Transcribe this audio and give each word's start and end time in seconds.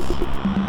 Thank 0.00 0.58
you. 0.58 0.67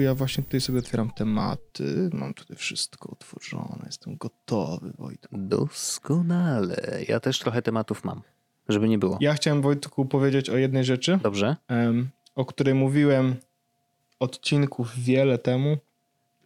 Ja 0.00 0.14
właśnie 0.14 0.44
tutaj 0.44 0.60
sobie 0.60 0.78
otwieram 0.78 1.10
tematy. 1.10 2.10
Mam 2.12 2.34
tutaj 2.34 2.56
wszystko 2.56 3.10
otworzone. 3.10 3.82
Jestem 3.86 4.16
gotowy, 4.16 4.92
Wojtku. 4.98 5.36
Doskonale. 5.38 6.98
Ja 7.08 7.20
też 7.20 7.38
trochę 7.38 7.62
tematów 7.62 8.04
mam, 8.04 8.22
żeby 8.68 8.88
nie 8.88 8.98
było. 8.98 9.18
Ja 9.20 9.34
chciałem, 9.34 9.62
Wojtku, 9.62 10.06
powiedzieć 10.06 10.50
o 10.50 10.56
jednej 10.56 10.84
rzeczy, 10.84 11.18
Dobrze? 11.22 11.56
em, 11.68 12.08
o 12.34 12.44
której 12.44 12.74
mówiłem 12.74 13.36
odcinków 14.20 14.94
wiele 14.98 15.38
temu. 15.38 15.76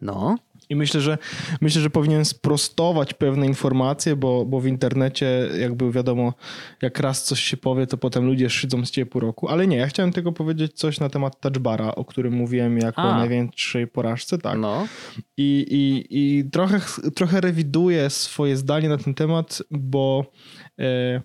No. 0.01 0.37
I 0.69 0.75
myślę, 0.75 1.01
że 1.01 1.17
myślę, 1.61 1.81
że 1.81 1.89
powinien 1.89 2.25
sprostować 2.25 3.13
pewne 3.13 3.45
informacje, 3.45 4.15
bo, 4.15 4.45
bo 4.45 4.59
w 4.59 4.67
internecie 4.67 5.49
jakby 5.59 5.91
wiadomo, 5.91 6.33
jak 6.81 6.99
raz 6.99 7.23
coś 7.23 7.39
się 7.39 7.57
powie, 7.57 7.87
to 7.87 7.97
potem 7.97 8.25
ludzie 8.25 8.49
szydzą 8.49 8.85
z 8.85 8.91
ciepłu 8.91 9.21
roku. 9.21 9.47
Ale 9.47 9.67
nie, 9.67 9.77
ja 9.77 9.87
chciałem 9.87 10.11
tylko 10.11 10.31
powiedzieć 10.31 10.73
coś 10.73 10.99
na 10.99 11.09
temat 11.09 11.39
touchbara, 11.39 11.95
o 11.95 12.05
którym 12.05 12.33
mówiłem 12.33 12.77
jako 12.77 13.01
A. 13.01 13.17
największej 13.17 13.87
porażce, 13.87 14.37
tak. 14.37 14.59
No. 14.59 14.87
I, 15.37 15.65
i, 15.69 16.05
i 16.09 16.49
trochę, 16.49 16.79
trochę 17.15 17.41
rewiduję 17.41 18.09
swoje 18.09 18.57
zdanie 18.57 18.89
na 18.89 18.97
ten 18.97 19.13
temat, 19.13 19.63
bo, 19.71 20.25
e, 20.79 21.21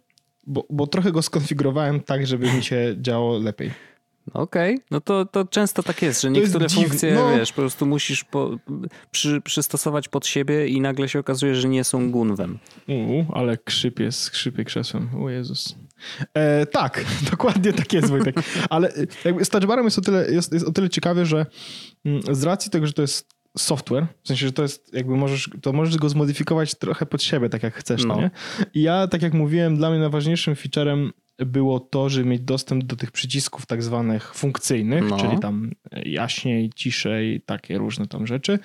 bo, 0.47 0.67
bo 0.70 0.87
trochę 0.87 1.12
go 1.12 1.22
skonfigurowałem 1.22 2.00
tak, 2.00 2.27
żeby 2.27 2.53
mi 2.53 2.62
się 2.62 2.97
działo 3.00 3.39
lepiej. 3.39 3.90
Okej, 4.34 4.78
no 4.91 5.00
to, 5.00 5.25
to 5.25 5.45
często 5.45 5.83
tak 5.83 6.03
jest, 6.03 6.23
że 6.23 6.28
jest 6.28 6.41
niektóre 6.41 6.67
dziwne, 6.67 6.86
funkcje, 6.86 7.14
no. 7.14 7.36
wiesz, 7.36 7.53
po 7.53 7.61
prostu 7.61 7.86
musisz 7.86 8.25
po, 8.25 8.59
przy, 9.11 9.41
przystosować 9.41 10.09
pod 10.09 10.27
siebie 10.27 10.69
i 10.69 10.81
nagle 10.81 11.09
się 11.09 11.19
okazuje, 11.19 11.55
że 11.55 11.69
nie 11.69 11.84
są 11.84 12.11
gunwem. 12.11 12.59
Uuu, 12.89 13.27
ale 13.33 13.56
krzypie, 13.56 14.12
skrzypie 14.12 14.64
krzesłem. 14.64 15.09
O 15.22 15.31
Jezus. 15.31 15.75
E, 16.34 16.67
tak, 16.67 17.05
dokładnie 17.31 17.72
tak 17.72 17.92
jest, 17.92 18.09
Wojtek. 18.09 18.37
Ale 18.70 18.89
e, 18.89 19.06
jakby 19.25 19.45
z 19.45 19.48
touchbarem 19.48 19.84
jest 19.84 19.98
o 19.98 20.03
tyle, 20.03 20.31
jest, 20.31 20.53
jest 20.53 20.67
o 20.67 20.72
tyle 20.72 20.89
ciekawie, 20.89 21.27
że 21.27 21.47
mm, 22.05 22.22
z 22.31 22.42
racji 22.42 22.70
tego, 22.70 22.87
że 22.87 22.92
to 22.92 23.03
jest 23.03 23.41
software, 23.59 24.06
w 24.22 24.28
sensie, 24.28 24.47
że 24.47 24.53
to 24.53 24.62
jest 24.62 24.94
jakby 24.94 25.17
możesz, 25.17 25.50
to 25.62 25.72
możesz 25.72 25.97
go 25.97 26.09
zmodyfikować 26.09 26.75
trochę 26.75 27.06
pod 27.06 27.22
siebie, 27.22 27.48
tak 27.48 27.62
jak 27.62 27.75
chcesz, 27.75 28.05
no. 28.05 28.15
No. 28.15 28.20
nie? 28.20 28.31
I 28.75 28.83
ja, 28.83 29.06
tak 29.09 29.22
jak 29.22 29.34
mówiłem, 29.34 29.77
dla 29.77 29.91
mnie 29.91 29.98
najważniejszym 29.98 30.56
featurem 30.56 31.12
było 31.47 31.81
to, 31.81 32.09
żeby 32.09 32.29
mieć 32.29 32.43
dostęp 32.43 32.85
do 32.85 32.97
tych 32.97 33.11
przycisków 33.11 33.67
tak 33.67 33.83
zwanych 33.83 34.35
funkcyjnych, 34.35 35.05
No. 35.11 35.17
czyli 35.17 35.39
tam 35.39 35.71
jaśniej, 36.05 36.71
ciszej, 36.75 37.41
takie 37.41 37.79
różne 37.79 38.07
tam 38.07 38.27
rzeczy. 38.27 38.59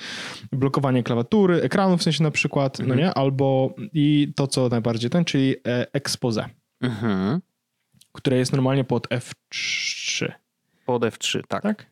Blokowanie 0.52 1.03
klawiatury, 1.03 1.62
ekranu 1.62 1.98
w 1.98 2.03
sensie 2.03 2.23
na 2.23 2.31
przykład, 2.31 2.80
no 2.80 2.96
nie? 2.96 3.14
Albo 3.14 3.76
i 3.94 4.34
to, 4.36 4.48
co 4.48 4.70
najbardziej 4.70 5.09
ten, 5.09 5.26
czyli 5.26 5.56
e, 5.68 5.94
expose, 5.94 6.50
Mhm. 6.81 7.42
które 8.12 8.38
jest 8.38 8.52
normalnie 8.53 8.84
pod 8.84 9.08
F3. 9.09 10.31
Pod 10.86 11.02
F3, 11.03 11.42
tak. 11.48 11.64
Tak? 11.64 11.86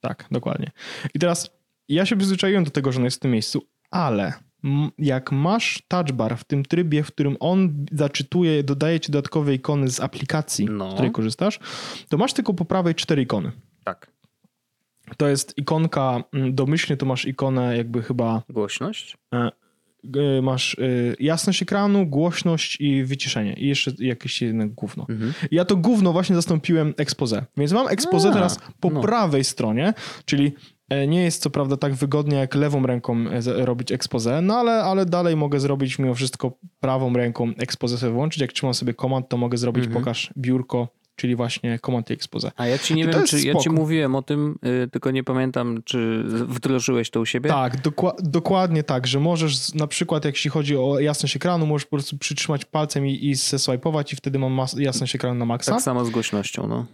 Tak, 0.00 0.24
dokładnie. 0.30 0.70
I 1.14 1.18
teraz 1.18 1.50
ja 1.88 2.06
się 2.06 2.16
przyzwyczaiłem 2.16 2.64
do 2.64 2.70
tego, 2.70 2.92
że 2.92 2.98
on 2.98 3.04
jest 3.04 3.16
w 3.16 3.20
tym 3.20 3.30
miejscu, 3.30 3.62
ale 3.90 4.32
jak 4.98 5.32
masz 5.32 5.82
touch 5.88 6.12
bar 6.12 6.36
w 6.38 6.44
tym 6.44 6.64
trybie, 6.64 7.02
w 7.02 7.06
którym 7.12 7.36
on 7.40 7.86
zaczytuje, 7.92 8.62
dodaje 8.62 9.00
ci 9.00 9.12
dodatkowe 9.12 9.54
ikony 9.54 9.88
z 9.90 10.00
aplikacji, 10.00 10.66
No. 10.70 10.90
z 10.90 10.94
której 10.94 11.12
korzystasz, 11.12 11.58
to 12.08 12.16
masz 12.18 12.32
tylko 12.32 12.54
po 12.54 12.64
prawej 12.64 12.94
cztery 12.94 13.22
ikony. 13.22 13.52
Tak. 13.84 14.10
To 15.16 15.28
jest 15.28 15.58
ikonka, 15.58 16.22
mm, 16.32 16.54
domyślnie 16.54 16.96
to 16.96 17.06
masz 17.06 17.24
ikonę 17.24 17.76
jakby 17.76 18.02
chyba, 18.02 18.42
Głośność? 18.48 19.16
e, 19.34 19.50
g- 20.04 20.42
masz 20.42 20.74
y, 20.74 21.16
jasność 21.20 21.62
ekranu, 21.62 22.06
głośność 22.06 22.80
i 22.80 23.04
wyciszenie 23.04 23.52
i 23.54 23.68
jeszcze 23.68 23.92
jakieś 23.98 24.42
jedno 24.42 24.68
gówno. 24.68 25.06
Mhm. 25.08 25.32
Ja 25.50 25.64
to 25.64 25.76
gówno 25.76 26.12
właśnie 26.12 26.36
zastąpiłem 26.36 26.94
expose. 26.96 27.44
Więc 27.56 27.72
mam 27.72 27.88
expose 27.88 28.28
A, 28.30 28.32
teraz 28.32 28.58
po 28.80 28.90
no. 28.90 29.00
prawej 29.00 29.44
stronie, 29.44 29.94
czyli 30.24 30.46
e, 30.46 30.50
nie 31.08 31.22
jest 31.22 31.42
co 31.42 31.50
prawda 31.50 31.76
tak 31.76 31.94
wygodnie 31.94 32.36
jak 32.36 32.54
lewą 32.54 32.86
ręką 32.86 33.16
e, 33.30 33.64
robić 33.66 33.92
expose, 33.92 34.42
no 34.42 34.54
ale, 34.54 34.72
ale 34.72 35.06
dalej 35.06 35.36
mogę 35.36 35.60
zrobić 35.60 35.98
mimo 35.98 36.14
wszystko 36.14 36.52
prawą 36.80 37.12
ręką 37.14 37.52
expose 37.58 37.98
sobie 37.98 38.12
włączyć. 38.12 38.40
Jak 38.40 38.52
trzymam 38.52 38.74
sobie 38.74 38.94
komand, 38.94 39.28
to 39.28 39.36
mogę 39.36 39.58
zrobić 39.58 39.84
Mhm. 39.84 40.04
pokaż 40.04 40.30
biurko, 40.38 40.88
czyli 41.16 41.36
właśnie 41.36 41.78
komand 41.78 42.10
i 42.10 42.12
expose. 42.12 42.50
A 42.56 42.66
ja 42.66 42.78
ci 42.78 42.94
nie 42.94 43.02
I 43.02 43.06
wiem, 43.06 43.24
czy 43.26 43.36
ja 43.40 43.54
ci 43.54 43.60
spoko. 43.60 43.72
mówiłem 43.76 44.14
o 44.14 44.22
tym, 44.22 44.58
y, 44.84 44.88
tylko 44.90 45.10
nie 45.10 45.24
pamiętam, 45.24 45.82
czy 45.84 46.22
wdrożyłeś 46.26 47.10
to 47.10 47.20
u 47.20 47.26
siebie? 47.26 47.50
Tak, 47.50 47.82
dokła- 47.82 48.14
dokładnie 48.22 48.82
tak, 48.82 49.06
że 49.06 49.20
możesz 49.20 49.74
na 49.74 49.86
przykład, 49.86 50.24
jak 50.24 50.34
jeśli 50.34 50.50
chodzi 50.50 50.76
o 50.76 51.00
jasność 51.00 51.36
ekranu, 51.36 51.66
możesz 51.66 51.86
po 51.86 51.96
prostu 51.96 52.18
przytrzymać 52.18 52.64
palcem 52.64 53.06
i, 53.06 53.26
i 53.26 53.34
zeswipe'ować 53.34 54.12
i 54.12 54.16
wtedy 54.16 54.38
mam 54.38 54.60
jasność 54.76 55.14
ekranu 55.14 55.34
na 55.38 55.44
maksa. 55.44 55.72
Tak 55.72 55.82
samo 55.82 56.04
z 56.04 56.10
głośnością, 56.10 56.66
no. 56.66 56.86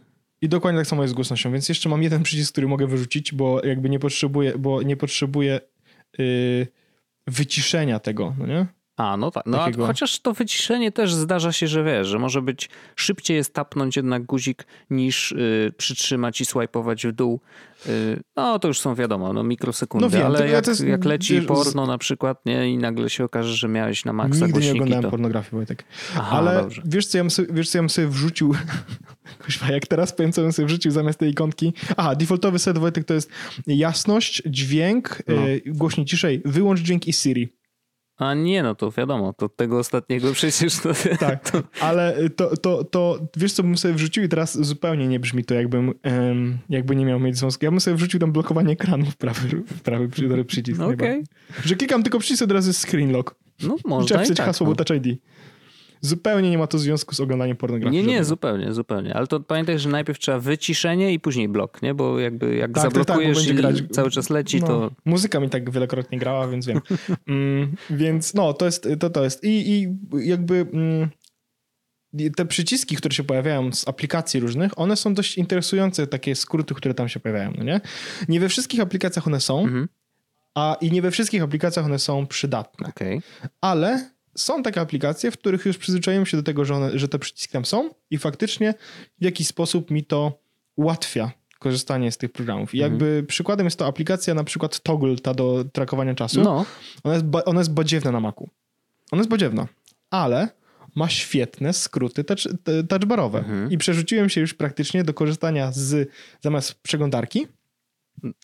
I 0.43 0.49
dokładnie 0.49 0.81
tak 0.81 0.87
samo 0.87 1.03
jest 1.03 1.13
z 1.13 1.15
głośnością, 1.15 1.53
więc 1.53 1.69
jeszcze 1.69 1.89
mam 1.89 2.03
jeden 2.03 2.23
przycisk, 2.23 2.53
który 2.53 2.69
mogę 2.69 2.87
wyrzucić, 2.87 3.33
bo 3.35 3.65
jakby 3.67 3.91
nie 3.91 3.99
potrzebuję, 3.99 4.59
bo 4.59 4.83
nie 4.83 4.97
potrzebuję 4.97 5.61
yy, 6.19 6.67
wyciszenia 7.27 7.99
tego, 7.99 8.35
no 8.39 8.47
nie? 8.47 8.67
A, 9.03 9.17
no 9.17 9.31
tak. 9.31 9.43
No, 9.47 9.59
Takiego- 9.59 9.87
chociaż 9.87 10.21
to 10.21 10.33
wyciszenie 10.33 10.93
też 10.93 11.15
zdarza 11.15 11.53
się, 11.53 11.67
że 11.69 11.85
wiesz, 11.85 12.07
że 12.09 12.19
może 12.19 12.43
być 12.43 12.71
szybciej 12.97 13.37
jest 13.37 13.55
tapnąć 13.55 13.97
jednak 13.97 14.25
guzik 14.25 14.67
niż 14.91 15.33
y, 15.33 15.73
przytrzymać 15.77 16.41
i 16.41 16.45
swajpować 16.45 17.07
w 17.07 17.13
dół. 17.13 17.41
Y, 17.87 18.21
no 18.37 18.59
to 18.59 18.69
już 18.69 18.81
są 18.81 18.95
wiadomo, 18.95 19.33
no 19.33 19.43
mikrosekundy, 19.43 20.05
No 20.07 20.11
wiem, 20.11 20.27
ale 20.27 20.49
jak, 20.49 20.67
jest- 20.67 20.85
jak 20.85 21.05
leci 21.05 21.35
wiesz, 21.35 21.47
porno 21.47 21.87
na 21.87 21.99
przykład, 21.99 22.47
nie, 22.47 22.71
i 22.71 22.79
nagle 22.79 23.11
się 23.11 23.25
okaże, 23.25 23.55
że 23.55 23.69
miałeś 23.69 24.05
na 24.05 24.13
maksa 24.13 24.35
Nigdy 24.35 24.47
nie 24.47 24.53
głośniki, 24.53 24.73
oglądałem 24.79 25.03
to... 25.05 25.11
pornografii, 25.11 25.51
Wojtek. 25.53 25.85
Aha, 26.17 26.37
Ale 26.39 26.63
dobrze. 26.63 26.83
wiesz 26.85 27.07
co, 27.07 27.19
ja 27.19 27.25
bym 27.25 27.31
sobie, 27.31 27.49
wiesz, 27.53 27.71
co 27.71 27.79
ja 27.79 27.83
bym 27.83 27.91
sobie 27.91 28.09
wrzucił, 28.09 28.55
Kuźwa, 29.45 29.71
jak 29.73 29.87
teraz 29.87 30.13
powiem, 30.13 30.33
co 30.33 30.43
bym 30.43 30.53
sobie 30.53 30.67
wrzucił 30.67 30.91
zamiast 30.93 31.19
tej 31.19 31.31
ikonki. 31.31 31.73
Aha, 31.97 32.15
defaultowy 32.15 32.59
set, 32.59 32.79
Wojtek, 32.79 33.05
to 33.05 33.15
jest 33.15 33.31
jasność, 33.67 34.43
dźwięk, 34.47 35.23
No. 35.29 35.35
yy, 35.49 35.63
głośniej 35.67 36.07
ciszej, 36.07 36.43
wyłącz 36.45 36.81
dźwięk 36.81 37.09
i 37.09 37.13
Siri. 37.13 37.53
A 38.17 38.35
nie, 38.35 38.63
no 38.63 38.75
to 38.75 38.91
wiadomo, 38.91 39.33
to 39.33 39.49
tego 39.49 39.79
ostatniego 39.79 40.33
przecież 40.39 40.79
to... 40.79 40.91
Tak, 41.21 41.51
ale 41.81 42.31
to, 42.37 42.57
to, 42.57 42.85
to 42.85 43.19
wiesz 43.37 43.53
co 43.53 43.63
bym 43.63 43.79
sobie 43.79 43.95
wrzucił 43.95 44.23
i 44.25 44.29
teraz 44.29 44.65
zupełnie 44.65 45.09
nie 45.09 45.21
brzmi 45.21 45.45
to 45.45 45.55
jakbym 45.55 45.95
jakby 46.69 46.97
nie 46.97 47.05
miał 47.05 47.21
mieć 47.21 47.39
związku. 47.39 47.65
Ja 47.65 47.71
bym 47.71 47.81
sobie 47.81 47.97
wrzucił 47.97 48.21
tam 48.21 48.33
blokowanie 48.33 48.73
ekranu 48.73 49.07
w 49.07 49.17
prawy, 49.17 49.49
w 49.67 49.81
prawy 49.81 50.09
przy- 50.09 50.45
przycisk. 50.45 50.81
Okej. 50.81 50.97
najbardziej. 50.97 51.25
Że 51.65 51.77
klikam 51.77 52.03
tylko 52.03 52.19
przycisk, 52.19 52.43
od 52.43 52.53
razu 52.53 52.69
jest 52.69 52.81
screen 52.89 53.13
lock. 53.13 53.35
No 53.63 53.77
Trzeba 53.77 53.89
można 53.89 54.17
i 54.17 54.19
wpisać 54.19 54.37
tak, 54.37 54.47
hasło, 54.47 54.67
no. 54.67 54.75
bo 54.75 54.85
Touch 54.85 54.97
ID. 55.07 55.19
Zupełnie 56.05 56.51
nie 56.51 56.59
ma 56.59 56.67
to 56.67 56.79
związku 56.79 57.15
z 57.15 57.21
oglądaniem 57.21 57.57
pornografii. 57.57 57.93
Nie, 57.97 58.03
nie, 58.03 58.09
żadnego. 58.09 58.25
zupełnie, 58.25 58.73
zupełnie. 58.75 59.15
Ale 59.15 59.27
to 59.27 59.41
pamiętaj, 59.41 59.79
że 59.79 59.89
najpierw 59.89 60.19
trzeba 60.19 60.39
wyciszenie 60.39 61.13
i 61.13 61.21
później 61.21 61.49
blok, 61.49 61.83
nie? 61.83 61.95
Bo 61.95 62.19
jakby 62.19 62.57
jak 62.57 62.73
Tak, 62.73 62.83
tak, 62.83 62.93
tak, 62.93 63.05
zablokujesz 63.07 63.49
i 63.49 63.55
grać- 63.55 63.83
cały 63.91 64.11
czas 64.11 64.31
leci, 64.31 64.61
No, 64.61 64.67
to 64.67 64.91
Muzyka 65.05 65.41
mi 65.41 65.51
tak 65.51 65.71
wielokrotnie 65.71 66.19
grała, 66.19 66.49
więc 66.49 66.67
wiem. 66.67 66.81
mm, 67.29 67.75
więc 67.91 68.35
no, 68.35 68.53
to 68.53 68.65
jest, 68.67 68.89
to, 69.01 69.11
to 69.11 69.25
jest. 69.25 69.45
I, 69.45 69.73
i 69.73 69.89
jakby 70.29 70.55
mm, 70.73 71.09
te 72.37 72.47
przyciski, 72.47 72.97
które 72.97 73.15
się 73.15 73.25
pojawiają 73.25 73.73
z 73.73 73.89
aplikacji 73.89 74.41
różnych, 74.41 74.79
one 74.79 74.97
są 74.97 75.15
dość 75.15 75.39
interesujące, 75.39 76.07
takie 76.07 76.35
skróty, 76.35 76.75
które 76.75 76.95
tam 76.95 77.09
się 77.09 77.21
pojawiają, 77.21 77.53
no 77.59 77.65
nie? 77.65 77.81
Nie 78.29 78.41
we 78.41 78.49
wszystkich 78.49 78.81
aplikacjach 78.81 79.27
one 79.27 79.41
są, 79.41 79.61
Mhm. 79.61 79.89
a 80.55 80.77
i 80.81 80.91
nie 80.91 81.03
we 81.03 81.11
wszystkich 81.11 81.43
aplikacjach 81.43 81.87
one 81.87 81.99
są 81.99 82.27
przydatne. 82.27 82.89
okej. 82.89 83.23
Ale 83.61 84.11
są 84.37 84.63
takie 84.63 84.81
aplikacje, 84.81 85.31
w 85.31 85.39
których 85.39 85.67
już 85.67 85.79
przyzwyczaiłem 85.79 86.27
się 86.27 86.37
do 86.37 86.43
tego, 86.43 86.65
że, 86.65 86.75
one, 86.75 86.99
że 86.99 87.09
te 87.09 87.19
przyciski 87.19 87.53
tam 87.53 87.65
są 87.65 87.91
i 88.11 88.19
faktycznie 88.19 88.75
w 89.21 89.25
jakiś 89.25 89.47
sposób 89.47 89.91
mi 89.91 90.05
to 90.05 90.39
ułatwia 90.77 91.33
korzystanie 91.59 92.13
z 92.13 92.19
tych 92.19 92.33
programów. 92.33 92.75
I 92.75 92.79
jakby 92.79 93.25
przykładem 93.29 93.67
jest 93.67 93.79
to 93.79 93.87
aplikacja 93.87 94.35
na 94.35 94.45
przykład 94.45 94.81
Toggle, 94.81 95.17
ta 95.17 95.35
do 95.35 95.65
trakowania 95.73 96.15
czasu. 96.15 96.43
No, 96.43 96.67
Ona, 97.05 97.15
jest 97.15 97.27
ona 97.45 97.61
jest 97.61 97.73
badziewna 97.73 98.13
na 98.13 98.21
Macu. 98.21 98.49
Ona 99.11 99.21
jest 99.21 99.31
badziewna, 99.31 99.67
ale 100.11 100.49
ma 100.95 101.09
świetne 101.09 101.73
skróty 101.73 102.25
touch, 102.25 102.39
touchbarowe. 102.89 103.45
I 103.71 103.79
przerzuciłem 103.79 104.29
się 104.29 104.41
już 104.41 104.55
praktycznie 104.55 105.05
do 105.05 105.15
korzystania 105.15 105.73
z, 105.73 106.11
zamiast 106.41 106.75
przeglądarki, 106.75 107.47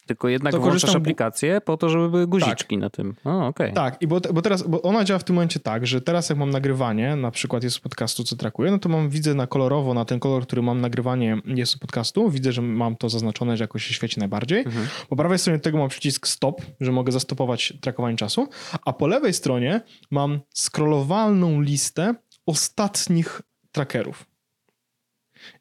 Tylko 0.06 0.28
jednak 0.28 0.52
To 0.52 0.60
włączasz 0.60 0.82
korzystam- 0.82 0.96
aplikację 1.02 1.60
po 1.60 1.76
to, 1.76 1.88
żeby 1.88 2.10
były 2.10 2.26
guziczki 2.26 2.78
na 2.78 2.90
tym. 2.90 3.14
O, 3.24 3.46
okej. 3.46 3.72
Tak, 3.72 4.02
i 4.02 4.06
bo, 4.06 4.20
bo 4.20 4.42
teraz, 4.42 4.62
bo 4.62 4.82
ona 4.82 5.04
działa 5.04 5.18
w 5.18 5.24
tym 5.24 5.34
momencie 5.36 5.60
tak, 5.60 5.86
że 5.86 6.00
teraz 6.00 6.28
jak 6.28 6.38
mam 6.38 6.50
nagrywanie, 6.50 7.16
na 7.16 7.30
przykład 7.30 7.64
jest 7.64 7.80
podcastu, 7.80 8.24
co 8.24 8.36
trakuję, 8.36 8.70
no 8.70 8.78
to 8.78 8.88
mam, 8.88 9.10
widzę 9.10 9.34
na 9.34 9.46
kolorowo, 9.46 9.94
na 9.94 10.04
ten 10.04 10.20
kolor, 10.20 10.42
który 10.42 10.62
mam 10.62 10.80
nagrywanie 10.80 11.40
jest 11.44 11.78
podcastu, 11.78 12.30
widzę, 12.30 12.52
że 12.52 12.62
mam 12.62 12.96
to 12.96 13.08
zaznaczone, 13.08 13.56
że 13.56 13.64
jakoś 13.64 13.84
się 13.84 13.94
świeci 13.94 14.18
najbardziej. 14.20 14.64
Po 15.08 15.16
prawej 15.16 15.38
stronie 15.38 15.58
tego 15.58 15.78
mam 15.78 15.88
przycisk 15.88 16.26
stop, 16.26 16.62
że 16.80 16.92
mogę 16.92 17.12
zastopować 17.12 17.74
trakowanie 17.80 18.16
czasu, 18.16 18.48
a 18.84 18.92
po 18.92 19.06
lewej 19.06 19.32
stronie 19.32 19.80
mam 20.10 20.40
scrollowalną 20.54 21.60
listę 21.60 22.14
ostatnich 22.46 23.42
trackerów. 23.72 24.26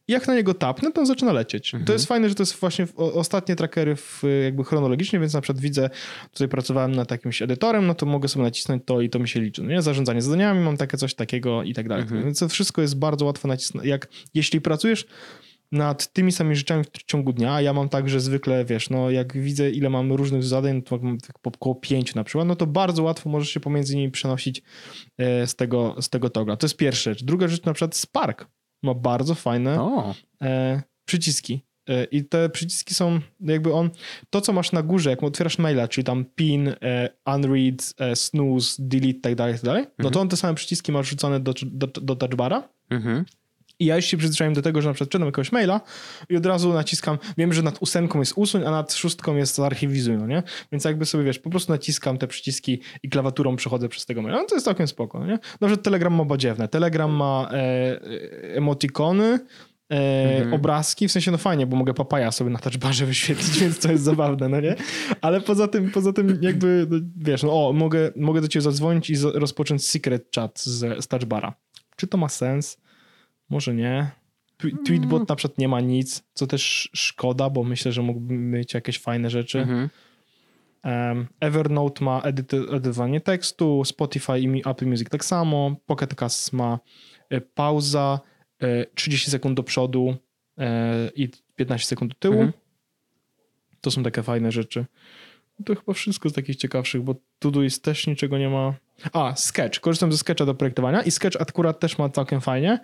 I 0.07 0.11
jak 0.11 0.27
na 0.27 0.35
niego 0.35 0.53
tapnę, 0.53 0.91
to 0.91 1.01
on 1.01 1.07
zaczyna 1.07 1.33
lecieć. 1.33 1.71
To 1.85 1.93
jest 1.93 2.05
fajne, 2.05 2.29
że 2.29 2.35
to 2.35 2.43
jest 2.43 2.59
właśnie 2.59 2.87
ostatnie 2.95 3.55
trackery 3.55 3.95
w, 3.95 4.23
jakby 4.43 4.63
chronologicznie, 4.63 5.19
więc 5.19 5.33
na 5.33 5.41
przykład 5.41 5.61
widzę, 5.61 5.89
tutaj 6.31 6.47
pracowałem 6.47 6.95
nad 6.95 7.11
jakimś 7.11 7.41
edytorem, 7.41 7.87
no 7.87 7.95
to 7.95 8.05
mogę 8.05 8.27
sobie 8.27 8.43
nacisnąć 8.43 8.83
to 8.85 9.01
i 9.01 9.09
to 9.09 9.19
mi 9.19 9.27
się 9.27 9.41
liczy. 9.41 9.63
No 9.63 9.69
nie? 9.69 9.81
Zarządzanie 9.81 10.21
zadaniami, 10.21 10.59
mam 10.59 10.77
takie 10.77 10.97
coś 10.97 11.13
takiego 11.13 11.63
i 11.63 11.73
tak 11.73 11.87
dalej. 11.87 12.05
Więc 12.23 12.39
to 12.39 12.49
wszystko 12.49 12.81
jest 12.81 12.99
bardzo 12.99 13.25
łatwo 13.25 13.47
nacisnąć. 13.47 13.87
Jak, 13.87 14.07
jeśli 14.33 14.61
pracujesz 14.61 15.05
nad 15.71 16.13
tymi 16.13 16.31
samymi 16.31 16.55
rzeczami 16.55 16.83
w 16.83 17.03
ciągu 17.03 17.33
dnia, 17.33 17.53
a 17.53 17.61
ja 17.61 17.73
mam 17.73 17.89
tak, 17.89 18.09
że 18.09 18.19
zwykle, 18.19 18.65
wiesz, 18.65 18.89
no 18.89 19.09
jak 19.09 19.37
widzę, 19.37 19.71
ile 19.71 19.89
mam 19.89 20.13
różnych 20.13 20.43
zadań, 20.43 20.81
to 20.81 20.97
mam 20.97 21.17
tak 21.17 21.39
po 21.39 21.49
około 21.49 21.75
pięciu 21.75 22.13
na 22.15 22.23
przykład, 22.23 22.47
no 22.47 22.55
to 22.55 22.67
bardzo 22.67 23.03
łatwo 23.03 23.29
możesz 23.29 23.49
się 23.49 23.59
pomiędzy 23.59 23.95
nimi 23.95 24.11
przenosić 24.11 24.61
e, 25.17 25.47
z 25.47 25.55
tego, 25.55 25.95
z 26.01 26.09
tego 26.09 26.29
togla. 26.29 26.57
To 26.57 26.65
jest 26.65 26.77
pierwsza 26.77 27.11
rzecz. 27.11 27.23
Druga 27.23 27.47
rzecz, 27.47 27.63
na 27.63 27.73
przykład 27.73 27.95
Spark 27.95 28.47
ma 28.83 28.93
bardzo 28.93 29.35
fajne 29.35 29.81
O, 29.81 30.13
e, 30.41 30.81
przyciski. 31.05 31.63
E, 31.89 32.03
I 32.03 32.23
te 32.25 32.49
przyciski 32.49 32.93
są 32.93 33.19
jakby 33.41 33.73
on, 33.73 33.89
to 34.29 34.41
co 34.41 34.53
masz 34.53 34.71
na 34.71 34.83
górze, 34.83 35.09
jak 35.09 35.23
otwierasz 35.23 35.57
maila, 35.57 35.87
czyli 35.87 36.05
tam 36.05 36.25
pin, 36.35 36.67
e, 36.67 37.09
unread, 37.35 37.93
e, 37.99 38.15
snooze, 38.15 38.75
delete, 38.79 39.19
tak 39.19 39.35
dalej, 39.35 39.53
tak 39.53 39.63
dalej, 39.63 39.85
no 39.99 40.09
to 40.09 40.21
on 40.21 40.29
te 40.29 40.37
same 40.37 40.53
przyciski 40.55 40.91
masz 40.91 41.09
rzucone 41.09 41.39
do, 41.39 41.53
do, 41.65 41.87
do 41.87 42.15
touchbara. 42.15 42.69
mhm. 42.89 43.25
I 43.79 43.85
ja 43.85 43.95
już 43.95 44.05
się 44.05 44.17
przyzwyczaiłem 44.17 44.53
do 44.53 44.61
tego, 44.61 44.81
że 44.81 44.89
na 44.89 44.93
przykład 44.93 45.09
czytam 45.09 45.25
jakiegoś 45.25 45.51
maila 45.51 45.81
i 46.29 46.37
od 46.37 46.45
razu 46.45 46.73
naciskam, 46.73 47.17
wiem, 47.37 47.53
że 47.53 47.61
nad 47.61 47.77
ósemką 47.81 48.19
jest 48.19 48.33
usuń, 48.35 48.63
a 48.65 48.71
nad 48.71 48.93
szóstką 48.93 49.35
jest 49.35 49.55
zarchiwizuj, 49.55 50.17
no 50.17 50.27
nie? 50.27 50.43
Więc 50.71 50.85
jakby 50.85 51.05
sobie, 51.05 51.23
wiesz, 51.23 51.39
po 51.39 51.49
prostu 51.49 51.71
naciskam 51.71 52.17
te 52.17 52.27
przyciski 52.27 52.81
i 53.03 53.09
klawiaturą 53.09 53.55
przechodzę 53.55 53.89
przez 53.89 54.05
tego 54.05 54.21
maila. 54.21 54.37
No 54.37 54.45
to 54.45 54.55
jest 54.55 54.65
całkiem 54.65 54.87
spoko, 54.87 55.19
no 55.19 55.25
nie? 55.25 55.39
Przykład 55.39 55.83
Telegram 55.83 56.13
ma 56.13 56.25
badziewne. 56.25 56.67
Telegram 56.67 57.11
ma 57.11 57.49
e, 57.51 57.55
e, 57.55 58.55
emotikony, 58.55 59.39
e, 59.91 60.51
obrazki, 60.51 61.07
w 61.07 61.11
sensie 61.11 61.31
no 61.31 61.37
fajnie, 61.37 61.67
bo 61.67 61.77
mogę 61.77 61.93
papaja 61.93 62.31
sobie 62.31 62.49
na 62.49 62.59
touchbarze 62.59 63.05
wyświetlić, 63.11 63.59
więc 63.59 63.79
to 63.79 63.91
jest 63.91 64.03
zabawne, 64.03 64.49
no 64.49 64.61
nie? 64.61 64.75
Ale 65.21 65.41
poza 65.41 65.67
tym, 65.67 65.91
poza 65.91 66.13
tym 66.13 66.39
jakby, 66.41 66.87
no, 66.89 66.97
wiesz, 67.17 67.43
no 67.43 67.67
o, 67.67 67.73
mogę, 67.73 68.11
mogę 68.15 68.41
do 68.41 68.47
ciebie 68.47 68.63
zadzwonić 68.63 69.09
i 69.09 69.15
rozpocząć 69.33 69.87
secret 69.87 70.27
chat 70.35 70.59
z, 70.59 71.03
z 71.03 71.07
touchbara. 71.07 71.53
Czy 71.95 72.07
to 72.07 72.17
ma 72.17 72.29
sens? 72.29 72.77
Może 73.49 73.73
nie. 73.73 74.11
Twe- 74.57 74.83
Tweetbot 74.85 75.29
na 75.29 75.35
przykład 75.35 75.57
nie 75.57 75.67
ma 75.67 75.81
nic, 75.81 76.23
co 76.33 76.47
też 76.47 76.89
szkoda, 76.93 77.49
bo 77.49 77.63
myślę, 77.63 77.91
że 77.91 78.01
mógłby 78.01 78.33
mieć 78.33 78.73
jakieś 78.73 78.99
fajne 78.99 79.29
rzeczy. 79.29 79.59
Mhm. 79.59 79.89
Em, 80.83 81.27
Evernote 81.39 82.05
ma 82.05 82.21
edytowanie 82.21 83.21
tekstu, 83.21 83.85
Spotify 83.85 84.39
i 84.39 84.61
Apple 84.69 84.85
Music 84.87 85.09
tak 85.09 85.25
samo, 85.25 85.75
Pocket 85.85 86.15
Cast 86.15 86.53
ma 86.53 86.79
e, 87.29 87.41
pauza, 87.41 88.19
e, 88.61 88.85
30 88.95 89.31
sekund 89.31 89.57
do 89.57 89.63
przodu 89.63 90.15
e, 90.57 91.09
i 91.15 91.29
15 91.55 91.87
sekund 91.87 92.11
do 92.11 92.19
tyłu. 92.19 92.33
Mhm. 92.41 92.53
To 93.81 93.91
są 93.91 94.03
takie 94.03 94.23
fajne 94.23 94.51
rzeczy. 94.51 94.85
To 95.65 95.75
chyba 95.75 95.93
wszystko 95.93 96.29
z 96.29 96.33
takich 96.33 96.55
ciekawszych, 96.55 97.01
bo 97.01 97.15
Todoist 97.39 97.83
też 97.83 98.07
niczego 98.07 98.37
nie 98.37 98.49
ma. 98.49 98.73
A, 99.13 99.35
Sketch. 99.35 99.79
Korzystam 99.79 100.11
ze 100.11 100.17
Sketcha 100.17 100.45
do 100.45 100.55
projektowania 100.55 101.01
i 101.01 101.11
Sketch 101.11 101.41
akurat 101.41 101.79
też 101.79 101.97
ma 101.97 102.09
całkiem 102.09 102.41
fajnie, 102.41 102.79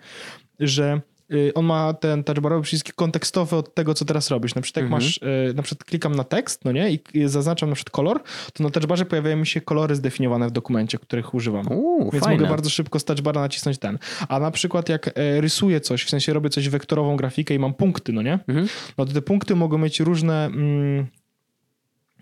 że 0.60 1.00
y, 1.32 1.52
on 1.54 1.64
ma 1.64 1.94
ten 1.94 2.24
touchbarowy 2.24 2.62
przyciski 2.62 2.92
kontekstowe 2.92 3.56
od 3.56 3.74
tego, 3.74 3.94
co 3.94 4.04
teraz 4.04 4.30
robisz. 4.30 4.54
Na 4.54 4.62
przykład 4.62 4.82
jak 4.82 4.92
Mhm. 4.92 5.02
masz, 5.02 5.16
y, 5.50 5.54
na 5.54 5.62
przykład 5.62 5.84
klikam 5.84 6.14
na 6.14 6.24
tekst, 6.24 6.64
no 6.64 6.72
nie, 6.72 6.90
i 6.90 6.98
i 7.14 7.28
zaznaczam 7.28 7.68
na 7.68 7.74
przykład 7.74 7.90
kolor, 7.94 8.22
to 8.52 8.64
na 8.64 8.70
touchbarze 8.70 9.04
pojawiają 9.04 9.36
mi 9.36 9.46
się 9.46 9.60
kolory 9.60 9.94
zdefiniowane 9.94 10.48
w 10.48 10.50
dokumencie, 10.50 10.98
których 10.98 11.34
używam. 11.34 11.72
Uuu, 11.72 12.10
Więc 12.10 12.24
fajne. 12.24 12.40
mogę 12.40 12.50
bardzo 12.50 12.70
szybko 12.70 12.98
z 12.98 13.04
touchbara 13.04 13.40
nacisnąć 13.40 13.78
ten. 13.78 13.98
A 14.28 14.38
na 14.38 14.50
przykład 14.50 14.88
jak 14.88 15.10
rysuję 15.40 15.80
coś, 15.80 16.04
w 16.04 16.10
sensie 16.10 16.32
robię 16.32 16.50
coś 16.50 16.68
wektorową 16.68 17.16
grafikę 17.16 17.54
i 17.54 17.58
mam 17.58 17.74
punkty, 17.74 18.12
no 18.12 18.22
nie? 18.22 18.38
Mhm. 18.48 18.68
No 18.98 19.04
to 19.06 19.12
te 19.12 19.22
punkty 19.22 19.54
mogą 19.56 19.78
mieć 19.78 20.00
różne 20.00 20.44
mm, 20.46 21.06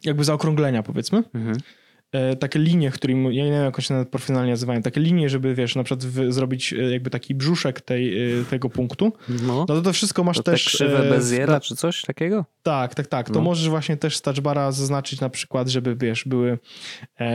jakby 0.04 0.24
zaokrąglenia, 0.24 0.82
powiedzmy. 0.82 1.22
Mhm. 1.34 1.56
E, 2.12 2.36
takie 2.36 2.58
linie, 2.58 2.90
którymi, 2.90 3.36
ja 3.36 3.44
nie 3.44 3.50
wiem 3.50 3.64
jak 3.64 3.80
się 3.80 3.94
nawet 3.94 4.08
profesjonalnie 4.08 4.50
nazywają, 4.50 4.82
takie 4.82 5.00
linie, 5.00 5.28
żeby 5.28 5.54
wiesz, 5.54 5.76
na 5.76 5.84
przykład 5.84 6.04
w, 6.04 6.32
zrobić 6.32 6.72
e, 6.72 6.76
jakby 6.76 7.10
taki 7.10 7.34
brzuszek 7.34 7.80
tej, 7.80 8.32
e, 8.40 8.44
tego 8.44 8.70
punktu. 8.70 9.12
No, 9.28 9.46
No 9.56 9.66
to 9.66 9.82
to 9.82 9.92
wszystko 9.92 10.24
masz 10.24 10.36
to 10.36 10.42
te 10.42 10.52
też... 10.52 10.64
krzywe 10.64 11.06
e, 11.06 11.10
bez 11.10 11.24
w- 11.24 11.28
zera, 11.28 11.60
czy 11.60 11.76
coś 11.76 12.02
takiego? 12.02 12.44
tak, 12.62 12.94
tak, 12.94 13.06
tak. 13.06 13.26
To 13.28 13.34
No. 13.34 13.40
możesz 13.40 13.68
właśnie 13.68 13.96
też 13.96 14.16
z 14.16 14.22
touchbara 14.22 14.72
zaznaczyć 14.72 15.20
na 15.20 15.28
przykład, 15.28 15.68
żeby 15.68 15.96
wiesz, 15.96 16.24
były 16.26 16.58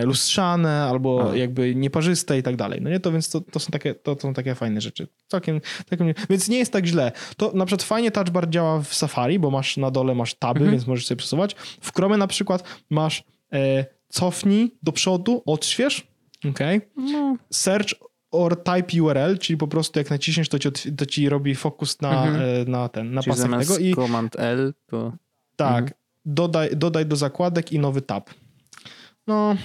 lustrzane 0.03 0.83
albo 0.83 1.31
A. 1.31 1.35
jakby 1.35 1.75
nieparzyste 1.75 2.37
i 2.37 2.43
tak 2.43 2.55
dalej. 2.55 2.81
No 2.81 2.89
nie, 2.89 2.99
to 2.99 3.11
więc 3.11 3.29
to, 3.29 3.41
to, 3.41 3.59
są 3.59 3.71
takie, 3.71 3.95
to, 3.95 4.15
to 4.15 4.21
są 4.21 4.33
takie 4.33 4.55
fajne 4.55 4.81
rzeczy. 4.81 5.07
Całkiem, 5.27 5.61
całkiem, 5.89 6.13
więc 6.29 6.49
nie 6.49 6.57
jest 6.57 6.73
tak 6.73 6.85
źle. 6.85 7.11
To 7.37 7.51
na 7.55 7.65
przykład 7.65 7.83
fajnie 7.83 8.11
touchbar 8.11 8.49
działa 8.49 8.81
w 8.81 8.93
Safari, 8.93 9.39
bo 9.39 9.51
masz 9.51 9.77
na 9.77 9.91
dole 9.91 10.15
masz 10.15 10.33
taby, 10.33 10.59
Mhm. 10.59 10.71
więc 10.71 10.87
możesz 10.87 11.05
sobie 11.07 11.17
przesuwać. 11.17 11.55
W 11.81 11.93
Chrome 11.95 12.17
na 12.17 12.27
przykład 12.27 12.63
masz 12.89 13.23
e, 13.53 13.85
cofnij 14.09 14.71
do 14.83 14.91
przodu, 14.91 15.41
odśwież, 15.45 16.07
okej. 16.49 16.81
No. 16.97 17.37
Search 17.53 17.93
or 18.31 18.63
type 18.63 19.01
URL, 19.03 19.37
czyli 19.37 19.57
po 19.57 19.67
prostu 19.67 19.99
jak 19.99 20.09
naciśniesz, 20.09 20.49
to 20.49 20.59
ci, 20.59 20.95
to 20.97 21.05
ci 21.05 21.29
robi 21.29 21.55
fokus 21.55 22.01
na, 22.01 22.25
Mhm. 22.25 22.41
e, 22.41 22.65
na 22.71 22.89
ten, 22.89 23.13
na 23.13 23.21
Czyli 23.23 23.35
pasek 23.35 23.59
tego 23.59 23.77
i 23.77 23.95
Command 23.95 24.35
L, 24.39 24.73
to... 24.85 25.13
tak, 25.55 25.83
Mhm. 25.83 25.93
dodaj, 26.25 26.69
dodaj 26.75 27.05
do 27.05 27.15
zakładek 27.15 27.71
i 27.71 27.79
nowy 27.79 28.01
tab. 28.01 28.29
No, 29.27 29.55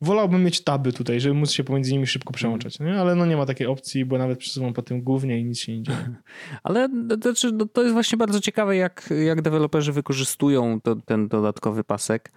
wolałbym 0.00 0.44
mieć 0.44 0.64
taby 0.64 0.92
tutaj, 0.92 1.20
żeby 1.20 1.34
móc 1.34 1.50
się 1.50 1.64
pomiędzy 1.64 1.92
nimi 1.92 2.06
szybko 2.06 2.32
przełączać, 2.32 2.80
nie? 2.80 3.00
ale 3.00 3.14
no 3.14 3.26
nie 3.26 3.36
ma 3.36 3.46
takiej 3.46 3.66
opcji, 3.66 4.04
bo 4.04 4.18
nawet 4.18 4.38
przesuwam 4.38 4.72
po 4.72 4.82
tym 4.82 5.02
głównie 5.02 5.38
i 5.38 5.44
nic 5.44 5.58
się 5.58 5.76
nie 5.76 5.82
dzieje. 5.82 6.14
Ale 6.62 6.88
to, 7.08 7.16
znaczy, 7.16 7.52
no, 7.52 7.66
to 7.66 7.82
jest 7.82 7.92
właśnie 7.92 8.18
bardzo 8.18 8.40
ciekawe, 8.40 8.76
jak, 8.76 9.08
jak 9.24 9.42
deweloperzy 9.42 9.92
wykorzystują 9.92 10.80
to, 10.80 10.96
ten 10.96 11.28
dodatkowy 11.28 11.84
pasek. 11.84 12.32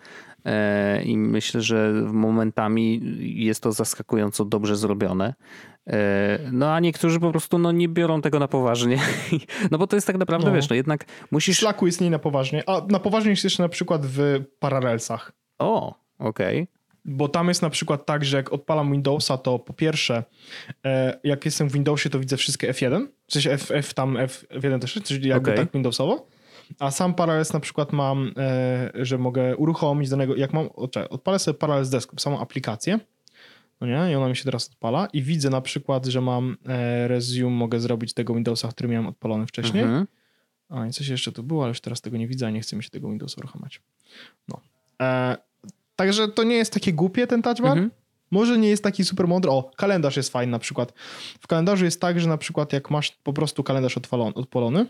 E, 0.45 1.03
I 1.03 1.17
myślę, 1.17 1.61
że 1.61 1.91
momentami 2.13 3.01
jest 3.19 3.63
to 3.63 3.71
zaskakująco 3.71 4.45
dobrze 4.45 4.75
zrobione. 4.75 5.33
E, 5.87 6.39
no 6.51 6.73
a 6.73 6.79
niektórzy 6.79 7.19
po 7.19 7.31
prostu 7.31 7.57
no, 7.57 7.71
nie 7.71 7.89
biorą 7.89 8.21
tego 8.21 8.39
na 8.39 8.47
poważnie. 8.47 8.97
No 9.71 9.77
bo 9.77 9.87
to 9.87 9.95
jest 9.97 10.07
tak 10.07 10.17
naprawdę, 10.17 10.47
No. 10.49 10.55
wiesz, 10.55 10.69
no 10.69 10.75
jednak 10.75 11.05
musisz... 11.31 11.59
Slacku 11.59 11.85
jest 11.85 12.01
nie 12.01 12.09
na 12.09 12.19
poważnie, 12.19 12.69
a 12.69 12.81
na 12.89 12.99
poważnie 12.99 13.29
jest 13.29 13.43
jeszcze 13.43 13.63
na 13.63 13.69
przykład 13.69 14.05
w 14.05 14.39
Parallelsach. 14.59 15.31
O, 15.59 15.95
okej. 16.19 16.67
Bo 17.07 17.27
tam 17.27 17.47
jest 17.47 17.61
na 17.61 17.69
przykład 17.69 18.05
tak, 18.05 18.25
że 18.25 18.37
jak 18.37 18.53
odpalam 18.53 18.91
Windowsa, 18.91 19.37
to 19.37 19.59
po 19.59 19.73
pierwsze, 19.73 20.23
e, 20.85 21.19
jak 21.23 21.45
jestem 21.45 21.69
w 21.69 21.73
Windowsie, 21.73 22.09
to 22.09 22.19
widzę 22.19 22.37
wszystkie 22.37 22.71
F1, 22.71 23.07
w 23.27 23.33
sensie 23.33 23.51
F, 23.51 23.71
F 23.71 23.93
tam 23.93 24.17
F1 24.17 24.79
też, 24.79 24.99
czyli 25.03 25.29
jakby 25.29 25.51
Okej. 25.51 25.65
tak 25.65 25.73
Windowsowo. 25.73 26.27
A 26.79 26.91
sam 26.91 27.13
Parallels 27.13 27.53
na 27.53 27.59
przykład 27.59 27.93
mam, 27.93 28.33
e, 28.37 29.05
że 29.05 29.17
mogę 29.17 29.57
uruchomić 29.57 30.09
danego, 30.09 30.35
jak 30.35 30.53
mam, 30.53 30.69
czekaj, 30.91 31.09
odpalę 31.09 31.39
sobie 31.39 31.57
Parallels 31.57 31.89
Desktop, 31.89 32.21
samą 32.21 32.39
aplikację, 32.39 32.99
no 33.81 33.87
nie, 33.87 34.11
i 34.11 34.15
ona 34.15 34.29
mi 34.29 34.35
się 34.35 34.43
teraz 34.43 34.69
odpala 34.69 35.07
i 35.13 35.21
widzę 35.21 35.49
na 35.49 35.61
przykład, 35.61 36.05
że 36.05 36.21
mam 36.21 36.57
e, 36.65 37.07
resume, 37.07 37.49
mogę 37.49 37.79
zrobić 37.79 38.13
tego 38.13 38.33
Windowsa, 38.33 38.67
który 38.67 38.89
miałem 38.89 39.07
odpalony 39.07 39.47
wcześniej. 39.47 39.83
Mhm. 39.83 40.07
A 40.69 40.87
i 40.87 40.91
coś 40.91 41.07
jeszcze 41.07 41.31
tu 41.31 41.43
było, 41.43 41.63
ale 41.63 41.69
już 41.69 41.81
teraz 41.81 42.01
tego 42.01 42.17
nie 42.17 42.27
widzę, 42.27 42.47
a 42.47 42.49
nie 42.49 42.61
chce 42.61 42.75
mi 42.75 42.83
się 42.83 42.89
tego 42.89 43.09
Windowsa 43.09 43.35
uruchamiać. 43.39 43.81
No. 44.47 44.61
E, 45.01 45.37
także 45.97 46.27
to 46.27 46.43
nie 46.43 46.55
jest 46.55 46.73
takie 46.73 46.93
głupie 46.93 47.27
ten 47.27 47.41
touch 47.41 47.61
bar. 47.61 47.71
Mhm. 47.71 47.91
Może 48.31 48.57
nie 48.57 48.69
jest 48.69 48.83
taki 48.83 49.05
super 49.05 49.27
mądry. 49.27 49.51
O, 49.51 49.71
kalendarz 49.77 50.17
jest 50.17 50.31
fajny 50.31 50.51
na 50.51 50.59
przykład. 50.59 50.93
W 51.39 51.47
kalendarzu 51.47 51.85
jest 51.85 52.01
tak, 52.01 52.19
że 52.19 52.29
na 52.29 52.37
przykład 52.37 52.73
jak 52.73 52.91
masz 52.91 53.11
po 53.11 53.33
prostu 53.33 53.63
kalendarz 53.63 53.97
odpalony, 53.97 54.33
odpalony 54.33 54.85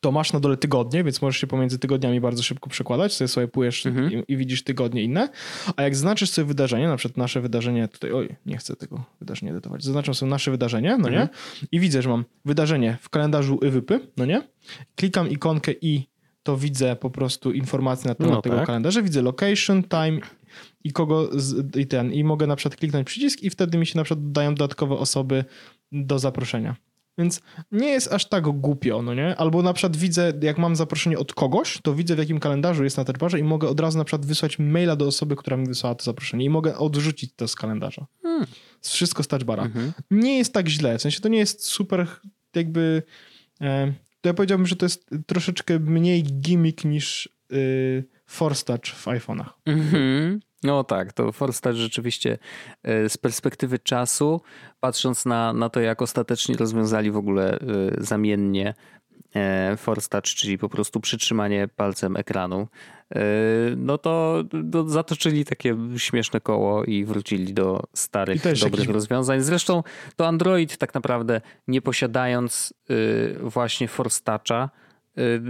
to 0.00 0.12
masz 0.12 0.32
na 0.32 0.40
dole 0.40 0.56
tygodnie, 0.56 1.04
więc 1.04 1.22
możesz 1.22 1.40
się 1.40 1.46
pomiędzy 1.46 1.78
tygodniami 1.78 2.20
bardzo 2.20 2.42
szybko 2.42 2.70
przekładać, 2.70 3.14
sobie 3.14 3.28
sobie 3.28 3.48
pujesz 3.48 3.86
Mhm. 3.86 4.12
i, 4.12 4.32
i 4.32 4.36
widzisz 4.36 4.64
tygodnie 4.64 5.02
inne. 5.02 5.28
A 5.76 5.82
jak 5.82 5.94
zaznaczysz 5.94 6.30
sobie 6.30 6.46
wydarzenie, 6.46 6.88
na 6.88 6.96
przykład 6.96 7.16
nasze 7.16 7.40
wydarzenie 7.40 7.88
tutaj, 7.88 8.12
oj, 8.12 8.36
nie 8.46 8.56
chcę 8.56 8.76
tego 8.76 9.04
wydarzenia 9.20 9.52
edytować, 9.52 9.84
zaznaczam 9.84 10.14
sobie 10.14 10.30
nasze 10.30 10.50
wydarzenie, 10.50 10.96
no 10.98 11.08
nie? 11.08 11.20
Mhm. 11.20 11.38
I 11.72 11.80
widzę, 11.80 12.02
że 12.02 12.08
mam 12.08 12.24
wydarzenie 12.44 12.98
w 13.00 13.08
kalendarzu 13.08 13.58
Iwypy, 13.62 14.00
no 14.16 14.24
nie? 14.24 14.42
Klikam 14.96 15.30
ikonkę 15.30 15.72
i 15.80 16.11
to 16.42 16.56
widzę 16.56 16.96
po 16.96 17.10
prostu 17.10 17.52
informacje 17.52 18.08
na 18.08 18.14
temat 18.14 18.32
No 18.32 18.42
tego 18.42 18.56
tak. 18.56 18.66
kalendarza, 18.66 19.02
widzę 19.02 19.22
location, 19.22 19.82
time 19.82 20.20
i 20.84 20.92
kogo 20.92 21.28
z, 21.32 21.76
i 21.76 21.86
ten, 21.86 22.12
i 22.12 22.24
mogę 22.24 22.46
na 22.46 22.56
przykład 22.56 22.80
kliknąć 22.80 23.06
przycisk 23.06 23.42
i 23.42 23.50
wtedy 23.50 23.78
mi 23.78 23.86
się 23.86 23.98
na 23.98 24.04
przykład 24.04 24.26
dodają 24.26 24.54
dodatkowe 24.54 24.94
osoby 24.94 25.44
do 25.92 26.18
zaproszenia. 26.18 26.76
Więc 27.18 27.40
nie 27.72 27.88
jest 27.88 28.12
aż 28.12 28.28
tak 28.28 28.44
głupio, 28.44 29.02
no 29.02 29.14
nie? 29.14 29.36
Albo 29.36 29.62
na 29.62 29.72
przykład 29.72 29.96
widzę, 29.96 30.32
jak 30.42 30.58
mam 30.58 30.76
zaproszenie 30.76 31.18
od 31.18 31.34
kogoś, 31.34 31.78
to 31.82 31.94
widzę 31.94 32.14
w 32.14 32.18
jakim 32.18 32.40
kalendarzu 32.40 32.84
jest 32.84 32.96
na 32.96 33.04
touchbarze 33.04 33.38
i 33.38 33.42
mogę 33.42 33.68
od 33.68 33.80
razu 33.80 33.98
na 33.98 34.04
przykład 34.04 34.26
wysłać 34.26 34.58
maila 34.58 34.96
do 34.96 35.06
osoby, 35.06 35.36
która 35.36 35.56
mi 35.56 35.66
wysłała 35.66 35.94
to 35.94 36.04
zaproszenie 36.04 36.44
i 36.44 36.50
mogę 36.50 36.76
odrzucić 36.76 37.32
to 37.36 37.48
z 37.48 37.54
kalendarza. 37.54 38.06
Hmm. 38.22 38.46
Wszystko 38.80 39.22
z 39.22 39.28
touchbara. 39.28 39.62
Mhm. 39.62 39.92
Nie 40.10 40.38
jest 40.38 40.52
tak 40.52 40.68
źle, 40.68 40.98
w 40.98 41.02
sensie 41.02 41.20
to 41.20 41.28
nie 41.28 41.38
jest 41.38 41.64
super 41.64 42.06
jakby... 42.54 43.02
E, 43.60 43.92
to 44.22 44.28
ja 44.28 44.34
powiedziałbym, 44.34 44.66
że 44.66 44.76
to 44.76 44.84
jest 44.84 45.10
troszeczkę 45.26 45.78
mniej 45.78 46.22
gimmick 46.22 46.84
niż 46.84 47.28
y, 47.52 48.04
Force 48.26 48.64
Touch 48.64 48.86
w 48.86 49.06
iPhone'ach. 49.06 49.50
Mhm. 49.66 50.40
No 50.62 50.84
tak, 50.84 51.12
to 51.12 51.32
Touch 51.32 51.76
rzeczywiście 51.76 52.38
e, 52.82 53.08
z 53.08 53.16
perspektywy 53.16 53.78
czasu, 53.78 54.40
patrząc 54.80 55.26
na, 55.26 55.52
na 55.52 55.68
to, 55.68 55.80
jak 55.80 56.02
ostatecznie 56.02 56.56
rozwiązali 56.56 57.10
w 57.10 57.16
ogóle 57.16 57.58
e, 57.58 57.58
zamiennie 57.98 58.74
Force 59.76 60.08
Touch, 60.08 60.24
czyli 60.24 60.58
po 60.58 60.68
prostu 60.68 61.00
przytrzymanie 61.00 61.68
palcem 61.76 62.16
ekranu, 62.16 62.68
no 63.76 63.98
to, 63.98 64.44
to 64.72 64.88
zatoczyli 64.88 65.44
takie 65.44 65.76
śmieszne 65.96 66.40
koło 66.40 66.84
i 66.84 67.04
wrócili 67.04 67.54
do 67.54 67.82
starych, 67.94 68.42
dobrych 68.42 68.62
jakiś... 68.62 68.86
rozwiązań. 68.86 69.40
Zresztą 69.40 69.82
to 70.16 70.26
Android 70.26 70.76
tak 70.76 70.94
naprawdę 70.94 71.40
nie 71.68 71.82
posiadając 71.82 72.74
właśnie 73.42 73.88
Force 73.88 74.20
Toucha, 74.24 74.70
Y, 75.18 75.40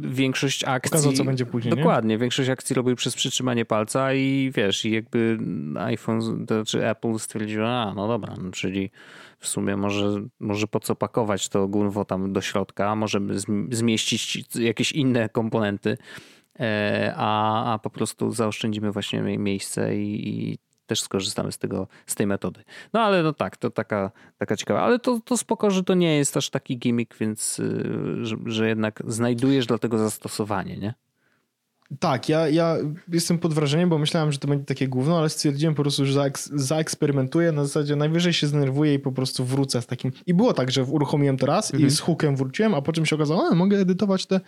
większość 0.00 0.64
akcji. 0.64 0.90
Pokazał, 0.90 1.12
co 1.12 1.24
będzie 1.24 1.46
później. 1.46 1.76
Dokładnie, 1.76 2.14
nie? 2.14 2.18
większość 2.18 2.50
akcji 2.50 2.74
robił 2.74 2.96
przez 2.96 3.14
przytrzymanie 3.14 3.64
palca 3.64 4.14
i 4.14 4.50
wiesz, 4.54 4.84
i 4.84 4.90
jakby 4.90 5.38
iPhone, 5.76 6.46
to 6.46 6.64
czy 6.64 6.88
Apple 6.88 7.18
stwierdziło, 7.18 7.68
a 7.68 7.94
no 7.94 8.08
dobra, 8.08 8.34
no, 8.42 8.50
czyli 8.50 8.90
w 9.42 9.48
sumie 9.48 9.76
może, 9.76 10.22
może 10.40 10.66
po 10.66 10.80
co 10.80 10.96
pakować 10.96 11.48
to 11.48 11.68
gunwo 11.68 12.04
tam 12.04 12.32
do 12.32 12.40
środka, 12.40 12.96
możemy 12.96 13.34
zmieścić 13.70 14.44
jakieś 14.54 14.92
inne 14.92 15.28
komponenty, 15.28 15.98
e, 16.60 17.14
a, 17.16 17.72
a 17.72 17.78
po 17.78 17.90
prostu 17.90 18.30
zaoszczędzimy 18.30 18.92
właśnie 18.92 19.22
miejsce 19.22 19.96
i, 19.96 20.28
i 20.28 20.58
też 20.86 21.00
skorzystamy 21.00 21.52
z, 21.52 21.58
tego, 21.58 21.88
z 22.06 22.14
tej 22.14 22.26
metody. 22.26 22.64
No 22.92 23.00
ale 23.00 23.22
no 23.22 23.32
tak, 23.32 23.56
to 23.56 23.70
taka, 23.70 24.10
taka 24.38 24.56
ciekawa. 24.56 24.82
Ale 24.82 24.98
to, 24.98 25.20
to 25.24 25.36
spoko, 25.36 25.70
że 25.70 25.84
to 25.84 25.94
nie 25.94 26.16
jest 26.16 26.36
aż 26.36 26.50
taki 26.50 26.78
gimmick, 26.78 27.18
więc 27.18 27.58
y, 27.58 28.24
że, 28.26 28.36
że 28.46 28.68
jednak 28.68 29.02
znajdujesz 29.06 29.66
do 29.66 29.78
tego 29.78 29.98
zastosowanie, 29.98 30.76
nie? 30.76 30.94
Tak, 32.00 32.28
ja, 32.28 32.48
ja 32.48 32.76
jestem 33.08 33.38
pod 33.38 33.54
wrażeniem, 33.54 33.88
bo 33.88 33.98
myślałem, 33.98 34.32
że 34.32 34.38
to 34.38 34.48
będzie 34.48 34.64
takie 34.64 34.88
główno, 34.88 35.18
ale 35.18 35.28
stwierdziłem 35.28 35.74
po 35.74 35.82
prostu, 35.82 36.06
że 36.06 36.30
zaeksperymentuję, 36.54 37.52
na 37.52 37.64
zasadzie 37.64 37.96
najwyżej 37.96 38.32
się 38.32 38.46
zdenerwuję 38.46 38.94
i 38.94 38.98
po 38.98 39.12
prostu 39.12 39.44
wrócę 39.44 39.82
z 39.82 39.86
takim. 39.86 40.12
I 40.26 40.34
było 40.34 40.52
tak, 40.52 40.70
że 40.70 40.84
uruchomiłem 40.84 41.36
to 41.36 41.46
raz 41.46 41.70
mhm. 41.74 41.88
i 41.88 41.90
z 41.90 42.00
hookiem 42.00 42.36
wróciłem, 42.36 42.74
a 42.74 42.82
po 42.82 42.92
czym 42.92 43.06
się 43.06 43.16
okazało, 43.16 43.48
a 43.50 43.54
mogę 43.54 43.78
edytować 43.78 44.26
te 44.26 44.40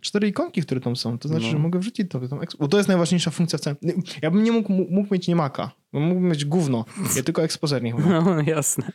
cztery 0.00 0.28
ikonki, 0.28 0.62
które 0.62 0.80
tam 0.80 0.96
są. 0.96 1.18
To 1.18 1.28
znaczy, 1.28 1.46
no. 1.46 1.50
że 1.52 1.58
mogę 1.58 1.78
wrzucić 1.78 2.10
to. 2.10 2.28
Tam, 2.28 2.40
bo 2.58 2.68
to 2.68 2.76
jest 2.76 2.88
najważniejsza 2.88 3.30
funkcja 3.30 3.58
w 3.58 3.62
całym... 3.62 3.76
Ja 4.22 4.30
bym 4.30 4.44
nie 4.44 4.52
mógł, 4.52 4.72
mógł 4.72 5.14
mieć 5.14 5.28
nie 5.28 5.36
maka. 5.36 5.70
Mógłbym 5.92 6.28
mieć 6.28 6.44
gówno. 6.44 6.84
Ja 7.16 7.22
tylko 7.22 7.42
ekspozer 7.42 7.82
nie 7.82 7.94
No, 8.24 8.40
jasne. 8.46 8.92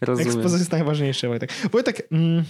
Rozumiem. 0.00 0.32
Ekspozer 0.32 0.58
jest 0.58 0.72
najważniejszy. 0.72 1.28
Wojtek. 1.28 1.52
Wojtek... 1.72 2.08
Mm, 2.12 2.44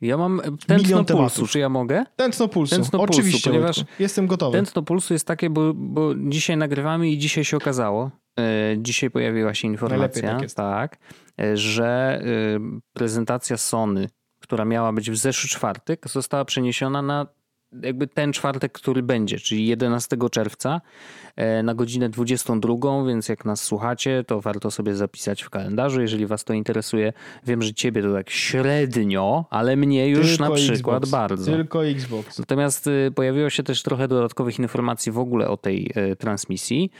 ja 0.00 0.16
mam 0.16 0.40
tętno 0.66 1.04
pulsu, 1.04 1.46
czy 1.46 1.58
ja 1.58 1.68
mogę? 1.68 2.04
Tętno 2.16 2.48
pulsu, 2.48 2.76
tętno 2.76 3.00
oczywiście, 3.00 3.32
pulsu, 3.32 3.48
ponieważ 3.48 3.84
jestem 3.98 4.26
gotowy. 4.26 4.58
Tętno 4.58 4.82
pulsu 4.82 5.12
jest 5.12 5.26
takie, 5.26 5.50
bo, 5.50 5.74
bo 5.74 6.14
dzisiaj 6.14 6.56
nagrywamy 6.56 7.08
i 7.08 7.18
dzisiaj 7.18 7.44
się 7.44 7.56
okazało, 7.56 8.10
e, 8.38 8.76
dzisiaj 8.78 9.10
pojawiła 9.10 9.54
się 9.54 9.68
informacja, 9.68 10.38
tak, 10.38 10.52
tak 10.52 10.98
e, 11.40 11.56
że 11.56 12.20
e, 12.22 12.80
prezentacja 12.92 13.56
Sony, 13.56 14.08
która 14.40 14.64
miała 14.64 14.92
być 14.92 15.10
w 15.10 15.16
zeszły 15.16 15.48
czwartek, 15.48 16.08
została 16.08 16.44
przeniesiona 16.44 17.02
na 17.02 17.26
jakby 17.82 18.06
ten 18.06 18.32
czwartek, 18.32 18.72
który 18.72 19.02
będzie, 19.02 19.38
czyli 19.38 19.66
11 19.66 20.16
czerwca 20.30 20.80
e, 21.36 21.62
na 21.62 21.74
godzinę 21.74 22.08
22, 22.08 22.74
więc 23.06 23.28
jak 23.28 23.44
nas 23.44 23.62
słuchacie, 23.62 24.24
to 24.26 24.40
warto 24.40 24.70
sobie 24.70 24.94
zapisać 24.94 25.42
w 25.42 25.50
kalendarzu, 25.50 26.00
jeżeli 26.00 26.26
was 26.26 26.44
to 26.44 26.52
interesuje. 26.52 27.12
Wiem, 27.46 27.62
że 27.62 27.74
ciebie 27.74 28.02
to 28.02 28.12
tak 28.12 28.30
średnio, 28.30 29.44
ale 29.50 29.76
mnie 29.76 30.08
już 30.08 30.28
Tylko 30.28 30.48
na 30.48 30.54
przykład 30.54 31.02
Xbox. 31.02 31.10
bardzo. 31.10 31.52
Tylko 31.52 31.86
Xbox. 31.86 32.38
Natomiast 32.38 32.86
y, 32.86 33.12
pojawiło 33.14 33.50
się 33.50 33.62
też 33.62 33.82
trochę 33.82 34.08
dodatkowych 34.08 34.58
informacji 34.58 35.12
w 35.12 35.18
ogóle 35.18 35.48
o 35.48 35.56
tej 35.56 35.90
e, 35.94 36.16
transmisji. 36.16 36.90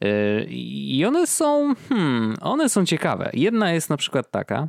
E, 0.00 0.44
I 0.48 1.04
one 1.04 1.26
są, 1.26 1.74
hmm, 1.88 2.34
one 2.40 2.68
są 2.68 2.84
ciekawe. 2.86 3.30
Jedna 3.32 3.72
jest 3.72 3.90
na 3.90 3.96
przykład 3.96 4.30
taka, 4.30 4.68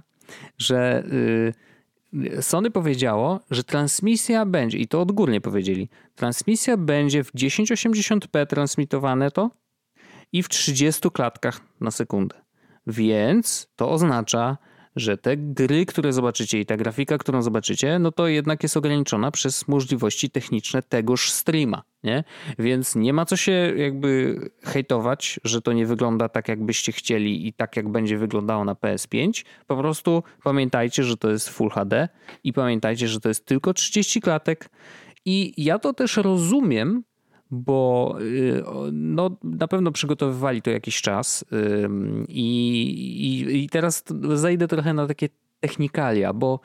że 0.58 1.04
y, 1.12 1.54
Sony 2.42 2.72
powiedziało, 2.72 3.40
że 3.52 3.64
transmisja 3.64 4.46
będzie, 4.46 4.78
i 4.78 4.88
to 4.88 5.02
odgórnie 5.02 5.42
powiedzieli, 5.42 5.90
transmisja 6.16 6.78
będzie 6.78 7.24
w 7.24 7.34
1080p 7.34 8.46
transmitowane 8.46 9.32
to 9.32 9.52
i 10.32 10.44
w 10.44 10.50
30 10.50 11.12
klatkach 11.12 11.62
na 11.82 11.92
sekundę. 11.92 12.36
Więc 12.88 13.68
to 13.76 13.90
oznacza, 13.90 14.58
że 14.98 15.18
te 15.18 15.38
gry, 15.38 15.86
które 15.86 16.14
zobaczycie 16.14 16.60
i 16.60 16.66
ta 16.66 16.78
grafika, 16.78 17.18
którą 17.18 17.42
zobaczycie, 17.42 18.00
no 18.00 18.12
to 18.12 18.28
jednak 18.28 18.64
jest 18.64 18.78
ograniczona 18.78 19.32
przez 19.32 19.68
możliwości 19.68 20.30
techniczne 20.30 20.82
tegoż 20.82 21.32
streama, 21.32 21.84
nie? 22.04 22.24
Więc 22.60 22.96
nie 22.96 23.14
ma 23.14 23.26
co 23.26 23.36
się 23.38 23.52
jakby 23.76 24.40
hejtować, 24.64 25.40
że 25.44 25.62
to 25.62 25.74
nie 25.74 25.86
wygląda 25.86 26.30
tak, 26.30 26.48
jakbyście 26.48 26.92
chcieli 26.92 27.48
i 27.48 27.54
tak, 27.54 27.76
jak 27.76 27.90
będzie 27.90 28.18
wyglądało 28.18 28.66
na 28.66 28.74
PS5. 28.74 29.46
Po 29.68 29.78
prostu 29.78 30.24
pamiętajcie, 30.44 31.04
że 31.04 31.18
to 31.18 31.30
jest 31.30 31.50
Full 31.50 31.70
HD 31.70 32.10
i 32.44 32.54
pamiętajcie, 32.54 33.08
że 33.08 33.20
to 33.20 33.30
jest 33.30 33.46
tylko 33.46 33.74
30 33.74 34.22
klatek 34.22 34.70
i 35.26 35.54
ja 35.58 35.80
to 35.80 35.94
też 35.94 36.18
rozumiem, 36.18 37.04
bo 37.52 38.16
y, 38.22 38.64
no, 38.92 39.38
na 39.44 39.68
pewno 39.68 39.92
przygotowywali 39.92 40.62
to 40.62 40.70
jakiś 40.70 41.02
czas 41.02 41.46
i, 42.28 42.46
i, 43.50 43.64
i 43.64 43.70
teraz 43.70 44.04
zajdę 44.34 44.68
trochę 44.68 44.94
na 44.94 45.08
takie 45.08 45.30
technikalia, 45.60 46.34
bo 46.34 46.60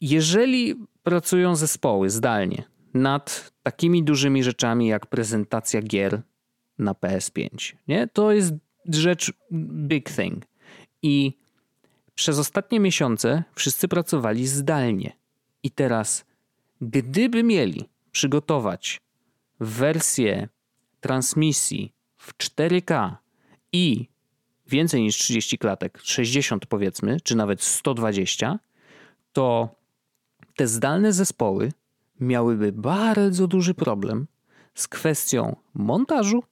jeżeli 0.00 0.74
pracują 1.02 1.56
zespoły 1.56 2.10
zdalnie 2.10 2.62
nad 2.94 3.52
takimi 3.62 4.04
dużymi 4.04 4.42
rzeczami 4.42 4.86
jak 4.86 5.06
prezentacja 5.06 5.82
gier 5.82 6.22
na 6.78 6.92
PS5, 6.92 7.74
nie? 7.88 8.08
to 8.08 8.32
jest 8.32 8.54
rzecz 8.88 9.32
big 9.88 10.10
thing. 10.10 10.44
I 11.02 11.38
przez 12.14 12.38
ostatnie 12.38 12.80
miesiące 12.80 13.44
wszyscy 13.54 13.88
pracowali 13.88 14.46
zdalnie. 14.46 15.12
I 15.62 15.70
teraz, 15.70 16.24
gdyby 16.80 17.42
mieli 17.42 17.88
przygotować 18.12 19.00
wersję 19.62 20.48
transmisji 21.00 21.92
w 22.16 22.38
4K 22.38 23.16
i 23.72 24.08
więcej 24.66 25.02
niż 25.02 25.16
30 25.18 25.58
klatek, 25.58 25.98
60 26.02 26.66
powiedzmy, 26.66 27.20
czy 27.20 27.36
nawet 27.36 27.62
120, 27.62 28.58
to 29.32 29.68
te 30.56 30.66
zdalne 30.66 31.12
zespoły 31.12 31.72
miałyby 32.20 32.72
bardzo 32.72 33.46
duży 33.46 33.74
problem 33.74 34.26
z 34.74 34.88
kwestią 34.88 35.56
montażu, 35.74 36.44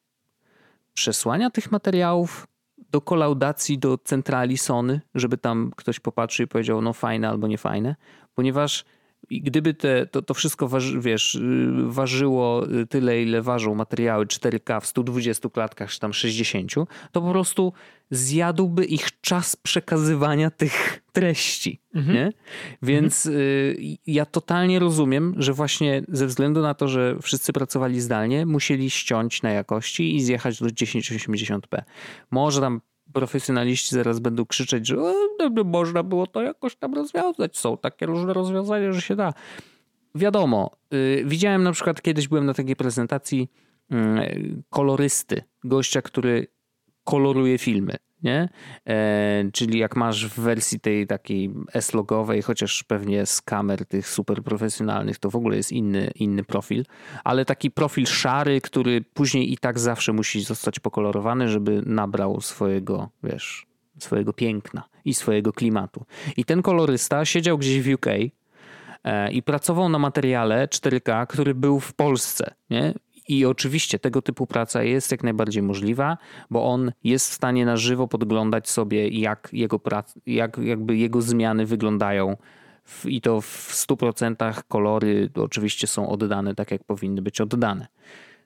przesłania 0.95 1.51
tych 1.51 1.73
materiałów 1.73 2.47
do 2.91 3.01
kolaudacji 3.01 3.79
do 3.79 3.99
centrali 3.99 4.59
Sony, 4.59 5.01
żeby 5.15 5.39
tam 5.39 5.73
ktoś 5.77 6.01
popatrzył 6.01 6.45
i 6.45 6.49
powiedział, 6.49 6.83
no 6.83 6.93
fajne 6.93 7.29
albo 7.29 7.47
nie 7.47 7.59
fajne, 7.59 7.97
ponieważ 8.35 8.85
i 9.31 9.43
gdyby 9.43 9.75
te, 9.75 10.07
to, 10.07 10.23
to 10.23 10.35
wszystko 10.35 10.69
waży, 10.69 11.01
wiesz, 11.01 11.35
y, 11.35 11.73
ważyło 11.87 12.67
tyle, 12.91 13.23
ile 13.23 13.43
ważą 13.43 13.75
materiały 13.75 14.27
4K 14.27 14.81
w 14.81 14.87
120 14.87 15.49
klatkach, 15.49 15.91
czy 15.91 16.01
tam 16.01 16.13
60, 16.13 16.75
to 17.13 17.21
po 17.21 17.31
prostu 17.31 17.73
zjadłby 18.11 18.85
ich 18.85 19.21
czas 19.21 19.57
przekazywania 19.57 20.51
tych 20.51 21.03
treści. 21.13 21.81
Mhm. 21.95 22.17
Nie? 22.17 22.33
Więc 22.83 23.27
mhm. 23.27 23.45
y, 23.45 23.99
ja 24.07 24.27
totalnie 24.27 24.79
rozumiem, 24.79 25.35
że 25.37 25.53
właśnie 25.53 26.03
ze 26.09 26.27
względu 26.27 26.63
na 26.63 26.75
to, 26.75 26.89
że 26.89 27.17
wszyscy 27.23 27.53
pracowali 27.53 28.01
zdalnie, 28.01 28.47
musieli 28.47 28.91
ściąć 28.91 29.43
na 29.43 29.51
jakości 29.51 30.17
i 30.17 30.23
zjechać 30.23 30.61
do 30.61 30.67
1080p. 30.67 31.83
Może 32.31 32.61
tam 32.61 32.81
profesjonaliści 33.13 33.95
zaraz 33.95 34.21
będą 34.21 34.47
krzyczeć, 34.47 34.87
że 34.87 34.97
no, 35.39 35.65
można 35.65 36.03
było 36.03 36.27
to 36.27 36.43
jakoś 36.43 36.77
tam 36.77 36.95
rozwiązać. 36.95 37.59
Są 37.59 37.77
takie 37.77 38.07
różne 38.07 38.33
rozwiązania, 38.33 38.93
że 38.93 39.01
się 39.01 39.17
da. 39.17 39.33
Wiadomo, 40.15 40.71
yy, 40.91 41.25
widziałem 41.27 41.63
na 41.63 41.73
przykład 41.73 42.03
kiedyś 42.03 42.29
byłem 42.29 42.47
na 42.47 42.55
takiej 42.55 42.77
prezentacji 42.77 43.49
yy, 43.91 43.99
kolorysty, 44.71 45.43
gościa, 45.65 46.03
który 46.03 46.47
koloruje 47.05 47.59
filmy 47.59 47.97
nie? 48.23 48.49
E, 48.87 49.45
czyli 49.53 49.79
jak 49.79 49.97
masz 49.97 50.27
w 50.27 50.41
wersji 50.41 50.81
tej 50.81 51.07
takiej 51.07 51.51
S-logowej, 51.75 52.43
chociaż 52.43 52.83
pewnie 52.83 53.27
z 53.27 53.43
kamer 53.43 53.87
tych 53.87 54.09
super 54.09 54.43
profesjonalnych, 54.43 55.19
to 55.19 55.31
w 55.31 55.37
ogóle 55.37 55.57
jest 55.57 55.73
inny, 55.73 56.11
inny 56.15 56.45
profil, 56.45 56.85
ale 57.25 57.45
taki 57.45 57.71
profil 57.71 58.07
szary, 58.07 58.61
który 58.61 59.01
później 59.15 59.53
i 59.53 59.59
tak 59.59 59.79
zawsze 59.79 60.13
musi 60.13 60.41
zostać 60.41 60.81
pokolorowany, 60.81 61.49
żeby 61.49 61.83
nabrał 61.87 62.41
swojego, 62.41 63.09
wiesz, 63.23 63.67
swojego 63.99 64.33
piękna. 64.33 64.91
i 65.05 65.15
swojego 65.15 65.53
klimatu. 65.53 66.05
I 66.37 66.45
ten 66.45 66.63
kolorysta 66.63 67.25
siedział 67.25 67.59
gdzieś 67.59 67.83
w 67.83 67.95
UK 67.95 68.07
e, 69.05 69.33
i 69.33 69.43
pracował 69.43 69.89
na 69.89 69.99
materiale 69.99 70.67
4K, 70.67 71.27
który 71.27 71.55
był 71.55 71.81
w 71.81 71.93
Polsce. 71.93 72.55
Nie? 72.71 72.95
I 73.29 73.45
oczywiście 73.45 73.99
tego 73.99 74.23
typu 74.23 74.47
praca 74.47 74.83
jest 74.83 75.11
jak 75.11 75.23
najbardziej 75.23 75.63
możliwa, 75.63 76.19
bo 76.51 76.65
on 76.65 76.93
jest 77.05 77.31
w 77.31 77.33
stanie 77.33 77.67
na 77.67 77.77
żywo 77.77 78.09
podglądać 78.09 78.69
sobie, 78.69 79.09
jak 79.09 79.49
jego, 79.53 79.79
prac, 79.79 80.15
jak 80.27 80.59
jakby 80.59 80.97
jego 80.97 81.23
zmiany 81.23 81.67
wyglądają. 81.67 82.37
I 83.05 83.21
to 83.21 83.41
w 83.41 83.73
100% 83.73 84.63
kolory 84.69 85.31
oczywiście 85.35 85.87
są 85.87 86.09
oddane 86.09 86.55
tak, 86.55 86.71
jak 86.71 86.85
powinny 86.85 87.23
być 87.23 87.41
oddane. 87.41 87.87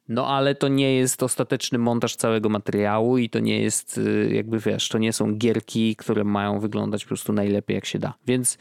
No 0.08 0.26
ale 0.28 0.54
to 0.54 0.68
nie 0.68 0.96
jest 0.96 1.22
ostateczny 1.22 1.78
montaż 1.78 2.16
całego 2.16 2.48
materiału 2.48 3.18
i 3.18 3.30
to 3.30 3.38
nie 3.38 3.62
jest, 3.62 3.98
y, 3.98 4.30
jakby 4.34 4.58
wiesz, 4.58 4.88
to 4.88 4.98
nie 4.98 5.12
są 5.12 5.34
gierki, 5.34 5.96
które 5.96 6.24
mają 6.24 6.60
wyglądać 6.60 7.04
po 7.04 7.08
prostu 7.08 7.32
najlepiej 7.32 7.74
jak 7.74 7.86
się 7.86 7.98
da. 7.98 8.14
Więc 8.26 8.58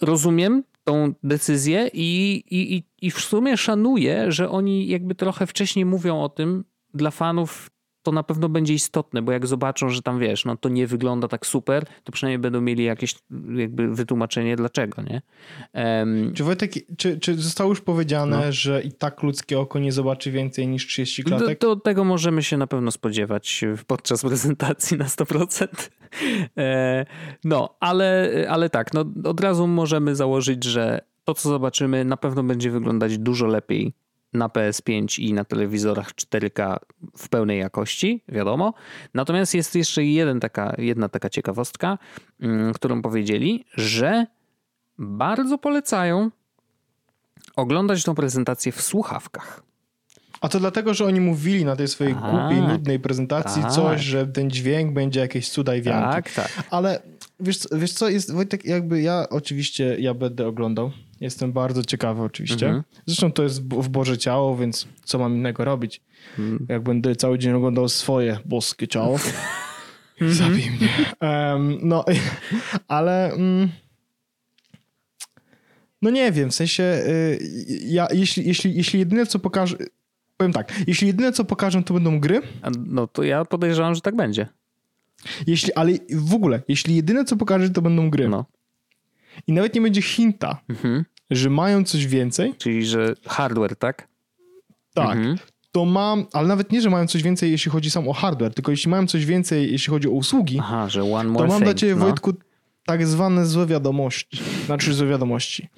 rozumiem 0.00 0.62
tą 0.84 1.14
decyzję 1.22 1.90
i, 1.92 2.42
i, 2.50 2.84
i 3.02 3.10
w 3.10 3.20
sumie 3.20 3.56
szanuję, 3.56 4.32
że 4.32 4.50
oni 4.50 4.88
jakby 4.88 5.14
trochę 5.14 5.46
wcześniej 5.46 5.84
mówią 5.84 6.22
o 6.22 6.28
tym 6.28 6.64
dla 6.94 7.10
fanów 7.10 7.70
to 8.04 8.12
na 8.12 8.22
pewno 8.22 8.48
będzie 8.48 8.74
istotne, 8.74 9.22
bo 9.22 9.32
jak 9.32 9.46
zobaczą, 9.46 9.88
że 9.88 10.02
tam 10.02 10.18
wiesz, 10.18 10.44
no 10.44 10.56
to 10.56 10.68
nie 10.68 10.86
wygląda 10.86 11.28
tak 11.28 11.46
super, 11.46 11.86
to 12.04 12.12
przynajmniej 12.12 12.38
będą 12.38 12.60
mieli 12.60 12.84
jakieś 12.84 13.14
jakby 13.56 13.94
wytłumaczenie 13.94 14.56
dlaczego, 14.56 15.02
nie? 15.02 15.22
Um, 15.74 16.32
czy 16.34 16.44
Wojtek, 16.44 16.72
czy, 16.96 17.18
czy 17.18 17.34
zostało 17.34 17.70
już 17.70 17.80
powiedziane, 17.80 18.36
no. 18.46 18.52
że 18.52 18.82
i 18.82 18.92
tak 18.92 19.22
ludzkie 19.22 19.60
oko 19.60 19.78
nie 19.78 19.92
zobaczy 19.92 20.30
więcej 20.30 20.68
niż 20.68 20.86
30 20.86 21.24
klatek? 21.24 21.60
Do, 21.60 21.74
do 21.74 21.80
tego 21.80 22.04
możemy 22.04 22.42
się 22.42 22.56
na 22.56 22.66
pewno 22.66 22.90
spodziewać 22.90 23.64
podczas 23.86 24.22
prezentacji 24.22 24.98
na 24.98 25.04
100%. 25.04 25.66
E, 26.58 27.06
no, 27.44 27.76
ale, 27.80 28.30
ale 28.48 28.70
tak, 28.70 28.94
no 28.94 29.04
od 29.24 29.40
razu 29.40 29.66
możemy 29.66 30.16
założyć, 30.16 30.64
że 30.64 31.00
to, 31.24 31.34
co 31.34 31.48
zobaczymy, 31.48 32.04
na 32.04 32.16
pewno 32.16 32.42
będzie 32.42 32.70
wyglądać 32.70 33.18
dużo 33.18 33.46
lepiej 33.46 33.94
na 34.34 34.48
PS5 34.48 35.22
i 35.22 35.32
na 35.32 35.44
telewizorach 35.44 36.12
4K 36.12 36.76
w 37.16 37.28
pełnej 37.28 37.58
jakości, 37.58 38.22
wiadomo. 38.28 38.74
Natomiast 39.14 39.54
jest 39.54 39.74
jeszcze 39.74 40.04
jeden 40.04 40.40
taka, 40.40 40.74
jedna 40.78 41.08
taka 41.08 41.30
ciekawostka, 41.30 41.98
mm, 42.40 42.72
którą 42.72 43.02
powiedzieli, 43.02 43.64
że 43.74 44.26
bardzo 44.98 45.58
polecają 45.58 46.30
oglądać 47.56 48.04
tą 48.04 48.14
prezentację 48.14 48.72
w 48.72 48.82
słuchawkach. 48.82 49.62
A 50.40 50.48
to 50.48 50.60
dlatego, 50.60 50.94
że 50.94 51.04
oni 51.04 51.20
mówili 51.20 51.64
na 51.64 51.76
tej 51.76 51.88
swojej 51.88 52.14
tak, 52.14 52.22
głupiej, 52.22 52.62
nudnej 52.62 53.00
prezentacji 53.00 53.62
tak. 53.62 53.72
coś, 53.72 54.02
że 54.02 54.26
ten 54.26 54.50
dźwięk 54.50 54.92
będzie 54.92 55.20
jakieś 55.20 55.48
cuda 55.48 55.74
i 55.74 55.82
wianki. 55.82 56.14
Tak, 56.14 56.32
tak. 56.32 56.66
Ale 56.70 57.02
wiesz, 57.40 57.58
wiesz 57.72 57.92
co, 57.92 58.08
jest 58.08 58.32
Wojtek, 58.32 58.64
jakby 58.64 59.02
ja 59.02 59.26
oczywiście, 59.30 59.96
ja 59.98 60.14
będę 60.14 60.46
oglądał. 60.46 60.90
Jestem 61.24 61.52
bardzo 61.52 61.84
ciekawy 61.84 62.22
oczywiście. 62.22 62.66
Mhm. 62.66 62.84
Zresztą 63.06 63.32
to 63.32 63.42
jest 63.42 63.62
w 63.62 63.88
Boże 63.88 64.18
ciało, 64.18 64.56
więc 64.56 64.88
co 65.04 65.18
mam 65.18 65.36
innego 65.36 65.64
robić? 65.64 66.00
Mhm. 66.38 66.66
Jak 66.68 66.82
będę 66.82 67.16
cały 67.16 67.38
dzień 67.38 67.52
oglądał 67.52 67.88
swoje 67.88 68.38
boskie 68.44 68.88
ciało, 68.88 69.12
mhm. 69.12 70.34
zabij 70.34 70.70
mnie. 70.70 70.88
Um, 71.20 71.78
no, 71.82 72.04
ale... 72.88 73.32
Mm, 73.32 73.68
no 76.02 76.10
nie 76.10 76.32
wiem, 76.32 76.50
w 76.50 76.54
sensie 76.54 76.82
y, 76.82 77.38
ja, 77.84 78.08
jeśli, 78.12 78.46
jeśli, 78.46 78.74
jeśli 78.74 78.98
jedyne 78.98 79.26
co 79.26 79.38
pokażę, 79.38 79.76
powiem 80.36 80.52
tak, 80.52 80.72
jeśli 80.86 81.06
jedyne 81.06 81.32
co 81.32 81.44
pokażę 81.44 81.82
to 81.82 81.94
będą 81.94 82.20
gry. 82.20 82.42
No 82.86 83.06
to 83.06 83.22
ja 83.22 83.44
podejrzewam, 83.44 83.94
że 83.94 84.00
tak 84.00 84.16
będzie. 84.16 84.46
Jeśli, 85.46 85.74
ale 85.74 85.92
w 86.10 86.34
ogóle, 86.34 86.62
jeśli 86.68 86.96
jedyne 86.96 87.24
co 87.24 87.36
pokażę 87.36 87.70
to 87.70 87.82
będą 87.82 88.10
gry. 88.10 88.28
No. 88.28 88.44
I 89.46 89.52
nawet 89.52 89.74
nie 89.74 89.80
będzie 89.80 90.02
hinta, 90.02 90.60
mhm. 90.68 91.04
Że 91.30 91.50
mają 91.50 91.84
coś 91.84 92.06
więcej. 92.06 92.54
Czyli, 92.58 92.86
że 92.86 93.14
hardware, 93.26 93.76
tak? 93.76 94.08
Tak. 94.94 95.16
Mhm. 95.16 95.38
To 95.72 95.84
mam, 95.84 96.26
ale 96.32 96.48
nawet 96.48 96.72
nie, 96.72 96.80
że 96.80 96.90
mają 96.90 97.06
coś 97.06 97.22
więcej, 97.22 97.50
jeśli 97.50 97.70
chodzi 97.70 97.90
sam 97.90 98.08
o 98.08 98.12
hardware, 98.12 98.54
tylko 98.54 98.70
jeśli 98.70 98.90
mają 98.90 99.06
coś 99.06 99.26
więcej, 99.26 99.72
jeśli 99.72 99.90
chodzi 99.90 100.08
o 100.08 100.10
usługi, 100.10 100.58
Aha, 100.60 100.88
że 100.88 101.02
one 101.02 101.30
more 101.30 101.46
to 101.46 101.52
mam 101.52 101.62
thing, 101.62 101.64
dla 101.64 101.74
ciebie, 101.74 101.94
no. 101.94 102.04
Wojtku, 102.04 102.32
tak 102.86 103.06
zwane 103.06 103.46
złe 103.46 103.66
wiadomości. 103.66 104.42
Znaczy 104.66 104.94
złe 104.94 105.06
wiadomości. 105.06 105.68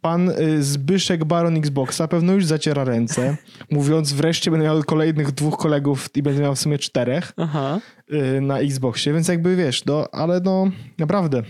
Pan 0.00 0.28
y, 0.28 0.62
Zbyszek 0.62 1.24
Baron 1.24 1.56
Xboxa 1.56 2.08
pewno 2.08 2.32
już 2.32 2.46
zaciera 2.46 2.84
ręce, 2.84 3.36
mówiąc 3.70 4.12
wreszcie 4.12 4.50
będę 4.50 4.66
miał 4.66 4.84
kolejnych 4.84 5.32
dwóch 5.32 5.58
kolegów 5.58 6.08
i 6.14 6.22
będę 6.22 6.42
miał 6.42 6.54
w 6.54 6.58
sumie 6.58 6.78
czterech 6.78 7.32
Aha. 7.36 7.80
Y, 8.12 8.40
na 8.40 8.58
Xboxie, 8.58 9.12
więc 9.12 9.28
jakby 9.28 9.56
wiesz, 9.56 9.84
no, 9.84 10.08
ale 10.12 10.40
no 10.44 10.70
naprawdę 10.98 11.42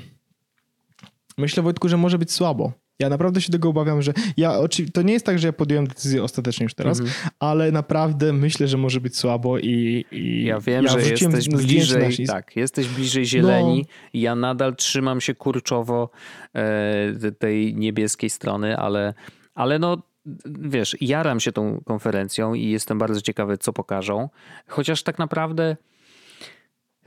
myślę 1.39 1.63
Wojtku, 1.63 1.89
że 1.89 1.97
może 1.97 2.19
być 2.19 2.33
słabo. 2.33 2.73
Ja 3.01 3.09
naprawdę 3.09 3.41
się 3.41 3.53
tego 3.53 3.69
obawiam, 3.69 4.03
że 4.03 4.13
ja 4.37 4.59
to 4.93 5.03
nie 5.03 5.13
jest 5.13 5.27
tak, 5.27 5.39
że 5.39 5.49
ja 5.49 5.53
podjąłem 5.53 5.87
decyzję 5.87 6.25
ostatecznie 6.25 6.65
już 6.65 6.75
teraz, 6.75 7.01
mhm. 7.01 7.31
ale 7.39 7.73
naprawdę 7.73 8.33
myśę, 8.33 8.69
że 8.69 8.77
może 8.77 9.01
być 9.01 9.17
słabo 9.17 9.59
i, 9.59 10.05
i 10.13 10.45
ja 10.45 10.61
wiem, 10.61 10.85
ja 10.85 10.91
że 10.91 11.01
jesteś 11.01 11.49
bliżej, 11.49 12.27
tak, 12.27 12.57
jesteś 12.57 12.89
bliżej 12.89 13.27
zieleni. 13.27 13.79
No. 13.79 14.11
Ja 14.15 14.35
nadal 14.35 14.77
trzymam 14.77 15.21
się 15.21 15.35
kurczowo 15.35 16.11
e, 16.55 17.33
tej 17.39 17.75
niebieskiej 17.75 18.31
strony, 18.31 18.77
ale, 18.77 19.15
ale 19.55 19.79
no 19.79 20.03
wiesz, 20.47 20.97
jaram 21.01 21.41
się 21.41 21.53
tą 21.53 21.81
konferencją 21.85 22.55
i 22.55 22.67
jestem 22.67 22.99
bardzo 22.99 23.21
ciekawy, 23.21 23.59
co 23.59 23.73
pokażą. 23.73 24.29
Chociaż 24.67 25.03
tak 25.03 25.19
naprawdę 25.19 25.77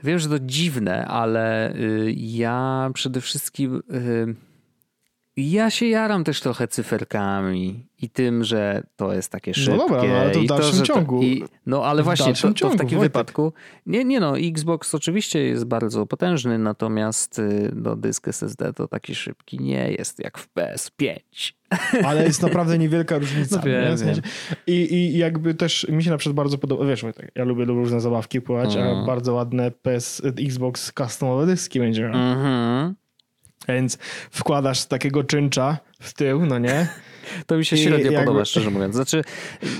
wiem, 0.02 0.18
że 0.18 0.28
to 0.28 0.38
dziwne, 0.38 1.06
ale 1.06 1.74
y, 1.74 2.14
ja 2.16 2.90
przede 2.94 3.20
wszystkim 3.20 3.82
y, 3.92 4.34
ja 5.36 5.70
się 5.70 5.86
jaram 5.86 6.24
też 6.24 6.40
trochę 6.40 6.68
cyferkami 6.68 7.86
i 8.02 8.10
tym, 8.10 8.44
że 8.44 8.82
to 8.96 9.12
jest 9.12 9.32
takie 9.32 9.54
szybkie. 9.54 9.70
No 9.70 9.88
dobra, 9.88 10.02
no 10.04 10.14
ale 10.14 10.30
to 10.30 10.40
w 10.40 10.46
dalszym 10.46 10.78
to, 10.78 10.84
ciągu. 10.84 11.18
To, 11.18 11.24
i, 11.24 11.44
no 11.66 11.84
ale 11.84 12.02
właśnie, 12.02 12.34
to, 12.34 12.52
to, 12.52 12.70
w 12.70 12.76
takim 12.76 13.00
wypadku... 13.00 13.52
Nie, 13.86 14.04
nie 14.04 14.20
no, 14.20 14.38
Xbox 14.38 14.94
oczywiście 14.94 15.44
jest 15.44 15.64
bardzo 15.64 16.06
potężny, 16.06 16.58
natomiast 16.58 17.38
y, 17.38 17.72
no, 17.74 17.96
dysk 17.96 18.28
SSD 18.28 18.72
to 18.72 18.88
taki 18.88 19.14
szybki 19.14 19.58
nie 19.58 19.90
jest 19.90 20.24
jak 20.24 20.38
w 20.38 20.54
PS5. 20.54 21.18
Ale 22.06 22.24
jest 22.24 22.42
naprawdę 22.42 22.78
niewielka 22.78 23.18
różnica. 23.18 23.56
No 23.56 23.62
wiem, 23.62 23.96
wiem. 23.96 24.20
I, 24.66 24.94
I 24.94 25.18
jakby 25.18 25.54
też 25.54 25.86
mi 25.88 26.04
się 26.04 26.10
na 26.10 26.16
przykład 26.16 26.36
bardzo 26.36 26.58
podoba, 26.58 26.86
wiesz, 26.86 27.04
ja 27.34 27.44
lubię 27.44 27.64
różne 27.64 28.00
zabawki 28.00 28.40
pływać, 28.40 28.74
mm. 28.74 28.86
a 28.86 28.90
mhm. 28.90 29.06
bardzo 29.06 29.34
ładne 29.34 29.70
PS, 29.70 30.22
Xbox 30.24 30.92
customowe 30.98 31.46
dyski 31.46 31.78
będzie 31.78 32.02
miał. 32.02 32.14
Mm 32.14 32.38
-hmm. 32.38 33.03
Więc 33.68 33.98
wkładasz 34.30 34.86
takiego 34.86 35.24
czyncza 35.24 35.78
w 36.00 36.14
tył, 36.14 36.46
no 36.46 36.58
nie? 36.58 36.88
To 37.46 37.56
mi 37.56 37.64
się 37.64 37.76
średnio 37.76 38.10
jakby... 38.10 38.26
podoba, 38.26 38.44
szczerze 38.44 38.70
mówiąc. 38.70 38.94
Znaczy... 38.94 39.24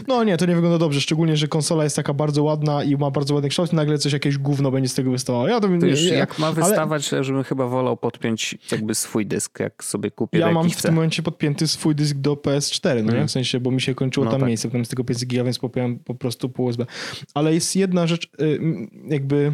No 0.08 0.24
nie, 0.24 0.36
to 0.36 0.46
nie 0.46 0.54
wygląda 0.54 0.78
dobrze, 0.78 1.00
szczególnie, 1.00 1.36
że 1.36 1.48
konsola 1.48 1.84
jest 1.84 1.96
taka 1.96 2.14
bardzo 2.14 2.42
ładna 2.42 2.84
i 2.84 2.96
ma 2.96 3.10
bardzo 3.10 3.34
ładny 3.34 3.48
kształt 3.48 3.72
i 3.72 3.76
nagle 3.76 3.98
coś, 3.98 4.12
jakieś 4.12 4.38
gówno 4.38 4.70
będzie 4.70 4.88
z 4.88 4.94
tego 4.94 5.10
wystawało. 5.10 5.48
Ja 5.48 5.60
to, 5.60 5.68
to 5.80 5.86
już 5.86 6.02
nie, 6.02 6.08
jak 6.08 6.38
ma 6.38 6.52
wystawać, 6.52 7.12
ale... 7.12 7.24
żebym 7.24 7.44
chyba 7.44 7.66
wolał 7.66 7.96
podpiąć 7.96 8.58
jakby 8.72 8.94
swój 8.94 9.26
dysk, 9.26 9.60
jak 9.60 9.84
sobie 9.84 10.10
kupię 10.10 10.38
Ja 10.38 10.52
mam 10.52 10.70
w 10.70 10.82
tym 10.82 10.94
momencie 10.94 11.22
podpięty 11.22 11.68
swój 11.68 11.94
dysk 11.94 12.16
do 12.16 12.34
PS4, 12.34 13.04
no 13.04 13.12
nie? 13.12 13.26
W 13.26 13.30
sensie, 13.30 13.60
bo 13.60 13.70
mi 13.70 13.80
się 13.80 13.94
kończyło 13.94 14.24
no 14.24 14.30
tam 14.30 14.40
tak. 14.40 14.48
miejsce, 14.48 14.68
potem 14.68 14.84
z 14.84 14.88
tego 14.88 15.04
5 15.04 15.26
giga, 15.26 15.44
więc 15.44 15.58
popiąłem 15.58 15.98
po 15.98 16.14
prostu 16.14 16.48
pół 16.48 16.66
USB. 16.66 16.86
Ale 17.34 17.54
jest 17.54 17.76
jedna 17.76 18.06
rzecz, 18.06 18.30
y, 18.40 18.60
jakby, 19.08 19.52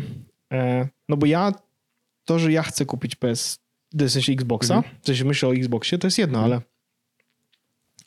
e, 0.53 0.88
no 1.09 1.16
bo 1.16 1.27
ja, 1.27 1.53
to, 2.25 2.38
że 2.38 2.53
ja 2.53 2.62
chcę 2.62 2.87
kupić 2.87 3.16
PS 3.16 3.60
w 3.94 4.11
sensie 4.11 4.33
Xboxa, 4.33 4.76
mhm. 4.76 4.94
w 5.03 5.07
sensie 5.07 5.24
myślę 5.24 5.48
o 5.48 5.55
Xboxie, 5.55 5.98
to 5.98 6.07
jest 6.07 6.18
jedno, 6.18 6.38
mhm. 6.38 6.53
ale 6.53 6.62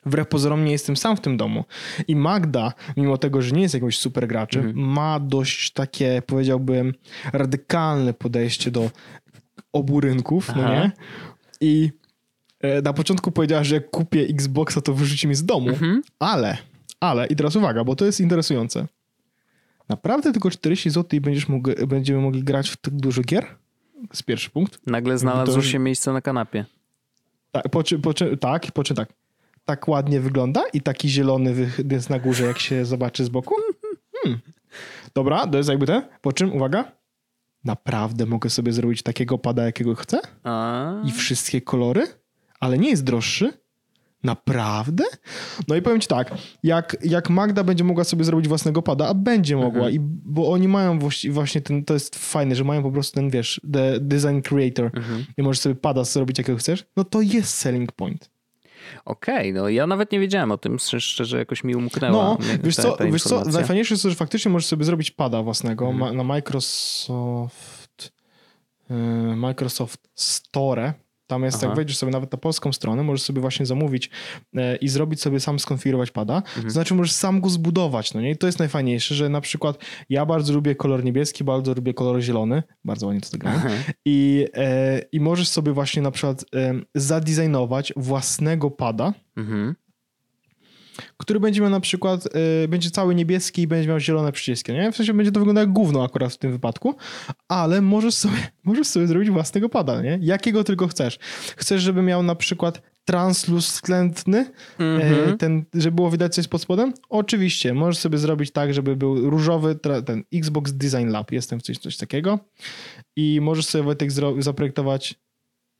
wbrew 0.05 0.27
pozorom 0.27 0.65
nie 0.65 0.71
jestem 0.71 0.97
sam 0.97 1.17
w 1.17 1.21
tym 1.21 1.37
domu. 1.37 1.65
I 2.07 2.15
Magda, 2.15 2.73
mimo 2.97 3.17
tego, 3.17 3.41
że 3.41 3.51
nie 3.51 3.61
jest 3.61 3.73
jakimś 3.73 3.99
super 3.99 4.27
graczem, 4.27 4.65
mhm. 4.65 4.87
ma 4.87 5.19
dość 5.19 5.71
takie, 5.71 6.21
powiedziałbym, 6.25 6.93
radykalne 7.33 8.13
podejście 8.13 8.71
do 8.71 8.89
obu 9.73 9.99
rynków, 9.99 10.55
no 10.55 10.69
nie? 10.69 10.91
I 11.61 11.91
e, 12.59 12.81
na 12.81 12.93
początku 12.93 13.31
powiedziała, 13.31 13.63
że 13.63 13.75
jak 13.75 13.89
kupię 13.89 14.21
Xboxa, 14.21 14.81
to 14.81 14.93
wyrzuci 14.93 15.27
mi 15.27 15.35
z 15.35 15.45
domu, 15.45 15.69
mhm. 15.69 16.01
ale, 16.19 16.57
ale, 16.99 17.27
i 17.27 17.35
teraz 17.35 17.55
uwaga, 17.55 17.83
bo 17.83 17.95
to 17.95 18.05
jest 18.05 18.19
interesujące. 18.19 18.87
Naprawdę 19.89 20.31
tylko 20.31 20.49
40 20.49 20.89
zł 20.89 21.17
i 21.17 21.21
będziesz 21.21 21.47
mógł, 21.47 21.69
będziemy 21.87 22.21
mogli 22.21 22.43
grać 22.43 22.69
w 22.69 22.77
tak 22.77 22.93
dużo 22.93 23.21
gier? 23.21 23.45
Jest 24.09 24.23
pierwszy 24.23 24.49
punkt. 24.49 24.87
Nagle 24.87 25.17
znalazło 25.17 25.55
to, 25.55 25.61
się 25.61 25.79
miejsce 25.79 26.13
na 26.13 26.21
kanapie. 26.21 26.65
Tak, 27.51 27.69
po, 27.69 27.83
po, 28.03 28.13
tak, 28.39 28.71
po 28.71 28.83
czym 28.83 28.95
tak. 28.95 29.13
Tak 29.65 29.87
ładnie 29.87 30.19
wygląda 30.19 30.63
i 30.73 30.81
taki 30.81 31.09
zielony 31.09 31.71
jest 31.91 32.09
na 32.09 32.19
górze, 32.19 32.45
jak 32.45 32.59
się 32.59 32.85
zobaczy 32.85 33.25
z 33.25 33.29
boku. 33.29 33.55
Hmm. 34.23 34.41
Dobra, 35.15 35.47
to 35.47 35.57
jest 35.57 35.69
jakby 35.69 35.85
ten. 35.85 36.01
Po 36.21 36.33
czym, 36.33 36.53
uwaga, 36.53 36.91
naprawdę 37.63 38.25
mogę 38.25 38.49
sobie 38.49 38.73
zrobić 38.73 39.03
takiego 39.03 39.37
pada, 39.37 39.65
jakiego 39.65 39.95
chcę? 39.95 40.19
A. 40.43 40.93
I 41.05 41.11
wszystkie 41.11 41.61
kolory, 41.61 42.07
ale 42.59 42.77
nie 42.77 42.89
jest 42.89 43.03
droższy. 43.03 43.62
Naprawdę? 44.23 45.03
No 45.67 45.75
i 45.75 45.81
powiem 45.81 45.99
ci 46.01 46.07
tak, 46.07 46.31
jak, 46.63 46.97
jak 47.03 47.29
Magda 47.29 47.63
będzie 47.63 47.83
mogła 47.83 48.03
sobie 48.03 48.23
zrobić 48.23 48.47
własnego 48.47 48.81
pada, 48.81 49.07
a 49.07 49.13
będzie 49.13 49.55
mogła, 49.55 49.87
Mhm. 49.87 49.93
i, 49.95 49.97
bo 50.25 50.51
oni 50.51 50.67
mają 50.67 50.99
właśnie 51.31 51.61
ten, 51.61 51.85
to 51.85 51.93
jest 51.93 52.15
fajne, 52.15 52.55
że 52.55 52.63
mają 52.63 52.83
po 52.83 52.91
prostu 52.91 53.15
ten, 53.15 53.29
wiesz, 53.29 53.61
the 53.73 53.99
design 53.99 54.39
creator 54.41 54.85
Mhm. 54.95 55.25
i 55.37 55.43
możesz 55.43 55.59
sobie 55.59 55.75
pada 55.75 56.03
zrobić 56.03 56.37
jakiego 56.37 56.57
chcesz, 56.57 56.85
no 56.97 57.03
to 57.03 57.21
jest 57.21 57.55
selling 57.55 57.91
point. 57.91 58.29
Okej, 59.05 59.53
no 59.53 59.69
ja 59.69 59.87
nawet 59.87 60.11
nie 60.11 60.19
wiedziałem 60.19 60.51
o 60.51 60.57
tym, 60.57 60.77
szczerze, 60.79 61.37
jakoś 61.37 61.63
mi 61.63 61.75
umknęła. 61.75 62.23
No, 62.23 62.37
wiesz 62.63 62.75
co, 62.75 62.91
ta 62.97 63.05
wiesz 63.05 63.23
co, 63.23 63.45
najfajniejsze 63.45 63.93
jest 63.93 64.03
to, 64.03 64.09
że 64.09 64.15
faktycznie 64.15 64.51
możesz 64.51 64.67
sobie 64.67 64.85
zrobić 64.85 65.11
pada 65.11 65.43
własnego 65.43 65.85
Mhm. 65.89 65.99
ma, 66.15 66.17
na 66.17 66.23
Microsoft 66.23 68.11
y, 68.91 68.93
Microsoft 69.35 70.09
Store. 70.15 70.93
Jest, 71.41 71.57
Aha. 71.57 71.67
jak 71.67 71.75
wejdziesz 71.75 71.97
sobie 71.97 72.11
nawet 72.11 72.31
na 72.31 72.37
polską 72.37 72.73
stronę, 72.73 73.03
możesz 73.03 73.21
sobie 73.21 73.41
właśnie 73.41 73.65
zamówić 73.65 74.09
e, 74.55 74.75
i 74.75 74.87
zrobić 74.87 75.21
sobie 75.21 75.39
sam 75.39 75.59
skonfigurować 75.59 76.11
pada. 76.11 76.35
Mhm. 76.35 76.63
To 76.65 76.71
znaczy 76.71 76.93
możesz 76.93 77.11
sam 77.11 77.41
go 77.41 77.49
zbudować, 77.49 78.13
no 78.13 78.21
nie? 78.21 78.31
I 78.31 78.37
to 78.37 78.47
jest 78.47 78.59
najfajniejsze, 78.59 79.15
że 79.15 79.29
na 79.29 79.41
przykład 79.41 79.77
ja 80.09 80.25
bardzo 80.25 80.53
lubię 80.53 80.75
kolor 80.75 81.03
niebieski, 81.03 81.43
bardzo 81.43 81.73
lubię 81.73 81.93
kolor 81.93 82.21
zielony, 82.21 82.63
bardzo 82.85 83.05
ładnie 83.05 83.21
to 83.21 83.29
zagrałem. 83.29 83.61
I, 84.05 84.47
e, 84.53 85.01
I 85.11 85.19
możesz 85.19 85.47
sobie 85.47 85.71
właśnie 85.71 86.01
na 86.01 86.11
przykład 86.11 86.45
e, 86.55 86.73
zadesignować 86.95 87.93
własnego 87.95 88.71
pada, 88.71 89.13
Mhm. 89.35 89.75
Który 91.17 91.39
będzie 91.39 91.61
miał 91.61 91.69
na 91.69 91.79
przykład, 91.79 92.25
y, 92.63 92.67
będzie 92.67 92.91
cały 92.91 93.15
niebieski 93.15 93.61
i 93.61 93.67
będzie 93.67 93.89
miał 93.89 93.99
zielone 93.99 94.31
przyciski, 94.31 94.71
nie? 94.71 94.91
W 94.91 94.95
sensie 94.95 95.13
będzie 95.13 95.31
to 95.31 95.39
wyglądać 95.39 95.61
jak 95.61 95.73
gówno 95.73 96.03
akurat 96.03 96.33
w 96.33 96.37
tym 96.37 96.51
wypadku, 96.51 96.95
ale 97.47 97.81
możesz 97.81 98.13
sobie, 98.13 98.37
możesz 98.63 98.87
sobie 98.87 99.07
zrobić 99.07 99.29
własnego 99.29 99.69
pada, 99.69 100.01
nie? 100.01 100.19
Jakiego 100.21 100.63
tylko 100.63 100.87
chcesz. 100.87 101.19
Chcesz, 101.57 101.81
żeby 101.81 102.01
miał 102.01 102.23
na 102.23 102.35
przykład 102.35 102.81
translucentny, 103.05 104.45
Mhm. 104.79 105.29
e, 105.29 105.37
ten, 105.37 105.65
żeby 105.73 105.95
było 105.95 106.11
widać 106.11 106.35
coś 106.35 106.47
pod 106.47 106.61
spodem? 106.61 106.93
Oczywiście, 107.09 107.73
możesz 107.73 107.97
sobie 107.97 108.17
zrobić 108.17 108.51
tak, 108.51 108.73
żeby 108.73 108.95
był 108.95 109.29
różowy, 109.29 109.75
ten 110.05 110.23
Xbox 110.33 110.71
Design 110.71 111.07
Lab, 111.09 111.31
jestem 111.31 111.59
w 111.59 111.63
coś, 111.63 111.77
coś 111.77 111.97
takiego 111.97 112.39
i 113.15 113.39
możesz 113.41 113.65
sobie 113.65 113.83
Wojtek 113.83 114.09
zaprojektować 114.39 115.15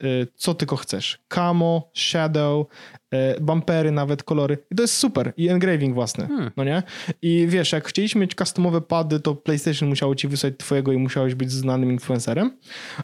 y, 0.04 0.28
co 0.36 0.54
tylko 0.54 0.76
chcesz. 0.76 1.20
Camo, 1.30 1.92
shadow, 1.94 2.68
y, 2.96 3.03
bumpery, 3.42 3.92
nawet 3.92 4.24
kolory. 4.24 4.58
I 4.72 4.76
to 4.76 4.84
jest 4.84 4.94
super. 4.98 5.34
I 5.38 5.48
engraving 5.50 5.94
własny, 5.96 6.28
Hmm. 6.28 6.52
no 6.58 6.64
nie? 6.64 6.84
I 7.22 7.46
wiesz, 7.50 7.72
jak 7.72 7.88
chcieliśmy 7.88 8.22
mieć 8.22 8.36
customowe 8.36 8.82
pady, 8.82 9.20
to 9.20 9.36
PlayStation 9.36 9.90
musiało 9.90 10.16
ci 10.16 10.28
wysłać 10.28 10.54
twojego 10.58 10.92
i 10.94 10.98
musiałeś 10.98 11.36
być 11.36 11.52
znanym 11.52 11.92
influencerem. 11.92 12.58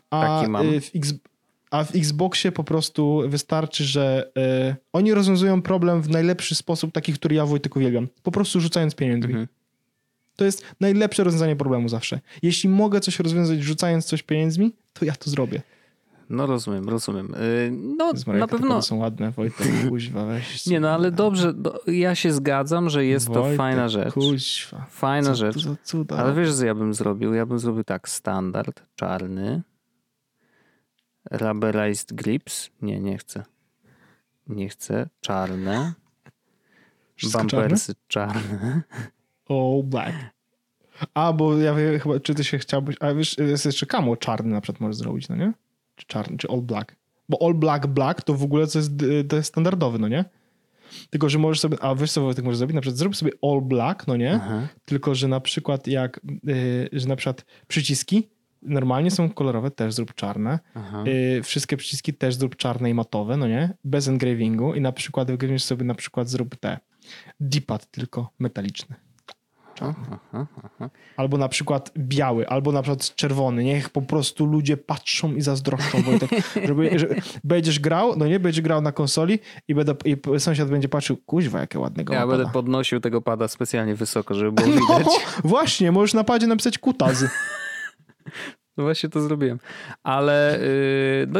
A, 0.10 0.22
Taki 0.40 0.52
mam. 0.52 0.70
y, 0.74 0.82
w 0.82 0.92
X, 0.96 1.14
a 1.72 1.84
w 1.84 1.96
Xboxie 1.96 2.52
po 2.52 2.64
prostu 2.64 3.24
wystarczy, 3.28 3.84
że 3.84 4.32
y, 4.72 4.76
oni 4.94 5.14
rozwiązują 5.14 5.62
problem 5.62 6.02
w 6.02 6.10
najlepszy 6.10 6.56
sposób, 6.56 6.92
taki, 6.92 7.14
który 7.14 7.36
ja 7.36 7.46
Wojtek 7.46 7.76
uwielbiam. 7.76 8.08
Po 8.24 8.32
prostu 8.32 8.60
rzucając 8.60 8.96
pieniędzmi. 8.96 9.32
Mhm. 9.32 9.48
To 10.36 10.46
jest 10.46 10.66
najlepsze 10.80 11.24
rozwiązanie 11.24 11.56
problemu 11.56 11.90
zawsze. 11.90 12.20
Jeśli 12.44 12.70
mogę 12.70 13.00
coś 13.00 13.20
rozwiązać 13.20 13.60
rzucając 13.62 14.06
coś 14.06 14.24
pieniędzmi, 14.24 14.72
to 14.94 15.06
ja 15.06 15.14
to 15.16 15.30
zrobię. 15.30 15.62
No 16.30 16.46
rozumiem, 16.46 16.90
rozumiem. 16.90 17.36
Y, 17.36 17.72
No 17.72 18.14
Maria, 18.28 18.40
na 18.40 18.48
pewno... 18.48 18.82
są 18.82 18.98
ładne, 18.98 19.32
Wojtek, 19.32 19.68
kuźwa, 19.90 20.26
weź. 20.26 20.66
Nie 20.68 20.80
no, 20.80 20.90
ale 20.90 21.12
dobrze, 21.12 21.54
do, 21.54 21.82
ja 21.88 22.16
się 22.16 22.34
zgadzam, 22.34 22.90
że 22.90 23.06
jest 23.06 23.28
to 23.28 23.34
Wojtek, 23.34 23.58
fajna 23.58 23.90
rzecz. 23.90 24.14
Kuźwa. 24.14 24.86
Fajna 24.90 25.30
Co 25.30 25.36
rzecz. 25.36 25.64
to 25.64 25.76
cuda. 25.84 26.18
Ale 26.18 26.34
wiesz, 26.34 26.54
co 26.56 26.66
ja 26.66 26.76
bym 26.76 26.94
zrobił? 26.94 27.34
Ja 27.34 27.46
bym 27.46 27.60
zrobił 27.60 27.84
tak, 27.84 28.10
standard, 28.10 28.84
czarny, 28.96 29.62
rubberized 31.32 32.14
grips. 32.14 32.70
Nie, 32.82 33.00
nie 33.00 33.18
chcę. 33.18 33.44
Nie 34.48 34.70
chcę. 34.70 35.10
Czarne. 35.22 35.94
Wszystko 37.16 37.40
Bumpersy 37.42 37.94
czarne. 38.08 38.82
All 39.50 39.84
black. 39.84 40.16
A, 41.14 41.34
bo 41.34 41.58
ja 41.58 41.74
wiem, 41.74 42.00
chyba, 42.00 42.20
czy 42.20 42.36
ty 42.36 42.44
się 42.44 42.58
chciałbyś, 42.58 42.96
a 43.00 43.14
wiesz, 43.14 43.38
jest 43.38 43.66
jeszcze 43.66 43.86
camo 43.86 44.18
czarny 44.18 44.54
na 44.54 44.62
przykład 44.62 44.82
możesz 44.82 44.96
zrobić, 44.96 45.30
no 45.30 45.36
nie? 45.36 45.54
Czy 46.00 46.06
czarny, 46.08 46.38
czy 46.38 46.48
all 46.48 46.62
black. 46.62 46.96
Bo 47.30 47.48
all 47.48 47.54
black, 47.54 47.88
black 47.88 48.22
to 48.22 48.34
w 48.34 48.44
ogóle 48.44 48.68
to 48.68 48.80
jest, 48.80 48.92
to 49.30 49.36
jest 49.36 49.50
standardowy, 49.50 50.00
no 50.00 50.08
nie? 50.08 50.26
Tylko, 51.10 51.30
że 51.30 51.40
możesz 51.40 51.60
sobie, 51.60 51.78
a 51.82 51.96
wiesz 51.96 52.12
co 52.12 52.22
Wojtek 52.22 52.46
możesz 52.46 52.58
zrobić? 52.58 52.76
Na 52.76 52.82
przykład 52.82 52.98
zrób 52.98 53.16
sobie 53.16 53.32
all 53.42 53.62
black, 53.62 54.08
no 54.08 54.16
nie? 54.16 54.34
Aha. 54.34 54.68
Tylko, 54.86 55.16
że 55.16 55.28
na 55.28 55.40
przykład 55.40 55.88
jak, 55.88 56.22
y, 56.50 56.90
że 56.94 57.08
na 57.08 57.16
przykład 57.16 57.46
przyciski 57.68 58.30
normalnie 58.62 59.12
są 59.12 59.30
kolorowe, 59.30 59.72
też 59.72 59.94
zrób 59.94 60.14
czarne. 60.14 60.60
Aha. 60.74 61.04
Y, 61.08 61.44
wszystkie 61.44 61.78
przyciski 61.78 62.14
też 62.14 62.36
zrób 62.36 62.56
czarne 62.56 62.90
i 62.90 62.94
matowe, 62.94 63.38
no 63.38 63.48
nie? 63.48 63.74
Bez 63.84 64.08
engravingu 64.08 64.74
i 64.74 64.82
na 64.82 64.92
przykład 64.92 65.32
wygrywiesz 65.32 65.64
sobie 65.64 65.86
na 65.86 65.96
przykład 65.96 66.30
zrób 66.30 66.56
te 66.56 66.80
D-pad 67.40 67.92
tylko 67.92 68.32
metaliczny. 68.40 68.96
Aha, 69.86 70.20
aha. 70.64 70.90
Albo 71.18 71.38
na 71.38 71.50
przykład 71.50 71.92
biały, 71.98 72.48
albo 72.50 72.72
na 72.72 72.82
przykład 72.82 73.16
czerwony. 73.16 73.64
Niech 73.64 73.90
po 73.90 74.02
prostu 74.02 74.46
ludzie 74.46 74.78
patrzą 74.78 75.34
i 75.36 75.42
zazdroszczą, 75.42 76.02
Wojtek, 76.02 76.30
żeby, 76.68 77.00
że 77.00 77.08
będziesz 77.44 77.80
grał, 77.80 78.16
no 78.18 78.28
nie, 78.28 78.40
będziesz 78.40 78.62
grał 78.62 78.82
na 78.82 78.92
konsoli 78.92 79.40
i, 79.68 79.76
będę, 79.76 79.96
i 80.06 80.40
sąsiad 80.40 80.70
będzie 80.70 80.90
patrzył, 80.90 81.18
kuźwa, 81.18 81.60
jakie 81.60 81.80
ładnego 81.80 82.14
Ja 82.14 82.28
będę 82.28 82.44
pada. 82.44 82.54
podnosił 82.54 83.00
tego 83.00 83.22
pada 83.22 83.48
specjalnie 83.48 83.96
wysoko, 83.96 84.34
żeby 84.34 84.52
było 84.52 84.68
No, 84.68 84.74
widać. 84.82 85.08
właśnie, 85.44 85.92
możesz 85.92 86.14
na 86.14 86.24
padzie 86.24 86.48
napisać 86.48 86.78
kutaz. 86.78 87.24
No 88.78 88.84
właśnie 88.84 89.10
to 89.10 89.22
zrobiłem. 89.22 89.60
Ale 90.04 90.60
yy, 90.62 91.28
no, 91.28 91.40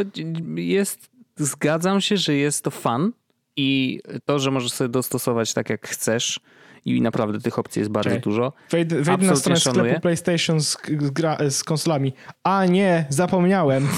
jest, 0.60 1.10
zgadzam 1.36 2.00
się, 2.00 2.16
że 2.16 2.34
jest 2.34 2.64
to 2.64 2.70
fan 2.70 3.12
i 3.56 4.00
to, 4.24 4.38
że 4.38 4.50
możesz 4.50 4.72
sobie 4.72 4.88
dostosować 4.88 5.54
tak 5.54 5.70
jak 5.70 5.88
chcesz 5.88 6.40
i 6.84 7.02
naprawdę 7.02 7.40
tych 7.40 7.58
opcji 7.58 7.80
jest 7.80 7.90
bardzo 7.90 8.16
dużo. 8.18 8.52
Wejdę, 8.70 9.02
wejdę 9.02 9.26
na 9.26 9.36
stronę 9.36 9.60
sklepu 9.60 9.76
szanuję. 9.78 10.00
PlayStation 10.00 10.60
z, 10.60 10.76
z, 11.00 11.54
z 11.56 11.64
konsolami. 11.64 12.12
A 12.44 12.66
nie, 12.66 13.06
zapomniałem. 13.08 13.88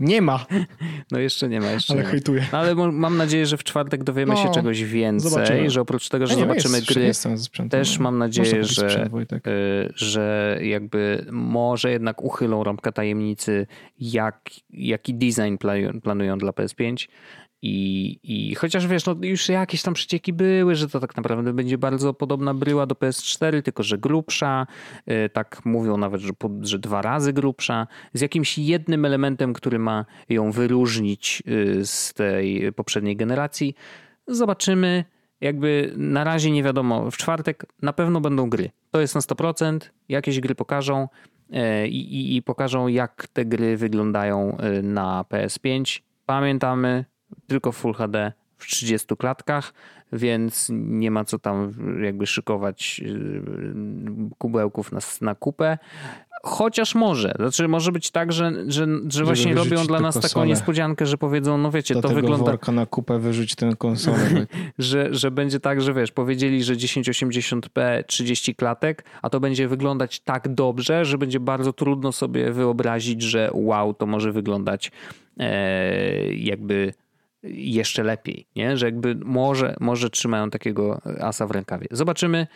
Nie 0.00 0.22
ma, 0.22 0.46
No 1.10 1.18
jeszcze 1.18 1.48
nie 1.48 1.60
ma, 1.60 1.70
jeszcze 1.70 1.94
ale 1.94 2.02
nie 2.02 2.08
hejtuję. 2.08 2.46
No, 2.52 2.58
ale 2.58 2.74
mam 2.74 3.16
nadzieję, 3.16 3.46
że 3.46 3.56
w 3.56 3.64
czwartek 3.64 4.04
dowiemy 4.04 4.34
No, 4.34 4.42
się 4.42 4.50
czegoś 4.50 4.84
więcej, 4.84 5.30
zobaczymy. 5.30 5.70
że 5.70 5.80
oprócz 5.80 6.08
tego, 6.08 6.26
że 6.26 6.34
nie, 6.34 6.40
zobaczymy 6.40 6.76
jest, 6.78 6.88
gry, 6.88 7.14
sprzętem. 7.14 7.68
też 7.80 7.98
no. 7.98 8.02
mam 8.02 8.18
nadzieję, 8.18 8.64
że, 8.64 8.90
Sprzęt, 8.90 9.32
y, 9.46 9.92
że 9.96 10.58
jakby 10.62 11.26
może 11.30 11.90
jednak 11.90 12.22
uchylą 12.22 12.64
rąbkę 12.64 12.92
tajemnicy, 12.92 13.66
jak, 14.00 14.50
jaki 14.70 15.14
design 15.14 15.56
planują 16.02 16.38
dla 16.38 16.50
PS5. 16.50 17.08
I, 17.66 18.18
I 18.22 18.54
chociaż 18.54 18.86
wiesz, 18.86 19.06
no 19.06 19.16
już 19.22 19.48
jakieś 19.48 19.82
tam 19.82 19.94
przecieki 19.94 20.32
były, 20.32 20.74
że 20.74 20.88
to 20.88 21.00
tak 21.00 21.16
naprawdę 21.16 21.52
będzie 21.52 21.78
bardzo 21.78 22.14
podobna 22.14 22.54
bryła 22.54 22.86
do 22.86 22.94
PS4, 22.94 23.62
tylko 23.62 23.82
że 23.82 23.98
grubsza. 23.98 24.66
y, 25.10 25.28
Tak 25.28 25.60
mówią 25.64 25.96
nawet, 25.96 26.20
że, 26.20 26.32
że 26.60 26.78
dwa 26.78 27.02
razy 27.02 27.32
grubsza. 27.32 27.86
Z 28.12 28.20
jakimś 28.20 28.58
jednym 28.58 29.04
elementem, 29.04 29.52
który 29.52 29.78
ma 29.78 30.04
ją 30.28 30.52
wyróżnić 30.52 31.42
y, 31.48 31.86
z 31.86 32.14
tej 32.14 32.72
poprzedniej 32.72 33.16
generacji. 33.16 33.74
Zobaczymy. 34.26 35.04
Jakby 35.40 35.92
na 35.96 36.24
razie 36.24 36.50
nie 36.50 36.62
wiadomo. 36.62 37.10
W 37.10 37.16
czwartek 37.16 37.66
na 37.82 37.92
pewno 37.92 38.20
będą 38.20 38.50
gry. 38.50 38.70
To 38.90 39.00
jest 39.00 39.14
na 39.14 39.20
100%. 39.20 39.78
Jakieś 40.08 40.40
gry 40.40 40.54
pokażą 40.54 41.08
e, 41.52 41.88
i, 41.88 42.14
i, 42.14 42.36
i 42.36 42.42
pokażą, 42.42 42.88
jak 42.88 43.28
te 43.28 43.44
gry 43.44 43.76
wyglądają 43.76 44.56
e, 44.56 44.82
na 44.82 45.24
PS5. 45.30 46.00
Pamiętamy, 46.26 47.04
tylko 47.46 47.72
w 47.72 47.76
Full 47.76 47.94
HD 47.94 48.32
w 48.58 48.66
30 48.66 49.16
klatkach, 49.16 49.72
więc 50.12 50.68
nie 50.72 51.10
ma 51.10 51.24
co 51.24 51.38
tam 51.38 51.72
jakby 52.02 52.26
szykować 52.26 53.00
e, 53.04 54.34
kubełków 54.38 54.92
na, 54.92 54.98
na 55.20 55.34
kupę. 55.34 55.78
Chociaż 56.46 56.94
może. 56.94 57.34
Znaczy 57.36 57.68
może 57.68 57.92
być 57.92 58.10
tak, 58.10 58.32
że, 58.32 58.52
że, 58.66 58.86
że 59.08 59.24
właśnie 59.24 59.54
robią 59.54 59.86
dla 59.86 60.00
nas 60.00 60.14
taką 60.14 60.22
konsolę. 60.22 60.46
niespodziankę, 60.46 61.06
że 61.06 61.18
powiedzą, 61.18 61.58
no 61.58 61.70
wiecie, 61.70 61.94
Do 61.94 62.02
to 62.02 62.08
tego 62.08 62.20
wygląda 62.20 62.44
worka 62.44 62.72
na 62.72 62.86
kupę 62.86 63.18
wyrzuć 63.18 63.54
tę 63.54 63.72
konsolę. 63.78 64.18
Wojtek. 64.18 64.48
że, 64.78 65.14
że 65.14 65.30
będzie 65.30 65.60
tak, 65.60 65.80
że 65.80 65.94
wiesz, 65.94 66.12
powiedzieli, 66.12 66.62
że 66.62 66.74
1080p 66.74 68.04
30 68.06 68.54
klatek, 68.54 69.04
a 69.22 69.30
to 69.30 69.40
będzie 69.40 69.68
wyglądać 69.68 70.20
tak 70.20 70.54
dobrze, 70.54 71.04
że 71.04 71.18
będzie 71.18 71.40
bardzo 71.40 71.72
trudno 71.72 72.12
sobie 72.12 72.52
wyobrazić, 72.52 73.22
że 73.22 73.50
wow, 73.52 73.94
to 73.94 74.06
może 74.06 74.32
wyglądać 74.32 74.92
e, 75.38 76.34
jakby 76.34 76.92
jeszcze 77.48 78.02
lepiej, 78.02 78.46
nie? 78.56 78.76
Że 78.76 78.86
jakby 78.86 79.14
może, 79.14 79.76
może 79.80 80.10
trzymają 80.10 80.50
takiego 80.50 81.00
asa 81.20 81.46
w 81.46 81.50
rękawie. 81.50 81.86
Zobaczymy. 81.90 82.46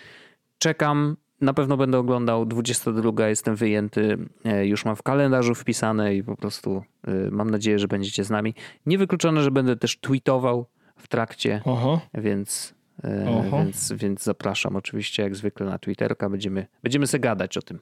Czekam. 0.59 1.17
Na 1.41 1.55
pewno 1.55 1.77
będę 1.77 1.99
oglądał 1.99 2.47
22, 2.47 3.29
jestem 3.29 3.57
wyjęty, 3.57 4.19
e, 4.45 4.67
już 4.67 4.85
mam 4.85 4.97
w 4.97 5.03
kalendarzu 5.03 5.55
wpisane 5.55 6.15
i 6.15 6.23
po 6.23 6.37
prostu 6.37 6.83
e, 7.07 7.31
mam 7.31 7.51
nadzieję, 7.51 7.79
że 7.79 7.89
będziecie 7.89 8.25
z 8.25 8.31
nami. 8.31 8.55
Niewykluczone, 8.87 9.43
że 9.43 9.51
będę 9.51 9.77
też 9.77 9.99
tweetował 10.01 10.67
w 10.97 11.09
trakcie, 11.09 11.61
Oho. 11.65 12.01
więc, 12.15 12.75
e, 13.05 13.27
Oho. 13.29 13.59
więc, 13.59 13.93
więc 13.93 14.23
zapraszam 14.23 14.77
oczywiście 14.77 15.23
jak 15.23 15.37
zwykle 15.37 15.67
na 15.67 15.79
Twitterka. 15.79 16.31
Będziemy, 16.31 16.67
będziemy 16.83 17.07
se 17.07 17.19
gadać 17.19 17.57
o 17.57 17.63
tym. 17.63 17.79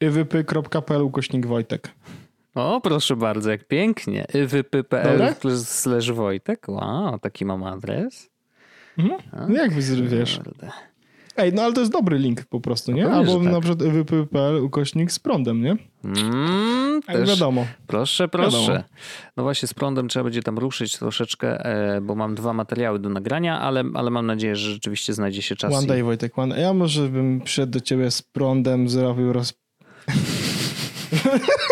iwypy.pl 0.00 1.02
ukośnik 1.02 1.46
Wojtek. 1.46 1.90
O, 2.54 2.80
proszę 2.80 3.16
bardzo, 3.16 3.50
jak 3.50 3.64
pięknie. 3.64 4.26
wypy.pl 4.46 5.34
slash 5.64 6.12
Wojtek. 6.12 6.68
Wow, 6.68 7.18
taki 7.18 7.44
mam 7.44 7.64
adres. 7.64 8.30
Mhm. 8.98 9.20
No 9.48 9.54
jak 9.54 9.72
wiesz? 9.72 10.40
Ej, 11.36 11.52
no 11.52 11.62
ale 11.62 11.72
to 11.72 11.80
jest 11.80 11.92
dobry 11.92 12.18
link 12.18 12.44
po 12.44 12.60
prostu, 12.60 12.92
nie? 12.92 13.04
No 13.04 13.10
Albo 13.10 13.40
tak. 13.40 13.52
na 13.52 13.60
przykład 13.60 13.88
ukośnik 14.62 15.12
z 15.12 15.18
prądem, 15.18 15.62
nie? 15.62 15.76
Mm, 16.04 17.02
też 17.02 17.28
wiadomo. 17.28 17.66
Proszę, 17.86 18.28
proszę. 18.28 18.60
Wiadomo. 18.60 18.84
No 19.36 19.42
właśnie 19.42 19.68
z 19.68 19.74
prądem 19.74 20.08
trzeba 20.08 20.24
będzie 20.24 20.42
tam 20.42 20.58
ruszyć 20.58 20.98
troszeczkę, 20.98 21.64
e, 21.64 22.00
bo 22.00 22.14
mam 22.14 22.34
dwa 22.34 22.52
materiały 22.52 22.98
do 22.98 23.08
nagrania, 23.08 23.60
ale, 23.60 23.84
ale 23.94 24.10
mam 24.10 24.26
nadzieję, 24.26 24.56
że 24.56 24.70
rzeczywiście 24.70 25.14
znajdzie 25.14 25.42
się 25.42 25.56
czas. 25.56 25.74
One 25.74 25.86
day, 25.86 26.02
Wojtek, 26.02 26.38
one. 26.38 26.60
Ja 26.60 26.74
może 26.74 27.08
bym 27.08 27.40
przyszedł 27.40 27.72
do 27.72 27.80
ciebie 27.80 28.10
z 28.10 28.22
prądem, 28.22 28.88
zrobił 28.88 29.32
roz... 29.32 29.54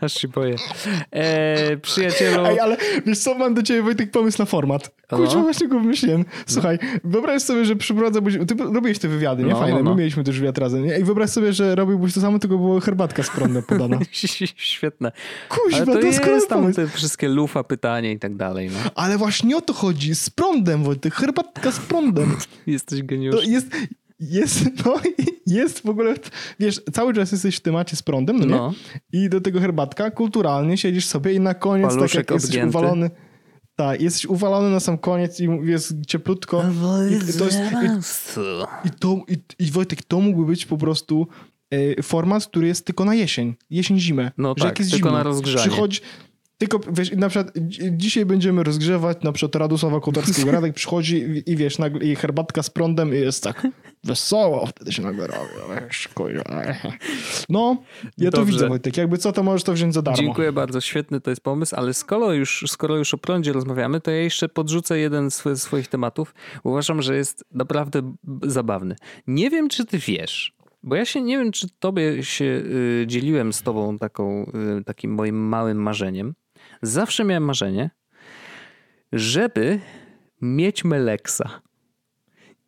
Aż 0.00 0.14
się 0.14 0.28
boję. 0.28 0.56
E, 1.10 1.76
przyjacielu... 1.76 2.46
Ej, 2.46 2.60
ale 2.60 2.76
wiesz 3.06 3.18
co, 3.18 3.34
mam 3.34 3.54
do 3.54 3.62
ciebie 3.62 3.82
Wojtek 3.82 4.10
pomysł 4.10 4.38
na 4.38 4.44
format. 4.44 4.94
Kurczę, 5.08 5.36
no. 5.36 5.42
właśnie 5.42 5.68
go 5.68 5.80
wymyśliłem. 5.80 6.24
Słuchaj, 6.46 6.78
no. 6.82 7.00
wyobraź 7.04 7.42
sobie, 7.42 7.64
że 7.64 7.76
przeprowadzasz... 7.76 8.34
Ty 8.48 8.54
robiłeś 8.58 8.98
te 8.98 9.08
wywiady, 9.08 9.42
nie? 9.42 9.50
No, 9.50 9.60
Fajne. 9.60 9.82
No, 9.82 9.90
My 9.90 9.96
mieliśmy 9.96 10.24
też 10.24 10.40
wywiad 10.40 10.58
razem, 10.58 10.86
nie? 10.86 10.98
I 10.98 11.04
wyobraź 11.04 11.30
sobie, 11.30 11.52
że 11.52 11.74
robiłbyś 11.74 12.14
to 12.14 12.20
samo, 12.20 12.38
tylko 12.38 12.56
było 12.56 12.80
herbatka 12.80 13.22
z 13.22 13.30
prądem 13.30 13.62
podana. 13.62 13.98
Świetne. 14.56 15.12
Kuźwa, 15.48 15.76
ale 15.76 15.86
to, 15.86 15.92
to 15.92 16.30
jest 16.30 16.48
tam 16.48 16.72
te 16.72 16.88
wszystkie 16.88 17.28
lufa 17.28 17.64
pytania 17.64 18.10
i 18.10 18.18
tak 18.18 18.36
dalej. 18.36 18.70
No. 18.70 18.90
Ale 18.94 19.18
właśnie 19.18 19.56
o 19.56 19.60
to 19.60 19.72
chodzi. 19.72 20.14
Z 20.14 20.30
prądem, 20.30 20.82
Wojtek. 20.82 21.14
Herbatka 21.14 21.72
z 21.72 21.78
prądem. 21.78 22.36
Jesteś 22.66 23.02
geniusz. 23.02 23.36
To 23.36 23.42
jest, 23.42 23.66
jest, 24.20 24.64
no, 24.84 25.00
jest 25.46 25.80
w 25.80 25.88
ogóle, 25.88 26.14
wiesz, 26.60 26.80
cały 26.92 27.14
czas 27.14 27.32
jesteś 27.32 27.56
w 27.56 27.60
temacie 27.60 27.96
z 27.96 28.02
prądem, 28.02 28.40
no, 28.40 28.46
no. 28.46 28.72
I 29.12 29.28
do 29.28 29.40
tego 29.40 29.60
herbatka, 29.60 30.10
kulturalnie 30.10 30.76
siedzisz 30.76 31.06
sobie 31.06 31.32
i 31.32 31.40
na 31.40 31.54
koniec 31.54 31.88
Paluszek 31.88 32.26
tak 32.26 32.30
jak 32.30 32.42
jesteś 32.42 32.64
uwalony. 32.64 33.10
Tak, 33.76 34.00
jesteś 34.00 34.26
uwalony 34.26 34.70
na 34.70 34.80
sam 34.80 34.98
koniec 34.98 35.40
i 35.40 35.48
jest 35.62 35.94
cieplutko. 36.06 36.64
I 37.10 37.38
to, 37.38 37.44
jest, 37.44 37.58
i, 37.58 38.88
i, 38.88 38.90
to, 38.90 39.20
i, 39.28 39.64
i 39.64 39.70
Wojtek, 39.70 40.02
to 40.02 40.20
mógłby 40.20 40.46
być 40.46 40.66
po 40.66 40.76
prostu 40.76 41.26
e, 41.70 42.02
format, 42.02 42.46
który 42.46 42.66
jest 42.66 42.86
tylko 42.86 43.04
na 43.04 43.14
jesień, 43.14 43.54
jesień-zimę. 43.70 44.30
No 44.38 44.54
że 44.58 44.64
tak, 44.64 44.76
tylko 44.76 44.96
zimno, 44.96 45.12
na 45.12 45.22
rozgrzanie. 45.22 45.70
Przychodzi, 45.70 46.00
tylko 46.58 46.80
wiesz, 46.92 47.12
na 47.12 47.28
przykład 47.28 47.54
dzisiaj 47.90 48.26
będziemy 48.26 48.62
rozgrzewać 48.64 49.22
na 49.22 49.32
przykład 49.32 49.56
Radosława 49.56 50.00
Kotarskiego. 50.00 50.50
Radek 50.60 50.74
przychodzi 50.74 51.16
i, 51.16 51.50
i 51.50 51.56
wiesz, 51.56 51.78
nagle, 51.78 52.04
i 52.04 52.16
herbatka 52.16 52.62
z 52.62 52.70
prądem 52.70 53.14
i 53.14 53.16
jest 53.16 53.42
tak 53.42 53.66
wesoło, 54.04 54.66
wtedy 54.66 54.92
się 54.92 55.02
nagle 55.02 55.26
robi. 55.26 55.48
No, 57.48 57.82
ja 58.18 58.30
Dobrze. 58.30 58.30
to 58.30 58.44
widzę 58.44 58.68
Wojtek. 58.68 58.96
Jakby 58.96 59.18
co, 59.18 59.32
to 59.32 59.42
możesz 59.42 59.64
to 59.64 59.72
wziąć 59.72 59.94
za 59.94 60.02
darmo. 60.02 60.22
Dziękuję 60.22 60.52
bardzo, 60.52 60.80
świetny 60.80 61.20
to 61.20 61.30
jest 61.30 61.42
pomysł, 61.42 61.76
ale 61.76 61.94
skoro 61.94 62.32
już, 62.32 62.64
skoro 62.68 62.96
już 62.96 63.14
o 63.14 63.18
prądzie 63.18 63.52
rozmawiamy, 63.52 64.00
to 64.00 64.10
ja 64.10 64.16
jeszcze 64.22 64.48
podrzucę 64.48 64.98
jeden 64.98 65.30
z 65.30 65.42
swoich 65.62 65.88
tematów. 65.88 66.34
Uważam, 66.64 67.02
że 67.02 67.16
jest 67.16 67.44
naprawdę 67.50 68.14
zabawny. 68.42 68.96
Nie 69.26 69.50
wiem, 69.50 69.68
czy 69.68 69.84
ty 69.84 69.98
wiesz, 69.98 70.52
bo 70.82 70.96
ja 70.96 71.04
się 71.04 71.22
nie 71.22 71.38
wiem, 71.38 71.52
czy 71.52 71.66
tobie 71.78 72.24
się 72.24 72.44
y, 72.44 73.04
dzieliłem 73.06 73.52
z 73.52 73.62
tobą 73.62 73.98
taką, 73.98 74.52
y, 74.80 74.84
takim 74.84 75.14
moim 75.14 75.36
małym 75.36 75.82
marzeniem, 75.82 76.34
Zawsze 76.82 77.24
miałem 77.24 77.44
marzenie, 77.44 77.90
żeby 79.12 79.80
mieć 80.40 80.84
Meleksa. 80.84 81.60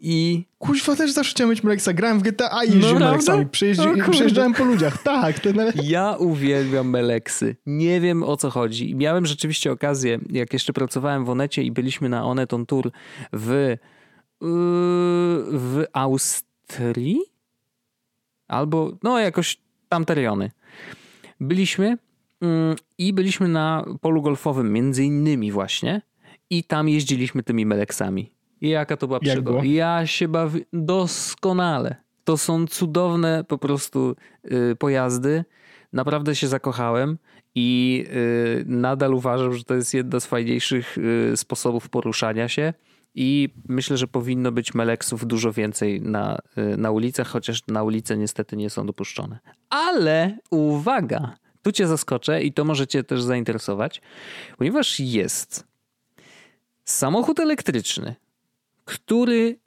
I... 0.04 0.44
Kuźwa, 0.58 0.96
też 0.96 1.12
zawsze 1.12 1.30
chciałem 1.30 1.50
mieć 1.50 1.62
Meleksa. 1.62 1.92
Grałem 1.92 2.18
w 2.18 2.22
GTA 2.22 2.64
i 2.64 2.74
jeździłem 2.74 2.98
no. 2.98 3.44
Przejeździ... 3.50 3.88
Przejeżdżałem 4.10 4.54
po 4.54 4.64
ludziach. 4.64 5.02
Tak. 5.02 5.40
Ten... 5.40 5.56
Ja 5.82 6.16
uwielbiam 6.18 6.90
Meleksy. 6.90 7.56
Nie 7.66 8.00
wiem 8.00 8.22
o 8.22 8.36
co 8.36 8.50
chodzi. 8.50 8.94
Miałem 8.94 9.26
rzeczywiście 9.26 9.72
okazję, 9.72 10.18
jak 10.30 10.52
jeszcze 10.52 10.72
pracowałem 10.72 11.24
w 11.24 11.30
Onecie 11.30 11.62
i 11.62 11.72
byliśmy 11.72 12.08
na 12.08 12.24
Oneton 12.24 12.66
Tour 12.66 12.90
w, 13.32 13.48
yy, 13.50 13.78
w 15.58 15.84
Austrii? 15.92 17.18
Albo, 18.48 18.92
no 19.02 19.18
jakoś 19.18 19.58
tamte 19.88 20.14
rejony. 20.14 20.50
Byliśmy 21.40 21.96
Mm, 22.42 22.76
I 22.98 23.12
byliśmy 23.12 23.48
na 23.48 23.84
polu 24.00 24.22
golfowym, 24.22 24.72
między 24.72 25.04
innymi 25.04 25.52
właśnie, 25.52 26.02
i 26.50 26.64
tam 26.64 26.88
jeździliśmy 26.88 27.42
tymi 27.42 27.66
meleksami. 27.66 28.32
I 28.62 28.68
jaka 28.68 28.96
to 28.96 29.06
była 29.06 29.20
przygoda? 29.20 29.64
Ja 29.64 30.06
się 30.06 30.28
bawię 30.28 30.60
doskonale. 30.72 31.96
To 32.24 32.36
są 32.36 32.66
cudowne 32.66 33.44
po 33.44 33.58
prostu 33.58 34.16
y, 34.52 34.76
pojazdy. 34.76 35.44
Naprawdę 35.92 36.36
się 36.36 36.48
zakochałem 36.48 37.18
i 37.54 38.04
y, 38.10 38.64
nadal 38.66 39.14
uważam, 39.14 39.54
że 39.54 39.64
to 39.64 39.74
jest 39.74 39.94
jedna 39.94 40.20
z 40.20 40.26
fajniejszych 40.26 40.98
y, 40.98 41.36
sposobów 41.36 41.88
poruszania 41.88 42.48
się. 42.48 42.72
I 43.14 43.48
myślę, 43.68 43.96
że 43.96 44.08
powinno 44.08 44.52
być 44.52 44.74
meleksów 44.74 45.26
dużo 45.26 45.52
więcej 45.52 46.00
na, 46.00 46.38
y, 46.58 46.76
na 46.76 46.90
ulicach, 46.90 47.28
chociaż 47.28 47.66
na 47.68 47.82
ulice 47.82 48.16
niestety 48.16 48.56
nie 48.56 48.70
są 48.70 48.86
dopuszczone. 48.86 49.38
Ale 49.70 50.38
uwaga! 50.50 51.34
Tu 51.62 51.72
cię 51.72 51.86
zaskoczę 51.86 52.42
i 52.42 52.52
to 52.52 52.64
może 52.64 52.86
cię 52.86 53.04
też 53.04 53.22
zainteresować, 53.22 54.02
ponieważ 54.58 55.00
jest 55.00 55.66
samochód 56.84 57.40
elektryczny, 57.40 58.14
który 58.84 59.58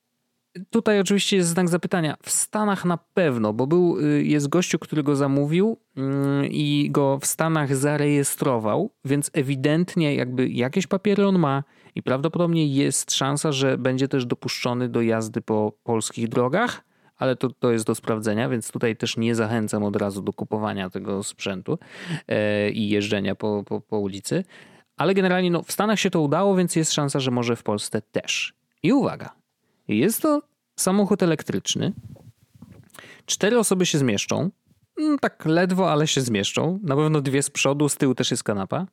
tutaj 0.69 0.99
oczywiście 0.99 1.37
jest 1.37 1.49
znak 1.49 1.69
zapytania. 1.69 2.17
W 2.23 2.29
Stanach 2.31 2.85
na 2.85 2.97
pewno, 2.97 3.53
bo 3.53 3.67
był, 3.67 3.99
y, 3.99 4.23
jest 4.23 4.47
gościu, 4.47 4.79
który 4.79 5.03
go 5.03 5.15
zamówił 5.15 5.77
mm, 5.97 6.45
i 6.45 6.87
go 6.91 7.19
w 7.21 7.25
Stanach 7.25 7.75
zarejestrował, 7.75 8.91
więc 9.05 9.31
ewidentnie 9.33 10.15
jakby 10.15 10.49
jakieś 10.49 10.87
papiery 10.87 11.27
on 11.27 11.39
ma 11.39 11.63
i 11.95 12.03
prawdopodobnie 12.03 12.67
jest 12.67 13.13
szansa, 13.13 13.51
że 13.51 13.77
będzie 13.77 14.07
też 14.07 14.25
dopuszczony 14.25 14.89
do 14.89 15.01
jazdy 15.01 15.41
po 15.41 15.73
polskich 15.83 16.29
drogach 16.29 16.85
ale 17.17 17.35
to, 17.35 17.49
to 17.49 17.71
jest 17.71 17.85
do 17.85 17.95
sprawdzenia, 17.95 18.49
więc 18.49 18.71
tutaj 18.71 18.95
też 18.95 19.17
nie 19.17 19.35
zachęcam 19.35 19.83
od 19.83 19.95
razu 19.95 20.21
do 20.21 20.33
kupowania 20.33 20.89
tego 20.89 21.23
sprzętu 21.23 21.79
e, 22.27 22.69
i 22.69 22.89
jeżdżenia 22.89 23.35
po, 23.35 23.63
po, 23.63 23.81
po 23.81 23.99
ulicy. 23.99 24.43
Ale 24.97 25.13
generalnie 25.13 25.51
no, 25.51 25.63
w 25.63 25.71
Stanach 25.71 25.99
się 25.99 26.09
to 26.09 26.21
udało, 26.21 26.55
więc 26.55 26.75
jest 26.75 26.93
szansa, 26.93 27.19
że 27.19 27.31
może 27.31 27.55
w 27.55 27.63
Polsce 27.63 28.01
też. 28.01 28.53
I 28.85 28.93
uwaga, 28.93 29.35
jest 29.87 30.21
to 30.21 30.41
samochód 30.75 31.23
elektryczny. 31.23 31.93
Cztery 33.25 33.59
osoby 33.59 33.85
się 33.85 33.97
zmieszczą. 33.97 34.49
Mm, 34.99 35.19
tak 35.19 35.45
ledwo, 35.45 35.91
ale 35.91 36.07
się 36.07 36.21
zmieszczą. 36.21 36.79
Na 36.83 36.95
pewno 36.95 37.21
dwie 37.21 37.43
z 37.43 37.49
przodu, 37.49 37.89
z 37.89 37.97
tyłu 37.97 38.15
też 38.15 38.31
jest 38.31 38.43
kanapa. 38.43 38.87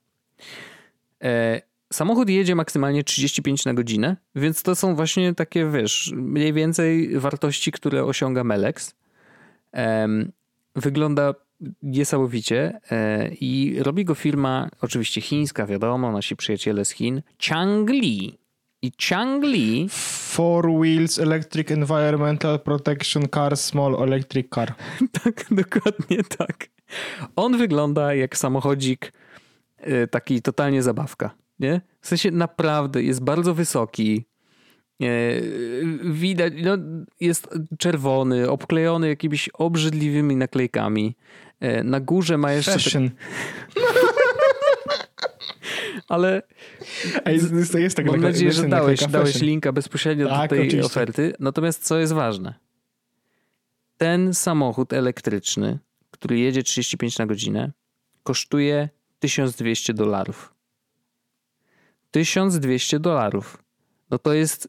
E, 1.24 1.62
Samochód 1.92 2.28
jedzie 2.28 2.55
maksymalnie 2.55 3.05
35 3.05 3.64
na 3.64 3.74
godzinę, 3.74 4.16
więc 4.35 4.62
to 4.62 4.76
są 4.76 4.94
właśnie 4.94 5.35
takie, 5.35 5.70
wiesz, 5.70 6.12
mniej 6.16 6.52
więcej 6.52 7.18
wartości, 7.18 7.72
które 7.72 8.05
osiąga 8.05 8.44
Melex. 8.44 8.94
Wygląda 10.76 11.35
niesamowicie 11.83 12.81
e, 12.90 13.28
i 13.28 13.83
robi 13.83 14.05
go 14.05 14.14
firma 14.14 14.68
oczywiście 14.81 15.20
chińska, 15.20 15.66
wiadomo, 15.66 16.12
nasi 16.12 16.37
przyjaciele 16.37 16.85
z 16.85 16.90
Chin, 16.90 17.22
Changli. 17.48 18.41
I 18.82 18.92
Changli... 19.08 19.86
Four 20.34 20.70
Wheels 20.80 21.18
Electric 21.18 21.70
Environmental 21.70 22.58
Protection 22.58 23.28
Car 23.34 23.56
Small 23.56 24.02
Electric 24.02 24.46
Car. 24.54 24.74
tak, 25.24 25.44
dokładnie 25.50 26.18
tak. 26.38 26.68
On 27.36 27.58
wygląda 27.58 28.14
jak 28.14 28.36
samochodzik 28.36 29.12
e, 29.78 30.06
taki 30.06 30.42
totalnie 30.42 30.82
zabawka 30.82 31.30
nie? 31.62 31.80
W 32.00 32.08
sensie 32.08 32.30
naprawdę 32.30 33.02
jest 33.02 33.24
bardzo 33.24 33.54
wysoki. 33.54 34.24
Widać, 36.04 36.52
no, 36.62 36.76
jest 37.20 37.48
czerwony, 37.78 38.50
obklejony 38.50 39.08
jakimiś 39.08 39.48
obrzydliwymi 39.48 40.36
naklejkami. 40.36 41.16
E, 41.60 41.84
na 41.84 42.00
górze 42.00 42.38
ma 42.38 42.52
jeszcze. 42.52 42.72
Fashion. 42.72 43.10
Ale. 46.12 46.42
jest, 47.27 47.75
jest 47.75 47.96
tak 47.96 48.07
Mam 48.07 48.20
nadzieję, 48.20 48.53
że 48.53 48.68
dałeś, 48.68 49.07
dałeś 49.07 49.40
linka 49.40 49.72
bezpośrednio 49.72 50.29
tak, 50.29 50.51
do 50.51 50.57
tej 50.57 50.66
oczywiście. 50.66 50.87
oferty. 50.87 51.33
Natomiast 51.40 51.85
co 51.85 51.98
jest 51.98 52.12
ważne? 52.12 52.55
Ten 53.96 54.35
samochód 54.35 54.92
elektryczny, 54.92 55.79
który 56.11 56.38
jedzie 56.38 56.62
35 56.62 57.18
na 57.18 57.27
godzinę, 57.27 57.72
kosztuje 58.22 58.88
1200 59.18 59.94
dolarów. 59.94 60.55
1200 62.11 63.01
dolarów. 63.01 63.64
No 64.11 64.18
to 64.18 64.33
jest, 64.33 64.68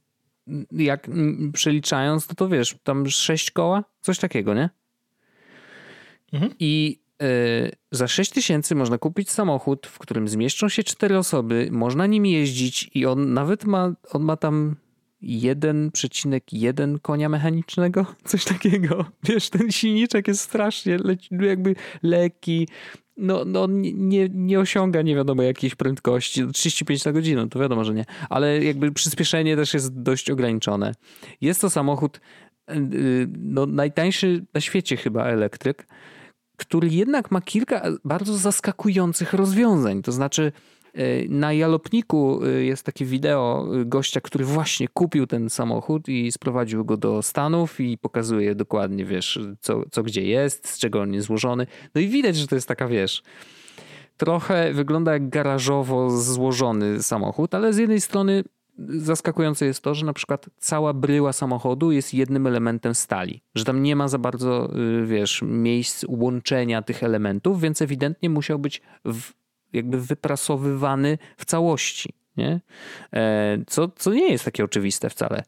jak 0.72 1.08
przeliczając, 1.54 2.28
to 2.28 2.36
to 2.36 2.50
wiesz, 2.50 2.76
tam 2.84 3.10
6 3.10 3.52
koła, 3.52 3.84
coś 4.02 4.20
takiego, 4.20 4.54
nie? 4.54 4.70
Mhm. 6.34 6.54
I 6.60 7.03
za 7.92 8.08
6 8.08 8.32
tysięcy 8.32 8.76
można 8.76 8.98
kupić 8.98 9.32
samochód, 9.32 9.88
w 9.88 10.00
którym 10.00 10.28
zmieszczą 10.28 10.70
się 10.70 10.84
cztery 10.84 11.18
osoby, 11.18 11.70
można 11.72 12.08
nim 12.08 12.26
jeździć 12.26 12.90
i 12.94 13.06
on 13.06 13.34
nawet 13.34 13.66
ma, 13.66 13.94
on 14.12 14.24
ma 14.24 14.38
tam 14.38 14.76
1,1 15.24 17.00
konia 17.02 17.30
mechanicznego, 17.30 18.06
coś 18.26 18.46
takiego. 18.46 19.06
Wiesz, 19.24 19.50
ten 19.50 19.72
silniczek 19.72 20.28
jest 20.28 20.42
strasznie 20.42 20.98
jakby 21.32 21.76
lekki, 22.04 22.68
no, 23.18 23.46
no 23.46 23.68
nie, 23.70 24.30
nie 24.30 24.60
osiąga 24.60 25.02
nie 25.02 25.16
wiadomo 25.16 25.44
jakiejś 25.44 25.76
prędkości, 25.76 26.48
35 26.54 27.06
na 27.06 27.12
godzinę, 27.12 27.50
to 27.50 27.60
wiadomo, 27.60 27.84
że 27.84 27.94
nie, 27.94 28.06
ale 28.30 28.64
jakby 28.64 28.92
przyspieszenie 28.92 29.56
też 29.56 29.74
jest 29.74 30.02
dość 30.02 30.30
ograniczone. 30.30 30.92
Jest 31.42 31.62
to 31.62 31.70
samochód 31.70 32.20
y, 32.72 33.28
no, 33.40 33.66
najtańszy 33.66 34.46
na 34.54 34.62
świecie 34.62 34.98
chyba 34.98 35.26
elektryk, 35.26 35.88
który 36.65 36.88
jednak 36.88 37.32
ma 37.32 37.41
kilka 37.41 37.82
bardzo 38.06 38.38
zaskakujących 38.38 39.34
rozwiązań, 39.34 40.02
to 40.02 40.12
znaczy 40.12 40.52
E, 40.93 41.28
na 41.28 41.54
Jalopniku 41.54 42.45
e, 42.45 42.49
jest 42.63 42.84
takie 42.84 43.06
wideo 43.06 43.67
e, 43.82 43.86
gościa, 43.86 44.21
który 44.21 44.45
właśnie 44.45 44.88
kupił 44.88 45.28
ten 45.28 45.49
samochód 45.49 46.10
i 46.10 46.32
sprowadził 46.32 46.86
go 46.86 46.97
do 46.97 47.21
Stanów 47.21 47.80
i 47.80 47.97
pokazuje 47.97 48.56
dokładnie, 48.56 49.06
wiesz, 49.06 49.39
co, 49.60 49.84
co 49.91 50.04
gdzie 50.04 50.21
jest, 50.21 50.67
z 50.67 50.78
czego 50.80 51.02
on 51.02 51.13
jest 51.13 51.28
złożony. 51.28 51.67
No 51.95 52.02
i 52.02 52.08
widać, 52.08 52.36
że 52.36 52.47
to 52.47 52.56
jest 52.56 52.67
taka, 52.67 52.88
wiesz, 52.88 53.23
trochę 54.17 54.73
wygląda 54.73 55.13
jak 55.13 55.30
garażowo 55.30 56.10
złożony 56.10 57.04
samochód, 57.04 57.56
ale 57.56 57.73
z 57.73 57.78
jednej 57.78 58.02
strony 58.02 58.43
zaskakujące 58.90 59.66
jest 59.66 59.82
to, 59.82 59.96
że 59.96 60.06
na 60.06 60.14
przykład 60.14 60.50
cała 60.58 60.94
bryła 60.94 61.34
samochodu 61.34 61.92
jest 61.92 62.14
jednym 62.14 62.48
elementem 62.48 62.96
stali, 62.96 63.42
że 63.56 63.66
tam 63.66 63.84
nie 63.84 63.96
ma 63.96 64.08
za 64.08 64.18
bardzo, 64.18 64.74
wiesz, 65.06 65.42
miejsc 65.46 66.06
łączenia 66.08 66.82
tych 66.82 67.04
elementów, 67.04 67.62
więc 67.62 67.82
ewidentnie 67.82 68.30
musiał 68.30 68.60
być 68.60 68.82
w 69.06 69.34
jakby 69.74 70.02
wyprasowywany 70.02 71.18
w 71.38 71.46
całości. 71.46 72.14
Nie? 72.38 72.62
E, 73.14 73.58
co, 73.68 73.88
co 73.88 74.14
nie 74.14 74.32
jest 74.32 74.46
takie 74.46 74.64
oczywiste 74.64 75.10
wcale. 75.10 75.44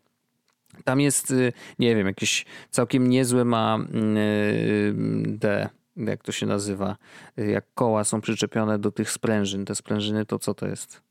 Tam 0.84 1.02
jest, 1.02 1.32
y, 1.32 1.54
nie 1.80 1.96
wiem, 1.96 2.08
jakieś 2.08 2.46
całkiem 2.70 3.10
niezłe 3.10 3.46
ma 3.46 3.76
mm, 3.76 4.18
y, 4.18 5.38
te, 5.40 5.70
jak 5.98 6.24
to 6.24 6.32
się 6.32 6.46
nazywa, 6.46 6.98
y, 7.40 7.46
jak 7.46 7.66
koła 7.74 8.04
są 8.04 8.22
przyczepione 8.22 8.80
do 8.80 8.92
tych 8.92 9.12
sprężyn. 9.12 9.66
Te 9.66 9.76
sprężyny 9.76 10.26
to 10.26 10.40
co 10.40 10.54
to 10.54 10.68
jest? 10.68 11.05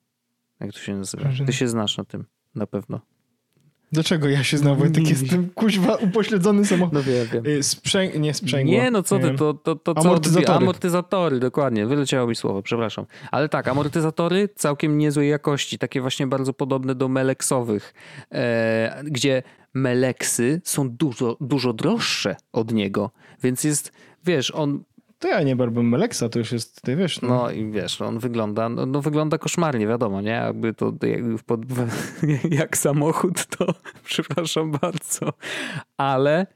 Jak 0.65 0.75
to 0.75 0.81
się 0.81 0.97
nazywa? 0.97 1.31
Ty 1.47 1.53
się 1.53 1.69
znasz 1.69 1.97
na 1.99 2.05
tym 2.05 2.25
na 2.55 2.67
pewno. 2.67 3.01
Dlaczego 3.93 4.29
ja 4.29 4.45
się 4.45 4.59
znam, 4.59 4.77
Wojtek? 4.77 5.09
Jestem 5.09 5.51
kuźwa 5.51 5.95
upośledzony 5.95 6.65
samochód. 6.65 6.95
No 6.95 7.03
wiem, 7.03 7.27
wiem. 7.33 7.47
Y, 7.47 7.63
Sprzęg... 7.63 8.15
Nie 8.15 8.35
sprzęgło. 8.35 8.73
Nie, 8.73 8.91
no 8.91 9.03
co 9.03 9.19
ty, 9.19 9.35
to, 9.35 9.55
to, 9.55 9.77
to 9.77 9.95
co? 9.95 10.01
Amortyzatory. 10.01 10.59
Amortyzatory, 10.59 11.41
dokładnie. 11.41 11.87
Wyleciało 11.87 12.29
mi 12.29 12.37
słowo, 12.37 12.63
przepraszam. 12.63 13.07
Ale 13.31 13.49
tak, 13.49 13.69
amortyzatory 13.69 14.49
całkiem 14.55 14.99
niezłej 14.99 15.31
jakości, 15.31 15.79
takie 15.79 16.01
właśnie 16.01 16.27
bardzo 16.27 16.53
podobne 16.53 16.95
do 16.95 17.09
meleksowych, 17.09 17.95
e, 18.33 19.03
gdzie 19.05 19.43
meleksy 19.75 20.61
są 20.65 20.91
dużo, 20.91 21.37
dużo 21.41 21.73
droższe 21.73 22.37
od 22.53 22.73
niego, 22.73 23.11
więc 23.43 23.65
jest, 23.65 23.93
wiesz, 24.25 24.51
on 24.51 24.85
to 25.25 25.29
ja 25.29 25.43
nie 25.43 25.57
barwę 25.57 25.83
Meleksa, 25.83 26.29
to 26.29 26.39
już 26.39 26.53
jest, 26.53 26.83
ty 26.83 26.97
wiesz. 26.97 27.23
No, 27.23 27.29
no 27.29 27.51
i 27.51 27.71
wiesz, 27.71 28.01
on 28.01 28.19
wygląda, 28.19 28.69
no, 28.69 28.87
no, 28.87 29.01
wygląda 29.01 29.39
koszmarnie, 29.39 29.87
wiadomo, 29.87 30.21
nie? 30.21 30.31
Jakby 30.31 30.75
to 30.75 30.93
jak, 31.03 31.43
pod, 31.47 31.61
jak 32.61 32.77
samochód, 32.77 33.47
to 33.47 33.75
przepraszam 34.05 34.71
bardzo, 34.71 35.33
ale 35.97 36.47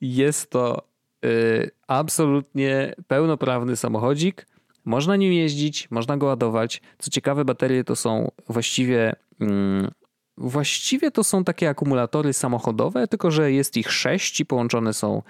jest 0.00 0.50
to 0.50 0.82
y, 1.24 1.70
absolutnie 1.88 2.94
pełnoprawny 3.06 3.76
samochodzik. 3.76 4.46
Można 4.84 5.16
nim 5.16 5.32
jeździć, 5.32 5.90
można 5.90 6.16
go 6.16 6.26
ładować. 6.26 6.82
Co 6.98 7.10
ciekawe, 7.10 7.44
baterie 7.44 7.84
to 7.84 7.96
są 7.96 8.30
właściwie. 8.48 9.12
Mm, 9.40 9.90
właściwie 10.36 11.10
to 11.10 11.24
są 11.24 11.44
takie 11.44 11.68
akumulatory 11.68 12.32
samochodowe, 12.32 13.08
tylko 13.08 13.30
że 13.30 13.52
jest 13.52 13.76
ich 13.76 13.92
sześć 13.92 14.40
i 14.40 14.46
połączone 14.46 14.92
są 14.92 15.22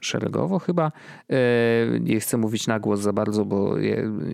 szeregowo 0.00 0.58
chyba. 0.58 0.92
E, 1.30 1.36
nie 2.00 2.20
chcę 2.20 2.36
mówić 2.36 2.66
na 2.66 2.80
głos 2.80 3.00
za 3.00 3.12
bardzo, 3.12 3.44
bo 3.44 3.74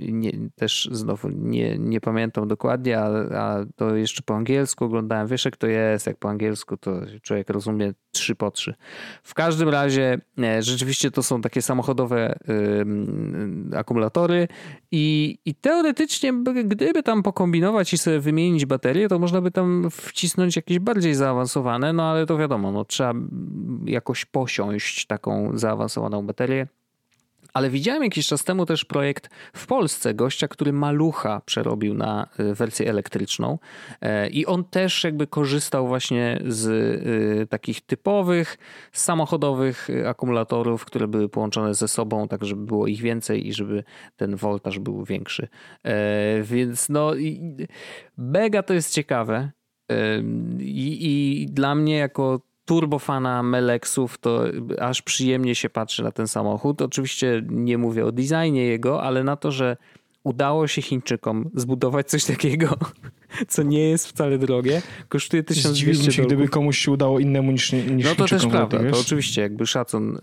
nie, 0.09 0.33
też 0.55 0.89
znowu 0.93 1.29
nie, 1.29 1.79
nie 1.79 2.01
pamiętam 2.01 2.49
dokładnie, 2.49 2.99
a, 2.99 3.09
a, 3.39 3.65
to 3.77 3.97
jeszcze 3.97 4.23
po 4.23 4.37
angielsku 4.37 4.85
oglądałem. 4.85 5.27
Wiesz 5.27 5.45
jak 5.45 5.57
to 5.57 5.67
jest, 5.67 6.07
jak 6.07 6.17
po 6.17 6.29
angielsku 6.29 6.77
to 6.77 6.93
człowiek 7.23 7.51
rozumie 7.51 7.93
trzy 8.13 8.35
po 8.35 8.51
trzy. 8.51 8.75
W 9.23 9.35
każdym 9.35 9.69
razie 9.69 10.19
e, 10.39 10.63
rzeczywiście 10.63 11.11
to 11.11 11.23
są 11.23 11.41
takie 11.41 11.63
samochodowe 11.63 12.39
akumulatory 13.77 14.49
i, 14.91 15.39
i 15.45 15.55
teoretycznie 15.55 16.33
gdyby 16.65 17.03
tam 17.03 17.23
pokombinować 17.23 17.93
i 17.93 17.99
sobie 17.99 18.21
wymienić 18.21 18.67
baterie, 18.67 19.09
to 19.09 19.19
można 19.19 19.41
by 19.41 19.51
tam 19.51 19.89
wcisnąć 19.91 20.57
jakieś 20.57 20.79
bardziej 20.79 21.15
zaawansowane, 21.15 21.93
no 21.93 22.03
ale 22.03 22.27
to 22.27 22.39
wiadomo, 22.39 22.73
no 22.73 22.85
trzeba 22.85 23.15
jakoś 23.85 24.25
posiąść 24.25 25.07
taką 25.07 25.56
zaawansowaną 25.59 26.27
baterię. 26.27 26.67
Ale 27.57 27.71
widziałem 27.71 28.03
jakiś 28.03 28.27
czas 28.27 28.45
temu 28.45 28.67
też 28.67 28.85
projekt 28.85 29.31
w 29.53 29.67
Polsce 29.67 30.15
gościa, 30.15 30.49
który 30.49 30.73
malucha 30.73 31.41
przerobił 31.47 31.95
na 31.95 32.29
y, 32.41 32.55
wersję 32.55 32.91
elektryczną 32.91 33.59
e, 34.01 34.29
i 34.29 34.47
on 34.47 34.65
też 34.65 35.05
jakby 35.05 35.27
korzystał 35.27 35.89
właśnie 35.89 36.41
z 36.47 36.67
y, 36.67 37.47
takich 37.47 37.81
typowych 37.81 38.59
samochodowych 38.93 39.89
akumulatorów, 40.07 40.85
które 40.85 41.09
były 41.09 41.29
połączone 41.29 41.75
ze 41.75 41.89
sobą, 41.89 42.29
tak 42.29 42.45
żeby 42.45 42.67
było 42.67 42.87
ich 42.87 43.01
więcej 43.01 43.49
i 43.49 43.53
żeby 43.53 43.85
ten 44.17 44.37
voltaż 44.37 44.79
był 44.79 45.05
większy. 45.05 45.49
E, 45.83 46.43
więc 46.43 46.89
no 46.89 47.13
mega 48.17 48.63
to 48.63 48.75
jest 48.75 48.95
ciekawe. 48.95 49.51
I, 50.59 50.99
I, 51.01 51.47
dla 51.47 51.75
mnie 51.75 51.97
jako 51.97 52.41
turbofana 52.67 53.43
Melexów, 53.43 54.19
to 54.19 54.45
aż 54.81 55.03
przyjemnie 55.03 55.55
się 55.55 55.71
patrzy 55.71 56.03
na 56.03 56.13
ten 56.13 56.29
samochód. 56.29 56.83
Oczywiście 56.83 57.43
nie 57.49 57.79
mówię 57.79 58.07
o 58.07 58.13
designie 58.13 58.65
jego, 58.65 59.03
ale 59.03 59.25
na 59.25 59.37
to, 59.37 59.53
że 59.53 59.77
udało 60.25 60.67
się 60.67 60.83
Chińczykom 60.83 61.51
zbudować 61.55 62.09
coś 62.11 62.25
takiego, 62.25 62.77
co 63.49 63.63
nie 63.63 63.89
jest 63.89 64.09
wcale 64.09 64.39
drogie, 64.39 64.83
kosztuje 65.09 65.43
1200 65.43 66.13
się, 66.13 66.23
gdyby 66.23 66.49
komuś 66.49 66.79
się 66.79 66.91
udało 66.91 67.19
innemu 67.19 67.53
niż, 67.53 67.73
niż 67.73 68.07
No 68.07 68.15
to 68.15 68.25
też 68.25 68.47
prawda, 68.47 68.79
to 68.91 69.01
oczywiście 69.01 69.43
jakby 69.43 69.67
szacun 69.67 70.17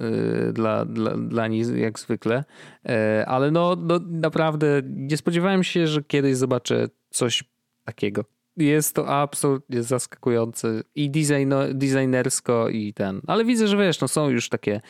y, 0.50 0.54
dla, 0.54 0.86
dla, 0.86 1.18
dla 1.18 1.48
nich 1.48 1.68
jak 1.68 2.00
zwykle, 2.00 2.44
y, 2.86 3.26
ale 3.26 3.52
no, 3.52 3.76
no 3.80 4.00
naprawdę 4.10 4.82
nie 4.86 5.18
spodziewałem 5.18 5.64
się, 5.64 5.88
że 5.88 6.04
kiedyś 6.04 6.38
zobaczę 6.38 6.88
coś 7.10 7.44
takiego 7.86 8.26
jest 8.58 8.96
to 8.96 9.08
absolutnie 9.08 9.84
zaskakujące 9.84 10.82
i 10.96 11.10
designo, 11.12 11.74
designersko 11.74 12.70
i 12.70 12.94
ten. 12.94 13.22
Ale 13.28 13.46
widzę, 13.46 13.68
że 13.68 13.78
wiesz, 13.78 14.02
no 14.02 14.08
są 14.08 14.30
już 14.30 14.50
takie 14.50 14.82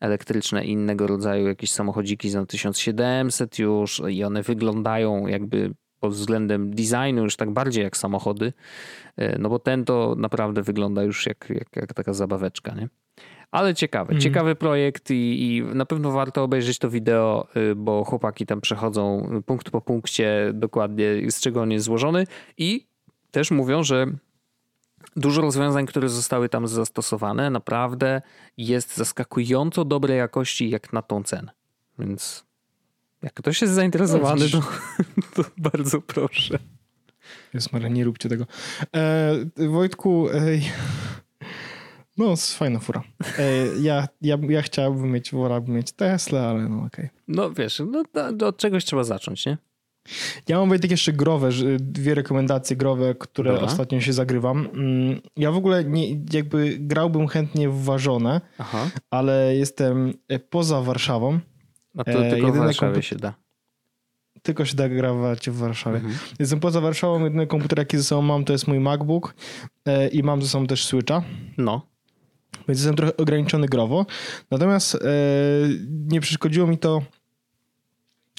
elektryczne 0.00 0.64
innego 0.64 1.06
rodzaju 1.06 1.48
jakieś 1.48 1.70
samochodziki 1.72 2.30
za 2.30 2.46
1700 2.46 3.58
już 3.58 4.02
i 4.08 4.24
one 4.24 4.42
wyglądają 4.42 5.26
jakby 5.26 5.74
pod 6.00 6.12
względem 6.12 6.74
designu 6.74 7.22
już 7.22 7.36
tak 7.36 7.50
bardziej 7.50 7.84
jak 7.84 7.96
samochody, 7.96 8.52
e, 9.16 9.38
no 9.38 9.48
bo 9.48 9.58
ten 9.58 9.84
to 9.84 10.14
naprawdę 10.18 10.62
wygląda 10.62 11.02
już 11.02 11.26
jak, 11.26 11.50
jak, 11.50 11.76
jak 11.76 11.94
taka 11.94 12.12
zabaweczka, 12.12 12.74
nie? 12.74 12.88
Ale 13.50 13.74
ciekawy, 13.74 14.10
mm. 14.10 14.20
ciekawy 14.20 14.54
projekt 14.54 15.10
i, 15.10 15.56
i, 15.56 15.62
na 15.62 15.86
pewno 15.86 16.10
warto 16.10 16.42
obejrzeć 16.42 16.78
to 16.78 16.90
wideo, 16.90 17.46
y, 17.56 17.74
bo 17.74 18.04
chłopaki 18.04 18.46
tam 18.46 18.60
przechodzą 18.60 19.30
punkt 19.46 19.70
po 19.70 19.80
punkcie 19.80 20.50
dokładnie 20.54 21.30
z 21.30 21.40
czego 21.40 21.62
on 21.62 21.70
jest 21.70 21.84
złożony 21.84 22.26
i 22.58 22.89
też 23.30 23.50
mówią, 23.50 23.82
że 23.82 24.06
dużo 25.16 25.42
rozwiązań, 25.42 25.86
które 25.86 26.08
zostały 26.08 26.48
tam 26.48 26.68
zastosowane, 26.68 27.50
naprawdę 27.50 28.22
jest 28.56 28.96
zaskakująco 28.96 29.84
dobrej 29.84 30.18
jakości 30.18 30.70
jak 30.70 30.92
na 30.92 31.02
tą 31.02 31.22
cenę. 31.22 31.52
Więc 31.98 32.44
jak 33.22 33.34
ktoś 33.34 33.62
jest 33.62 33.74
zainteresowany, 33.74 34.48
to, 34.50 34.60
to 35.34 35.50
bardzo 35.56 36.00
proszę. 36.00 36.58
Jest 37.54 37.72
Maria, 37.72 37.88
nie 37.88 38.04
róbcie 38.04 38.28
tego. 38.28 38.46
E, 38.96 39.34
Wojtku, 39.68 40.28
ej, 40.32 40.62
no, 42.16 42.34
fajna 42.36 42.78
fura. 42.78 43.02
E, 43.38 43.42
ja, 43.80 44.08
ja, 44.22 44.38
ja 44.48 44.62
chciałbym 44.62 45.12
mieć, 45.12 45.32
wolałbym 45.32 45.74
mieć 45.74 45.92
Tesla, 45.92 46.40
ale 46.40 46.68
no 46.68 46.76
okej. 46.76 46.86
Okay. 46.86 47.10
No 47.28 47.50
wiesz, 47.50 47.82
no, 47.86 48.02
od 48.46 48.56
czegoś 48.56 48.84
trzeba 48.84 49.04
zacząć, 49.04 49.46
nie? 49.46 49.58
Ja 50.48 50.58
mam 50.58 50.68
Wojtek 50.68 50.90
jeszcze 50.90 51.12
growe, 51.12 51.50
dwie 51.78 52.14
rekomendacje 52.14 52.76
growe, 52.76 53.14
które 53.14 53.52
Dobra. 53.52 53.66
ostatnio 53.66 54.00
się 54.00 54.12
zagrywam. 54.12 54.68
Mm, 54.74 55.20
ja 55.36 55.52
w 55.52 55.56
ogóle 55.56 55.84
nie, 55.84 56.10
jakby 56.32 56.76
grałbym 56.78 57.28
chętnie 57.28 57.68
w 57.68 57.84
ważone, 57.84 58.40
Aha. 58.58 58.90
ale 59.10 59.56
jestem 59.56 60.14
e, 60.28 60.38
poza 60.38 60.80
Warszawą. 60.80 61.40
A 61.98 62.04
to 62.04 62.26
e, 62.26 62.30
tylko 62.30 62.48
e, 62.48 62.52
w 62.52 62.56
Warszawie 62.56 63.02
się 63.02 63.16
da. 63.16 63.34
Tylko 64.42 64.64
się 64.64 64.76
da 64.76 64.88
grawać 64.88 65.50
w 65.50 65.56
Warszawie. 65.56 65.96
Mhm. 65.96 66.14
Jestem 66.38 66.60
poza 66.60 66.80
Warszawą, 66.80 67.24
jedyny 67.24 67.46
komputer 67.46 67.78
jaki 67.78 67.96
ze 67.96 68.04
sobą 68.04 68.22
mam 68.22 68.44
to 68.44 68.52
jest 68.52 68.68
mój 68.68 68.80
MacBook 68.80 69.34
e, 69.86 70.08
i 70.08 70.22
mam 70.22 70.42
ze 70.42 70.48
sobą 70.48 70.66
też 70.66 70.84
Switcha. 70.84 71.22
No. 71.58 71.86
Więc 72.68 72.80
jestem 72.80 72.96
trochę 72.96 73.16
ograniczony 73.16 73.66
growo. 73.66 74.06
Natomiast 74.50 74.98
nie 75.88 76.20
przeszkodziło 76.20 76.66
mi 76.66 76.78
to 76.78 77.02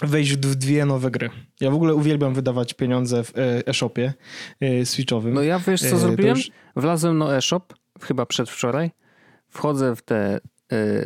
wejść 0.01 0.31
w 0.33 0.55
dwie 0.55 0.85
nowe 0.85 1.11
gry. 1.11 1.29
Ja 1.61 1.71
w 1.71 1.73
ogóle 1.73 1.95
uwielbiam 1.95 2.33
wydawać 2.33 2.73
pieniądze 2.73 3.23
w 3.23 3.37
e, 3.37 3.67
e-shopie 3.67 4.13
e, 4.59 4.85
switchowym. 4.85 5.33
No 5.33 5.41
ja 5.41 5.59
wiesz 5.59 5.81
co 5.81 5.95
E, 5.95 5.99
zrobiłem? 5.99 6.37
już- 6.37 6.51
Wlazłem 6.75 7.17
na 7.17 7.35
e-shop, 7.37 7.61
chyba 8.01 8.25
przedwczoraj, 8.25 8.91
wchodzę 9.49 9.95
w 9.95 10.01
te 10.01 10.39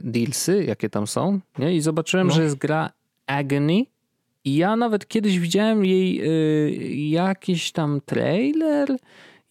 dealsy, 0.04 0.64
jakie 0.64 0.90
tam 0.90 1.08
są 1.08 1.40
nie? 1.60 1.76
i 1.76 1.82
zobaczyłem, 1.82 2.28
No. 2.28 2.34
że 2.34 2.44
jest 2.44 2.56
gra 2.56 2.92
Agony 3.28 3.84
i 4.44 4.56
ja 4.56 4.76
nawet 4.76 5.08
kiedyś 5.08 5.40
widziałem 5.40 5.86
jej 5.86 6.22
jakiś 7.12 7.72
tam 7.72 8.02
trailer 8.06 8.90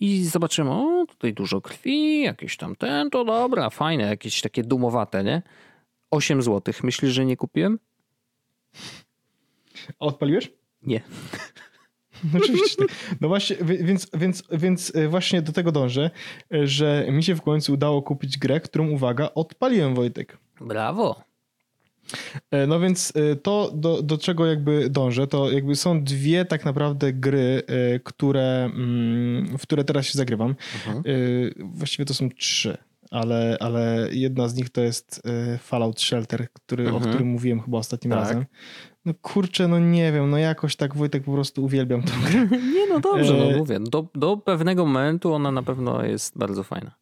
i 0.01 0.25
zobaczyłem, 0.25 0.71
o 0.73 1.07
tutaj 1.09 1.35
dużo 1.35 1.61
krwi, 1.61 2.23
jakieś 2.23 2.57
tam 2.57 2.77
ten, 2.77 3.11
to 3.11 3.25
dobra, 3.25 3.71
fajne, 3.71 4.05
jakieś 4.05 4.41
takie 4.41 4.63
dumowate, 4.63 5.25
nie? 5.25 5.43
8 6.11 6.43
zł. 6.43 6.75
Myślisz, 6.83 7.13
że 7.13 7.25
nie 7.25 7.37
kupiłem? 7.37 7.79
A 10.01 10.05
Odpaliłeś? 10.07 10.53
Nie. 10.83 11.01
No 12.33 12.39
oczywiście. 12.43 12.77
tak. 12.77 12.97
No 13.21 13.29
właśnie, 13.29 13.57
wi- 13.57 13.85
więc, 13.85 14.11
więc, 14.15 14.43
więc 14.53 14.93
e, 14.97 15.09
właśnie 15.09 15.43
do 15.43 15.53
tego 15.53 15.73
dążę, 15.73 16.11
e, 16.55 16.67
że 16.67 17.07
mi 17.11 17.23
się 17.25 17.35
w 17.35 17.43
końcu 17.43 17.73
udało 17.73 18.03
kupić 18.03 18.39
grę, 18.39 18.61
którą, 18.61 18.89
uwaga, 18.91 19.31
odpaliłem, 19.35 19.95
Wojtek. 19.95 20.39
Brawo. 20.61 21.23
E, 22.51 22.67
No 22.67 22.81
więc 22.81 23.13
e, 23.17 23.37
to, 23.37 23.71
do, 23.75 24.03
do 24.03 24.19
czego 24.19 24.47
jakby 24.47 24.91
dążę, 24.91 25.27
to 25.27 25.51
jakby 25.51 25.77
są 25.77 26.05
dwie 26.05 26.45
tak 26.45 26.65
naprawdę 26.65 27.13
gry, 27.13 27.63
które, 28.05 28.65
mm, 28.75 29.59
w 29.59 29.63
które 29.63 29.85
teraz 29.85 30.07
się 30.07 30.19
zagrywam. 30.19 30.55
Mhm. 30.87 31.03
Właściwie 31.75 32.05
to 32.05 32.15
są 32.15 32.29
trzy, 32.31 32.77
ale, 33.11 33.57
ale 33.61 34.09
jedna 34.13 34.49
z 34.49 34.55
nich 34.55 34.71
to 34.71 34.81
jest 34.81 35.23
Fallout 35.59 36.01
Shelter, 36.01 36.47
który, 36.53 36.85
o 36.85 36.91
Mhm. 36.95 37.11
którym 37.11 37.29
mówiłem 37.29 37.61
chyba 37.61 37.79
ostatnim 37.79 38.11
Tak. 38.13 38.21
razem. 38.21 38.45
No 39.05 39.15
kurczę, 39.23 39.69
no 39.69 39.79
nie 39.79 40.13
wiem, 40.13 40.31
no 40.31 40.39
jakoś 40.39 40.77
tak 40.77 40.97
Wojtek 40.97 41.25
po 41.25 41.33
prostu 41.33 41.65
uwielbiam 41.65 42.03
tę 42.03 42.13
grę. 42.27 42.59
Nie, 42.75 42.87
no 42.89 43.01
dobrze, 43.01 43.35
E, 43.35 43.51
no 43.51 43.59
mówię. 43.59 43.81
Do, 43.81 44.07
do 44.15 44.37
pewnego 44.37 44.87
momentu 44.87 45.35
ona 45.35 45.53
na 45.53 45.63
pewno 45.63 46.05
jest 46.05 46.39
bardzo 46.39 46.63
fajna. 46.63 46.95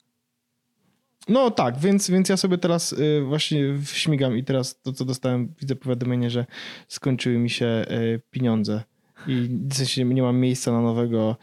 No 1.28 1.50
tak, 1.50 1.78
więc, 1.78 2.10
więc 2.10 2.28
ja 2.28 2.36
sobie 2.36 2.58
teraz 2.58 2.92
y, 2.92 3.22
właśnie 3.26 3.60
śmigam 3.84 4.36
i 4.36 4.44
teraz 4.44 4.82
to, 4.82 4.92
co 4.92 5.04
dostałem, 5.04 5.54
widzę 5.60 5.76
powiadomienie, 5.76 6.30
że 6.30 6.46
skończyły 6.88 7.38
mi 7.38 7.50
się 7.50 7.66
y, 7.66 8.20
pieniądze 8.30 8.82
i 9.26 9.48
w 9.70 9.74
sensie 9.74 10.04
nie 10.04 10.22
mam 10.22 10.38
miejsca 10.38 10.72
na 10.72 10.80
nowego 10.80 11.36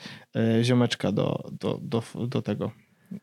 ziomeczka 0.61 1.11
do, 1.11 1.49
do, 1.51 1.79
do, 1.81 2.03
do 2.27 2.41
tego, 2.41 2.71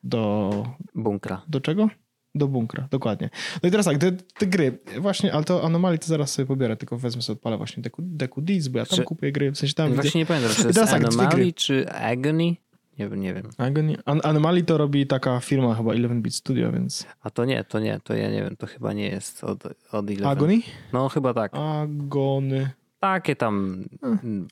do, 0.04 0.50
Bunkra. 0.94 1.42
do 1.48 1.60
czego? 1.60 1.88
Do 2.36 2.48
bunkra, 2.48 2.88
dokładnie. 2.90 3.30
No 3.62 3.68
i 3.68 3.72
teraz 3.72 3.86
tak, 3.86 3.98
te, 3.98 4.12
te 4.12 4.46
gry, 4.46 4.78
właśnie, 5.00 5.32
ale 5.32 5.44
to 5.44 5.64
Anomaly 5.64 5.98
to 5.98 6.06
zaraz 6.06 6.32
sobie 6.32 6.46
pobiorę, 6.46 6.76
tylko 6.76 6.98
wezmę 6.98 7.22
sobie, 7.22 7.36
odpalę 7.36 7.56
właśnie 7.56 7.82
Deku, 7.82 8.02
Deku 8.04 8.40
Deeds, 8.40 8.68
bo 8.68 8.78
ja 8.78 8.86
tam 8.86 8.96
Czy- 8.98 9.04
kupuję 9.04 9.32
gry, 9.32 9.50
w 9.52 9.58
sensie 9.58 9.74
tam 9.74 9.88
widzę. 9.90 10.02
Właśnie 10.02 10.20
nie 10.20 10.26
pamiętam, 10.26 10.50
czy 10.56 10.62
to 10.62 10.68
jest 10.68 10.92
tak, 10.92 11.04
Anomaly 11.04 11.52
czy 11.52 11.90
Agony? 11.92 12.56
Nie, 12.98 13.08
nie 13.08 13.34
wiem. 13.34 13.50
Agony- 13.58 13.96
An 14.04 14.20
Anomaly 14.24 14.62
to 14.62 14.78
robi 14.78 15.06
taka 15.06 15.40
firma 15.40 15.74
chyba 15.74 15.92
11-bit 15.92 16.34
Studio, 16.34 16.72
więc... 16.72 17.06
A 17.22 17.30
to 17.30 17.44
nie, 17.44 17.64
to 17.64 17.80
nie, 17.80 18.00
to 18.04 18.14
ja 18.14 18.30
nie 18.30 18.42
wiem, 18.42 18.56
to 18.56 18.66
chyba 18.66 18.92
nie 18.92 19.08
jest 19.08 19.44
od, 19.44 19.64
od 19.92 20.10
Eleven. 20.10 20.26
Agony? 20.26 20.60
No 20.92 21.08
chyba 21.08 21.34
tak. 21.34 21.52
Agony... 21.54 22.70
Takie 23.00 23.36
tam, 23.36 23.84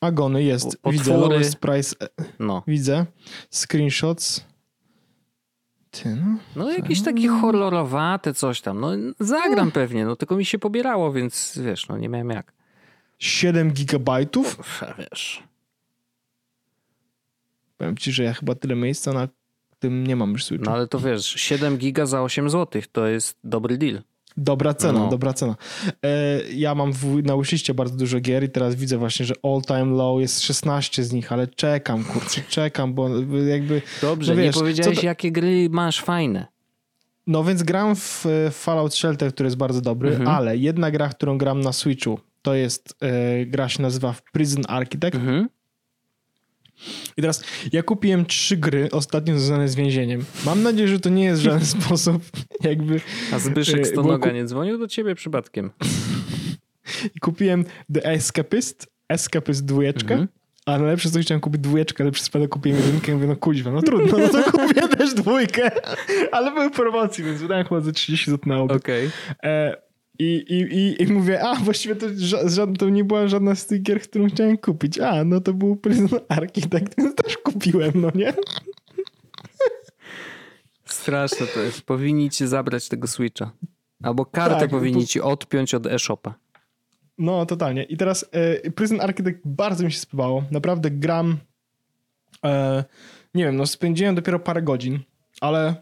Agony 0.01 0.43
jest, 0.43 0.79
Po- 0.83 0.91
widzę, 0.91 1.05
potwory. 1.05 1.35
lowest 1.35 1.57
price, 1.57 1.97
e, 2.01 2.09
no. 2.39 2.63
widzę, 2.67 3.07
screenshots. 3.51 4.45
Ty 6.03 6.17
no. 6.17 6.37
No 6.57 6.73
jakieś 6.73 7.03
takie 7.03 7.29
horrorowate 7.29 8.35
coś 8.35 8.61
tam. 8.61 8.81
No 8.81 8.91
zagram 9.21 9.71
pewnie, 9.71 10.05
no 10.05 10.17
tylko 10.17 10.37
mi 10.37 10.45
się 10.45 10.59
pobierało, 10.59 11.13
więc 11.13 11.59
wiesz, 11.65 11.89
no 11.89 11.99
nie 11.99 12.09
miałem 12.09 12.31
jak. 12.31 12.53
7 13.19 13.71
gigabajtów. 13.71 14.81
Wiesz. 14.99 15.43
Powiem 17.79 17.97
ci, 17.97 18.13
że 18.13 18.23
ja 18.23 18.33
chyba 18.33 18.55
tyle 18.55 18.75
miejsca 18.75 19.13
na 19.13 19.29
tym 19.79 20.07
nie 20.07 20.17
mam 20.17 20.33
już 20.33 20.45
Switcha. 20.45 20.71
No 20.71 20.77
ale 20.77 20.89
to 20.89 20.99
wiesz, 20.99 21.27
7 21.27 21.77
giga 21.79 22.07
za 22.07 22.23
8 22.23 22.51
zł 22.51 22.83
to 22.93 23.07
jest 23.07 23.39
dobry 23.45 23.79
deal. 23.79 24.03
Dobra 24.37 24.75
cena, 24.75 24.99
No. 24.99 25.09
dobra 25.09 25.33
cena. 25.33 25.57
E, 26.05 26.41
ja 26.55 26.75
mam 26.75 26.93
w, 26.93 27.23
na 27.25 27.37
wishliste 27.37 27.75
bardzo 27.75 27.97
dużo 27.97 28.21
gier 28.21 28.45
i 28.45 28.49
teraz 28.49 28.75
widzę 28.75 28.99
właśnie, 28.99 29.27
że 29.27 29.35
all 29.43 29.63
time 29.63 29.85
low 29.97 30.21
jest 30.21 30.41
16 30.43 31.05
z 31.05 31.13
nich, 31.13 31.33
ale 31.33 31.47
czekam, 31.47 32.05
kurczę, 32.05 32.41
czekam, 32.49 32.95
bo 32.95 33.09
jakby... 33.49 33.83
Dobrze, 34.03 34.33
No 34.35 34.39
wiesz, 34.43 34.57
nie 34.57 34.61
powiedziałeś 34.63 34.99
to- 35.01 35.07
jakie 35.07 35.33
gry 35.33 35.69
masz 35.71 36.01
fajne. 36.03 36.47
No 37.27 37.45
więc 37.45 37.63
gram 37.63 37.97
w 37.97 38.27
e, 38.27 38.51
Fallout 38.51 38.95
Shelter, 38.95 39.33
który 39.35 39.47
jest 39.47 39.57
bardzo 39.57 39.81
dobry, 39.81 40.11
Mhm. 40.11 40.29
ale 40.29 40.57
jedna 40.57 40.91
gra, 40.91 41.09
którą 41.09 41.39
gram 41.39 41.61
na 41.61 41.73
Switchu, 41.73 42.19
to 42.43 42.55
jest, 42.55 42.97
e, 43.01 43.47
gra 43.47 43.69
się 43.69 43.83
nazywa 43.83 44.15
Prison 44.33 44.63
Architect. 44.69 45.15
Mhm. 45.17 45.49
I 47.17 47.21
teraz 47.23 47.45
ja 47.73 47.83
kupiłem 47.83 48.27
trzy 48.27 48.57
gry 48.57 48.89
ostatnio 48.93 49.39
związane 49.39 49.69
z 49.69 49.75
więzieniem. 49.75 50.25
Mam 50.47 50.63
nadzieję, 50.63 50.89
że 50.89 51.01
to 51.01 51.09
nie 51.09 51.25
jest 51.25 51.41
w 51.41 51.45
żaden 51.45 51.67
sposób 51.81 52.23
jakby... 52.65 53.01
A 53.33 53.39
Zbyszek 53.39 53.81
E, 53.81 53.85
Stonoga 53.85 54.27
bo- 54.29 54.33
nie 54.35 54.45
dzwonił 54.45 54.79
do 54.79 54.89
ciebie 54.89 55.15
przypadkiem? 55.15 55.71
I 57.17 57.21
kupiłem 57.21 57.65
The 57.95 58.05
Escapist, 58.05 58.87
Escapist 59.09 59.65
dwójeczkę, 59.65 60.15
Mhm. 60.15 60.29
a 60.67 60.79
najlepsze 60.79 61.11
co 61.11 61.21
chciałem 61.21 61.41
kupić 61.41 61.61
dwójeczkę, 61.61 62.05
ale 62.05 62.11
przez 62.13 62.25
przypadek 62.25 62.51
kupiłem 62.51 62.79
jedynkę 62.81 63.13
i 63.13 63.15
mówię, 63.15 63.27
no 63.27 63.37
kuźwa, 63.37 63.71
no 63.71 63.83
trudno, 63.83 64.19
no 64.19 64.29
to 64.29 64.43
kupię 64.53 64.89
też 64.89 65.15
dwójkę. 65.15 65.71
Ale 66.33 66.53
były 66.53 66.71
promocje, 66.71 67.25
więc 67.25 67.41
wydałem 67.41 67.65
chyba 67.67 67.81
ze 67.81 67.93
30 67.93 68.31
zł 68.31 68.41
na 68.47 68.61
obiad. 68.61 68.77
Okej. 68.79 69.11
E, 69.45 69.77
i, 70.19 70.25
i, 70.49 70.55
i, 70.79 71.03
I 71.03 71.07
mówię, 71.13 71.43
a 71.43 71.55
właściwie 71.55 71.97
to, 71.97 72.07
ża- 72.09 72.77
to 72.77 72.89
nie 72.89 73.05
była 73.05 73.29
żadna 73.29 73.55
z 73.55 73.67
tych 73.67 73.83
gier, 73.83 74.01
którą 74.01 74.29
chciałem 74.29 74.59
kupić. 74.59 74.99
A, 74.99 75.25
no 75.25 75.41
to 75.41 75.55
był 75.55 75.77
Prison 75.77 76.09
Architect, 76.29 76.95
więc 76.99 77.15
też 77.15 77.39
kupiłem, 77.39 77.93
no 77.95 78.11
nie? 78.15 78.35
Straszne 80.85 81.47
to 81.47 81.61
jest. 81.61 81.83
Powinni 81.83 82.31
ci 82.31 82.47
zabrać 82.47 82.89
tego 82.89 83.07
Switcha. 83.07 83.53
Albo 84.03 84.27
kartę 84.27 84.61
Tak, 84.61 84.71
powinni 84.71 85.01
bo- 85.01 85.07
ci 85.07 85.21
odpiąć 85.21 85.75
od 85.75 85.87
e-shopa. 85.87 86.35
No, 87.19 87.47
totalnie. 87.47 87.83
I 87.83 87.97
teraz 87.97 88.25
e, 88.33 88.71
Prison 88.71 89.01
Architect 89.01 89.41
bardzo 89.45 89.85
mi 89.85 89.93
się 89.93 89.99
spodobało. 89.99 90.45
Naprawdę 90.51 90.91
gram. 90.91 91.37
E, 92.45 92.85
nie 93.35 93.45
wiem, 93.45 93.57
no 93.57 93.67
spędziłem 93.67 94.15
dopiero 94.15 94.39
parę 94.39 94.63
godzin, 94.63 94.99
ale 95.41 95.75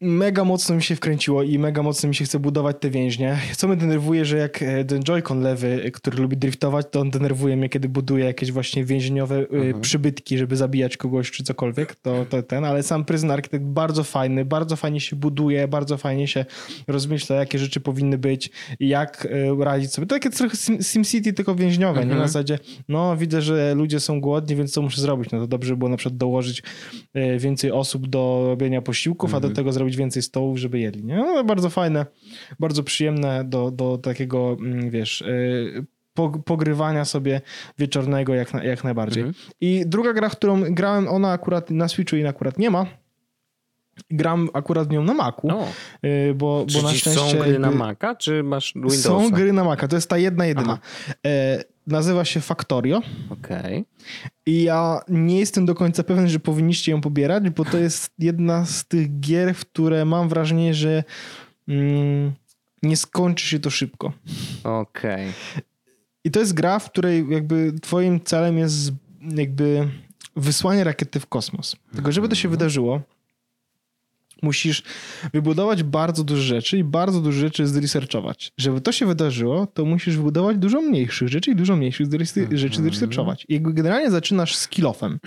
mega 0.00 0.44
mocno 0.44 0.74
mi 0.74 0.82
się 0.82 0.96
wkręciło 0.96 1.42
i 1.42 1.58
mega 1.58 1.82
mocno 1.82 2.08
mi 2.08 2.14
się 2.14 2.24
chce 2.24 2.38
budować 2.38 2.76
te 2.80 2.90
więźnie. 2.90 3.38
Co 3.56 3.68
mnie 3.68 3.76
denerwuje, 3.76 4.24
że 4.24 4.36
jak 4.36 4.62
e, 4.62 4.84
ten 4.84 5.00
Joy-Con 5.02 5.42
lewy, 5.42 5.82
e, 5.84 5.90
który 5.90 6.18
lubi 6.18 6.36
driftować, 6.36 6.86
to 6.90 7.00
on 7.00 7.10
denerwuje 7.10 7.56
mnie, 7.56 7.68
kiedy 7.68 7.88
buduje 7.88 8.24
jakieś 8.24 8.52
właśnie 8.52 8.84
więzieniowe 8.84 9.36
e, 9.36 9.40
Mhm. 9.50 9.80
przybytki, 9.80 10.38
żeby 10.38 10.56
zabijać 10.56 10.96
kogoś 10.96 11.30
czy 11.30 11.44
cokolwiek. 11.44 11.94
To, 11.94 12.26
to 12.30 12.42
ten, 12.42 12.64
ale 12.64 12.82
sam 12.82 13.04
Prison 13.04 13.30
Architect 13.30 13.64
bardzo 13.64 14.04
fajny, 14.04 14.44
bardzo 14.44 14.76
fajnie 14.76 15.00
się 15.00 15.16
buduje, 15.16 15.68
bardzo 15.68 15.96
fajnie 15.96 16.28
się 16.28 16.44
rozmyśla, 16.88 17.36
jakie 17.36 17.58
rzeczy 17.58 17.80
powinny 17.80 18.18
być 18.18 18.50
jak 18.80 19.28
radzić 19.60 19.92
sobie. 19.92 20.06
To 20.06 20.14
takie 20.14 20.30
trochę 20.30 20.56
Sim- 20.56 20.82
SimCity, 20.82 21.32
tylko 21.32 21.54
więźniowe, 21.54 21.98
nie? 21.98 22.02
Mhm. 22.02 22.20
Na 22.20 22.26
zasadzie, 22.26 22.58
no 22.88 23.16
widzę, 23.16 23.42
że 23.42 23.74
ludzie 23.74 24.00
są 24.00 24.20
głodni, 24.20 24.56
więc 24.56 24.72
co 24.72 24.82
muszę 24.82 25.00
zrobić? 25.00 25.30
No 25.30 25.38
to 25.40 25.46
dobrze 25.46 25.72
by 25.74 25.76
było 25.78 25.88
na 25.90 25.96
przykład 25.96 26.16
dołożyć 26.16 26.62
więcej 27.38 27.72
osób 27.72 28.08
do 28.08 28.44
robienia 28.46 28.82
posiłków, 28.82 29.34
a 29.34 29.40
do 29.40 29.50
tego 29.50 29.72
zrobić 29.72 29.87
więcej 29.96 30.22
stołów, 30.22 30.58
żeby 30.58 30.78
jedli, 30.78 31.04
nie? 31.04 31.16
No, 31.16 31.44
bardzo 31.44 31.70
fajne, 31.70 32.06
bardzo 32.58 32.82
przyjemne 32.82 33.44
do, 33.44 33.70
do 33.70 33.98
takiego, 33.98 34.56
mm, 34.60 34.90
wiesz, 34.90 35.22
e, 35.22 35.26
pog- 36.18 36.42
pogrywania 36.42 37.04
sobie 37.04 37.40
wieczornego 37.78 38.34
jak, 38.34 38.54
na, 38.54 38.64
jak 38.64 38.84
najbardziej. 38.84 39.22
Mhm. 39.22 39.44
I 39.60 39.82
druga 39.86 40.12
gra, 40.12 40.28
którą 40.30 40.60
grałem, 40.74 41.08
ona 41.08 41.32
akurat 41.32 41.70
na 41.70 41.88
Switchu 41.88 42.16
i 42.16 42.26
akurat 42.26 42.58
nie 42.58 42.70
ma. 42.70 42.86
Gram 44.10 44.48
akurat 44.52 44.90
nią 44.90 45.04
na 45.04 45.14
Macu, 45.14 45.48
O, 45.48 45.68
e, 46.02 46.34
bo, 46.34 46.66
bo 46.74 46.82
na 46.82 46.88
ci 46.92 46.98
szczęście... 46.98 47.20
są 47.30 47.38
gry 47.38 47.58
na 47.58 47.70
Maca, 47.70 48.14
czy 48.14 48.42
masz 48.42 48.72
Windowsa? 48.74 49.02
są 49.02 49.30
gry 49.30 49.52
na 49.52 49.64
Maca, 49.64 49.88
to 49.88 49.96
jest 49.96 50.10
ta 50.10 50.18
jedna 50.18 50.46
jedyna. 50.46 50.72
Aha. 50.72 50.80
Nazywa 51.88 52.24
się 52.24 52.40
Factorio 52.40 53.02
Okej. 53.30 53.84
i 54.46 54.62
ja 54.62 55.00
nie 55.08 55.38
jestem 55.38 55.66
do 55.66 55.74
końca 55.74 56.02
pewien, 56.02 56.28
że 56.28 56.40
powinniście 56.40 56.92
ją 56.92 57.00
pobierać, 57.00 57.50
bo 57.50 57.64
to 57.64 57.78
jest 57.78 58.10
jedna 58.18 58.66
z 58.66 58.84
tych 58.84 59.20
gier, 59.20 59.54
w 59.54 59.60
które 59.60 60.04
mam 60.04 60.28
wrażenie, 60.28 60.74
że 60.74 61.04
mm, 61.68 62.32
nie 62.82 62.96
skończy 62.96 63.46
się 63.46 63.58
to 63.58 63.70
szybko. 63.70 64.12
Okej. 64.64 65.32
I 66.24 66.30
to 66.30 66.40
jest 66.40 66.54
gra, 66.54 66.78
w 66.78 66.90
której 66.90 67.26
jakby 67.30 67.72
twoim 67.82 68.20
celem 68.20 68.58
jest 68.58 68.92
jakby 69.20 69.88
wysłanie 70.36 70.84
rakiety 70.84 71.20
w 71.20 71.26
kosmos. 71.26 71.76
Tylko 71.94 72.12
żeby 72.12 72.28
to 72.28 72.34
się 72.34 72.48
wydarzyło, 72.48 73.00
musisz 74.42 74.82
wybudować 75.32 75.82
bardzo 75.82 76.24
dużo 76.24 76.42
rzeczy 76.42 76.78
i 76.78 76.84
bardzo 76.84 77.20
dużo 77.20 77.40
rzeczy 77.40 77.66
zresearchować. 77.66 78.52
Żeby 78.58 78.80
to 78.80 78.92
się 78.92 79.06
wydarzyło, 79.06 79.66
to 79.66 79.84
musisz 79.84 80.16
wybudować 80.16 80.56
dużo 80.56 80.80
mniejszych 80.80 81.28
rzeczy 81.28 81.50
i 81.50 81.56
dużo 81.56 81.76
mniejszych 81.76 82.06
zrese- 82.08 82.56
rzeczy 82.56 82.82
zresearchować. 82.82 83.44
I 83.48 83.60
generalnie 83.60 84.10
zaczynasz 84.10 84.56
z 84.56 84.68
kill-offem. 84.68 85.18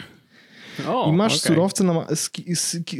O, 0.87 1.09
I 1.09 1.13
masz 1.13 1.33
okej. 1.37 1.55
surowce, 1.55 1.83
na, 1.83 1.93
ma- 1.93 2.07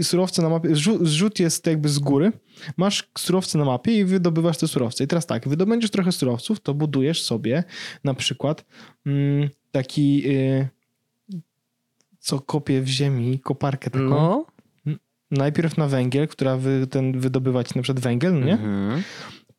surowce 0.02 0.42
na 0.42 0.50
mapie. 0.50 0.76
Zrzut, 0.76 1.08
zrzut 1.08 1.40
jest 1.40 1.68
jakby 1.68 1.90
z 1.90 2.00
góry. 2.00 2.32
Masz 2.78 3.10
surowce 3.18 3.58
na 3.58 3.66
mapie 3.66 4.00
i 4.00 4.06
wydobywasz 4.06 4.58
te 4.58 4.68
surowce. 4.68 5.04
I 5.04 5.08
teraz 5.08 5.26
tak, 5.26 5.48
wydobędziesz 5.48 5.92
trochę 5.92 6.12
surowców, 6.12 6.60
to 6.60 6.74
budujesz 6.74 7.24
sobie 7.24 7.64
na 8.04 8.14
przykład 8.14 8.66
mm, 9.06 9.50
taki, 9.72 10.24
y, 10.28 10.70
co 12.20 12.40
kopie 12.40 12.82
w 12.82 12.88
ziemi, 12.88 13.40
koparkę 13.40 13.90
taką. 13.90 14.10
No. 14.10 14.46
Najpierw 15.32 15.78
na 15.78 15.88
węgiel, 15.88 16.28
która 16.28 16.58
wy, 16.58 16.88
ten 16.88 17.20
wydobywać 17.20 17.76
na 17.76 17.82
przykład 17.82 18.04
węgiel, 18.04 18.40
no 18.40 18.46
nie? 18.46 18.54
Mhm. 18.54 19.04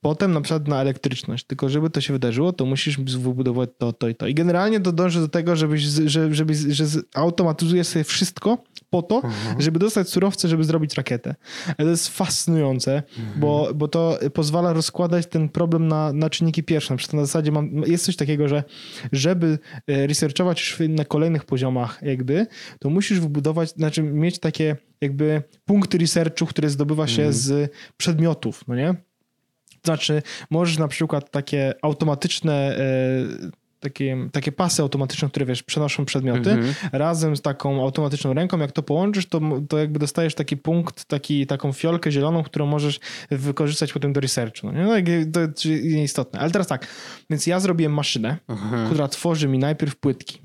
Potem 0.00 0.32
na 0.32 0.40
przykład 0.40 0.68
na 0.68 0.80
elektryczność. 0.80 1.44
Tylko 1.44 1.68
żeby 1.68 1.90
to 1.90 2.00
się 2.00 2.12
wydarzyło, 2.12 2.52
to 2.52 2.66
musisz 2.66 2.98
wybudować 2.98 3.70
to, 3.78 3.92
to 3.92 4.08
i 4.08 4.14
to. 4.14 4.26
I 4.26 4.34
generalnie 4.34 4.80
to 4.80 4.92
dąży 4.92 5.20
do 5.20 5.28
tego, 5.28 5.56
żebyś, 5.56 5.82
że, 5.82 6.34
żebyś, 6.34 6.58
że 6.58 6.84
automatyzujesz 7.14 7.86
sobie 7.86 8.04
wszystko 8.04 8.58
po 8.92 9.02
to, 9.02 9.22
żeby 9.58 9.78
dostać 9.78 10.08
surowce, 10.08 10.48
żeby 10.48 10.64
zrobić 10.64 10.94
rakietę. 10.94 11.34
Ale 11.66 11.76
to 11.76 11.90
jest 11.90 12.08
fascynujące, 12.08 13.02
bo, 13.36 13.68
bo 13.74 13.88
to 13.88 14.18
pozwala 14.34 14.72
rozkładać 14.72 15.26
ten 15.26 15.48
problem 15.48 15.88
na, 15.88 16.12
na 16.12 16.30
czynniki 16.30 16.62
pierwsze. 16.62 16.94
Na 16.94 16.98
przykład 16.98 17.14
na 17.14 17.26
zasadzie 17.26 17.52
mam, 17.52 17.70
jest 17.86 18.04
coś 18.04 18.16
takiego, 18.16 18.48
że 18.48 18.64
żeby 19.12 19.58
e, 19.86 20.06
researchować 20.06 20.60
już 20.60 20.88
na 20.88 21.04
kolejnych 21.04 21.44
poziomach 21.44 22.00
jakby, 22.02 22.46
to 22.78 22.90
musisz 22.90 23.20
wybudować, 23.20 23.70
znaczy 23.70 24.02
mieć 24.02 24.38
takie 24.38 24.76
jakby 25.00 25.42
punkty 25.64 25.98
researchu, 25.98 26.46
które 26.46 26.70
zdobywa 26.70 27.06
się 27.06 27.32
z 27.32 27.72
przedmiotów, 27.96 28.64
no 28.68 28.74
nie? 28.74 28.94
Znaczy, 29.84 30.22
możesz 30.50 30.78
na 30.78 30.88
przykład 30.88 31.30
takie 31.30 31.74
automatyczne, 31.82 32.76
e, 32.78 33.61
takie, 33.82 34.28
takie 34.32 34.52
pasy 34.52 34.82
automatyczne, 34.82 35.28
które 35.28 35.46
wiesz, 35.46 35.62
przenoszą 35.62 36.04
przedmioty, 36.04 36.50
Mhm. 36.50 36.74
razem 36.92 37.36
z 37.36 37.42
taką 37.42 37.82
automatyczną 37.82 38.34
ręką, 38.34 38.58
jak 38.58 38.72
to 38.72 38.82
połączysz, 38.82 39.26
to, 39.26 39.40
to 39.68 39.78
jakby 39.78 39.98
dostajesz 39.98 40.34
taki 40.34 40.56
punkt, 40.56 41.04
taki, 41.04 41.46
taką 41.46 41.72
fiolkę 41.72 42.10
zieloną, 42.10 42.42
którą 42.42 42.66
możesz 42.66 43.00
wykorzystać 43.30 43.92
potem 43.92 44.12
do 44.12 44.20
researchu. 44.20 44.66
No, 44.66 44.72
nie? 44.72 44.82
no 44.84 44.90
to 45.32 45.40
jest 45.40 45.84
nieistotne. 45.84 46.40
Ale 46.40 46.50
teraz 46.50 46.66
tak, 46.66 46.86
więc 47.30 47.46
ja 47.46 47.60
zrobiłem 47.60 47.92
maszynę, 47.94 48.36
która 48.86 49.08
tworzy 49.08 49.48
mi 49.48 49.58
najpierw 49.58 49.96
płytki. 49.96 50.38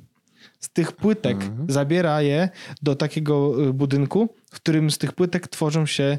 Z 0.59 0.69
tych 0.69 0.91
płytek 0.91 1.37
Mhm. 1.43 1.71
zabiera 1.71 2.21
je 2.21 2.49
do 2.81 2.95
takiego 2.95 3.65
y, 3.67 3.73
budynku, 3.73 4.29
w 4.51 4.55
którym 4.55 4.91
z 4.91 4.97
tych 4.97 5.11
płytek 5.13 5.47
tworzą 5.47 5.85
się 5.85 6.17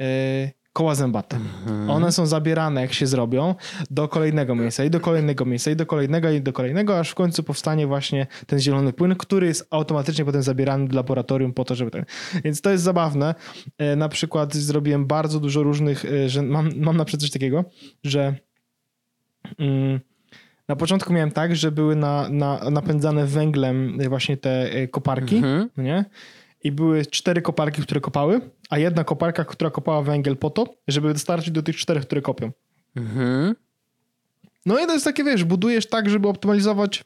e, 0.00 0.50
koła 0.72 0.94
zębate. 0.94 1.36
Mhm. 1.36 1.90
One 1.90 2.12
są 2.12 2.26
zabierane, 2.26 2.80
jak 2.80 2.92
się 2.92 3.06
zrobią, 3.06 3.54
do 3.90 4.08
kolejnego 4.08 4.54
miejsca 4.54 4.84
i 4.84 4.90
do 4.90 5.00
kolejnego 5.00 5.44
miejsca 5.44 5.70
i 5.70 5.76
do 5.76 5.86
kolejnego 5.86 6.30
i 6.30 6.40
do 6.40 6.52
kolejnego, 6.52 6.98
aż 6.98 7.10
w 7.10 7.14
końcu 7.14 7.42
powstanie 7.42 7.86
właśnie 7.86 8.26
ten 8.46 8.58
zielony 8.60 8.92
płyn, 8.92 9.14
który 9.16 9.46
jest 9.46 9.66
automatycznie 9.70 10.24
potem 10.24 10.42
zabierany 10.42 10.88
do 10.88 10.96
laboratorium 10.96 11.52
po 11.52 11.64
to, 11.64 11.74
żeby 11.74 11.90
ten... 11.90 12.04
Więc 12.44 12.60
to 12.60 12.70
jest 12.70 12.84
zabawne. 12.84 13.34
E, 13.78 13.96
Na 13.96 14.08
przykład 14.08 14.54
zrobiłem 14.54 15.06
bardzo 15.06 15.40
dużo 15.40 15.62
różnych, 15.62 16.04
e, 16.04 16.28
że 16.28 16.42
mam, 16.42 16.70
mam 16.76 16.96
na 16.96 17.04
przykład 17.04 17.20
coś 17.20 17.30
takiego, 17.30 17.64
że 18.04 18.34
mm, 19.58 20.00
na 20.68 20.76
początku 20.76 21.12
miałem 21.12 21.30
tak, 21.30 21.56
że 21.56 21.72
były 21.72 21.96
na, 21.96 22.28
na, 22.28 22.70
napędzane 22.70 23.26
węglem 23.26 23.98
właśnie 24.08 24.36
te 24.36 24.72
e, 24.72 24.88
koparki, 24.88 25.36
Mhm. 25.36 25.68
nie? 25.76 26.04
I 26.64 26.72
były 26.72 27.06
cztery 27.06 27.42
koparki, 27.42 27.82
które 27.82 28.00
kopały, 28.00 28.40
a 28.70 28.78
jedna 28.78 29.04
koparka, 29.04 29.44
która 29.44 29.70
kopała 29.70 30.02
węgiel 30.02 30.36
po 30.36 30.50
to, 30.50 30.74
żeby 30.88 31.12
dostarczyć 31.12 31.50
do 31.50 31.62
tych 31.62 31.76
czterech, 31.76 32.02
które 32.02 32.22
kopią. 32.22 32.50
Mhm. 32.96 33.54
No 34.66 34.84
i 34.84 34.86
to 34.86 34.92
jest 34.92 35.04
takie, 35.04 35.24
wiesz, 35.24 35.44
budujesz 35.44 35.86
tak, 35.86 36.10
żeby 36.10 36.28
optymalizować, 36.28 37.04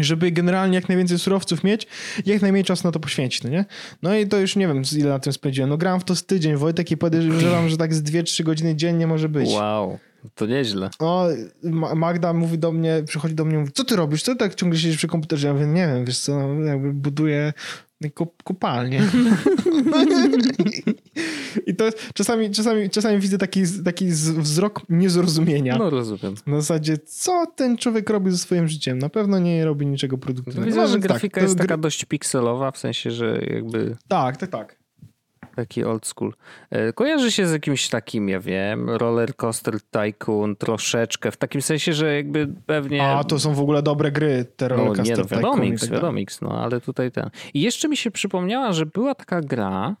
żeby 0.00 0.30
generalnie 0.30 0.74
jak 0.74 0.88
najwięcej 0.88 1.18
surowców 1.18 1.64
mieć 1.64 1.86
jak 2.26 2.42
najmniej 2.42 2.64
czasu 2.64 2.88
na 2.88 2.92
to 2.92 3.00
poświęcić, 3.00 3.44
no 3.44 3.50
nie? 3.50 3.64
No 4.02 4.16
i 4.16 4.26
to 4.26 4.38
już 4.38 4.56
nie 4.56 4.68
wiem, 4.68 4.82
ile 4.96 5.08
na 5.08 5.18
tym 5.18 5.32
spędziłem. 5.32 5.70
No 5.70 5.76
grałem 5.76 6.00
w 6.00 6.04
to 6.04 6.16
z 6.16 6.26
tydzień, 6.26 6.56
Wojtek, 6.56 6.90
i 6.90 6.96
podejrzewam, 6.96 7.68
że 7.68 7.76
tak 7.76 7.94
z 7.94 8.02
2-3 8.02 8.42
godziny 8.42 8.76
dziennie 8.76 9.06
może 9.06 9.28
być. 9.28 9.50
Wow, 9.50 9.98
to 10.34 10.46
nieźle. 10.46 10.90
O, 10.98 11.28
Ma- 11.62 11.94
Magda 11.94 12.32
mówi 12.32 12.58
do 12.58 12.72
mnie, 12.72 13.02
przychodzi 13.06 13.34
do 13.34 13.44
mnie, 13.44 13.58
mówi, 13.58 13.72
co 13.72 13.84
ty 13.84 13.96
robisz? 13.96 14.22
Co 14.22 14.34
tak 14.34 14.54
ciągle 14.54 14.78
siedzisz 14.78 14.96
przy 14.96 15.08
komputerze? 15.08 15.46
Ja 15.46 15.54
mówię, 15.54 15.66
nie 15.66 15.86
wiem, 15.86 16.04
wiesz 16.04 16.18
co, 16.18 16.54
no, 16.54 16.64
jakby 16.64 16.92
buduję 16.92 17.52
kop 18.14 18.42
kopalnię. 18.42 19.02
I 21.66 21.74
to 21.76 21.84
jest, 21.84 22.12
czasami, 22.14 22.50
czasami, 22.50 22.90
czasami 22.90 23.18
widzę 23.18 23.38
taki, 23.38 23.62
taki 23.84 24.06
wzrok 24.38 24.82
niezrozumienia. 24.88 25.76
No 25.78 25.90
rozumiem. 25.90 26.34
Na 26.46 26.60
zasadzie, 26.60 26.98
co 26.98 27.46
ten 27.56 27.76
człowiek 27.76 28.10
robi 28.10 28.30
ze 28.30 28.38
swoim 28.38 28.68
życiem? 28.68 28.98
Na 28.98 29.08
pewno 29.08 29.38
nie 29.38 29.64
robi 29.64 29.86
niczego 29.86 30.18
produktywnego. 30.18 30.66
Widzę, 30.66 30.80
No, 30.80 30.86
że 30.86 30.92
więc 30.92 31.06
grafika 31.06 31.34
tak, 31.34 31.42
jest 31.42 31.58
taka 31.58 31.76
dość 31.76 32.04
pikselowa, 32.04 32.70
w 32.70 32.78
sensie, 32.78 33.10
że 33.10 33.40
jakby 33.50 33.96
Tak, 34.08 34.36
tak, 34.36 34.50
tak. 34.50 34.75
Taki 35.56 35.84
old 35.84 36.06
school. 36.06 36.34
E, 36.70 36.92
Kojarzy 36.92 37.32
się 37.32 37.46
z 37.46 37.52
jakimś 37.52 37.88
takim, 37.88 38.28
ja 38.28 38.40
wiem, 38.40 38.90
roller 38.90 39.36
coaster 39.36 39.74
tycoon 39.80 40.56
troszeczkę, 40.56 41.30
w 41.30 41.36
takim 41.36 41.62
sensie, 41.62 41.92
że 41.92 42.14
jakby 42.14 42.48
pewnie... 42.66 43.06
A, 43.06 43.24
to 43.24 43.38
są 43.38 43.54
w 43.54 43.60
ogóle 43.60 43.82
dobre 43.82 44.12
gry, 44.12 44.44
te 44.56 44.68
No 44.68 44.76
Rollercoaster 44.76 45.18
nie, 45.18 45.22
no 45.22 45.28
Tycoon 45.28 45.40
i 45.40 45.44
wiadomix, 45.44 45.80
tak 45.80 45.90
wiadomix, 45.90 46.40
no 46.40 46.62
ale 46.62 46.80
tutaj 46.80 47.10
ten. 47.10 47.30
I 47.54 47.60
jeszcze 47.60 47.88
mi 47.88 47.96
się 47.96 48.10
przypomniała, 48.10 48.72
że 48.72 48.86
była 48.86 49.14
taka 49.14 49.40
gra, 49.40 49.96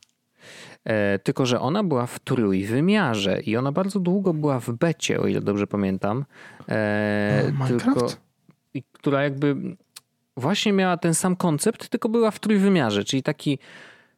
e, 0.84 1.18
tylko 1.18 1.46
że 1.46 1.60
ona 1.60 1.84
była 1.84 2.06
w 2.06 2.18
trójwymiarze 2.18 3.40
i 3.40 3.56
ona 3.56 3.72
bardzo 3.72 4.00
długo 4.00 4.34
była 4.34 4.60
w 4.60 4.70
becie, 4.70 5.20
o 5.20 5.26
ile 5.26 5.40
dobrze 5.40 5.66
pamiętam. 5.66 6.24
E, 6.68 7.52
O, 7.60 7.64
Minecraft? 7.64 8.20
i 8.74 8.82
która 8.92 9.22
jakby 9.22 9.56
właśnie 10.36 10.72
miała 10.72 10.96
ten 10.96 11.14
sam 11.14 11.36
koncept, 11.36 11.88
tylko 11.88 12.08
była 12.08 12.30
w 12.30 12.38
trójwymiarze, 12.38 13.04
czyli 13.04 13.22
taki, 13.22 13.58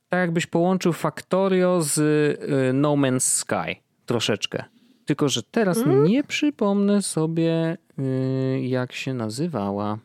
tak 0.09 0.21
jakbyś 0.21 0.47
połączył 0.47 0.93
Factorio 0.93 1.83
z 1.83 1.99
y, 1.99 2.73
No 2.73 2.93
Man's 2.93 3.21
Sky 3.21 3.81
troszeczkę. 4.07 4.65
Tylko, 5.05 5.29
że 5.29 5.43
teraz 5.43 5.79
Mm. 5.79 6.05
nie 6.05 6.25
przypomnę 6.25 7.03
sobie, 7.03 7.77
y, 7.99 8.61
jak 8.63 8.93
się 8.93 9.15
nazywała. 9.15 9.99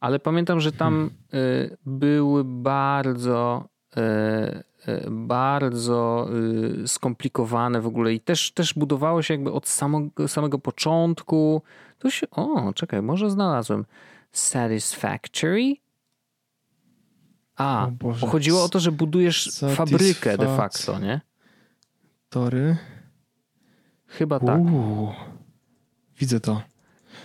Ale 0.00 0.18
pamiętam, 0.18 0.60
że 0.60 0.72
tam 0.72 1.10
y, 1.34 1.76
były 1.86 2.44
bardzo, 2.44 3.64
bardzo 5.10 6.28
skomplikowane 6.86 7.80
w 7.80 7.86
ogóle 7.86 8.14
i 8.14 8.20
też, 8.20 8.52
też 8.52 8.74
budowało 8.74 9.22
się 9.22 9.34
jakby 9.34 9.52
od 9.52 9.68
samego, 9.68 10.28
samego 10.28 10.58
początku. 10.58 11.62
To 11.98 12.10
się, 12.10 12.30
o, 12.30 12.72
czekaj, 12.74 13.02
może 13.02 13.30
znalazłem. 13.30 13.84
Satisfactory? 14.32 15.74
A, 17.60 17.86
O 17.86 17.90
Boże. 17.90 18.20
bo 18.20 18.26
chodziło 18.26 18.64
o 18.64 18.68
to, 18.68 18.80
że 18.80 18.92
budujesz 18.92 19.50
fabrykę 19.74 20.38
de 20.38 20.56
facto, 20.56 20.98
nie? 20.98 21.20
Tory. 22.28 22.76
Chyba 24.06 24.40
tak. 24.40 24.58
Uuu. 24.60 25.08
Widzę 26.20 26.40
to. 26.40 26.62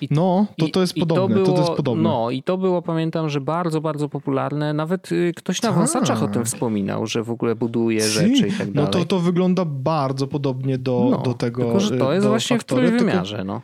I- 0.01 0.07
no, 0.11 0.45
to, 0.57 0.65
I- 0.65 0.71
to 0.71 0.81
jest 0.81 0.93
podobne. 0.93 1.35
To, 1.35 1.43
było, 1.43 1.55
to 1.57 1.61
jest 1.63 1.73
podobne. 1.73 2.03
No 2.03 2.31
i 2.31 2.43
to 2.43 2.57
było, 2.57 2.81
pamiętam, 2.81 3.29
że 3.29 3.41
bardzo, 3.41 3.81
bardzo 3.81 4.09
popularne. 4.09 4.73
Nawet 4.73 5.11
y, 5.11 5.33
ktoś 5.35 5.61
na 5.61 5.69
Tak. 5.69 5.77
wąsaczach 5.77 6.23
o 6.23 6.27
tym 6.27 6.45
wspominał, 6.45 7.07
że 7.07 7.23
w 7.23 7.31
ogóle 7.31 7.55
buduje 7.55 8.01
rzeczy 8.01 8.47
i 8.47 8.51
tak 8.51 8.71
dalej. 8.71 8.73
No 8.73 8.87
to, 8.87 9.05
to 9.05 9.19
wygląda 9.19 9.65
bardzo 9.65 10.27
podobnie 10.27 10.77
do, 10.77 11.07
No, 11.11 11.17
do 11.17 11.33
tego. 11.33 11.63
Tylko, 11.63 11.79
że 11.79 11.97
to 11.97 12.11
y, 12.11 12.15
jest 12.15 12.27
właśnie 12.27 12.57
Factory, 12.57 12.81
w 12.81 12.89
tylko- 12.89 12.99
trójwymiarze, 12.99 13.43
no. 13.43 13.61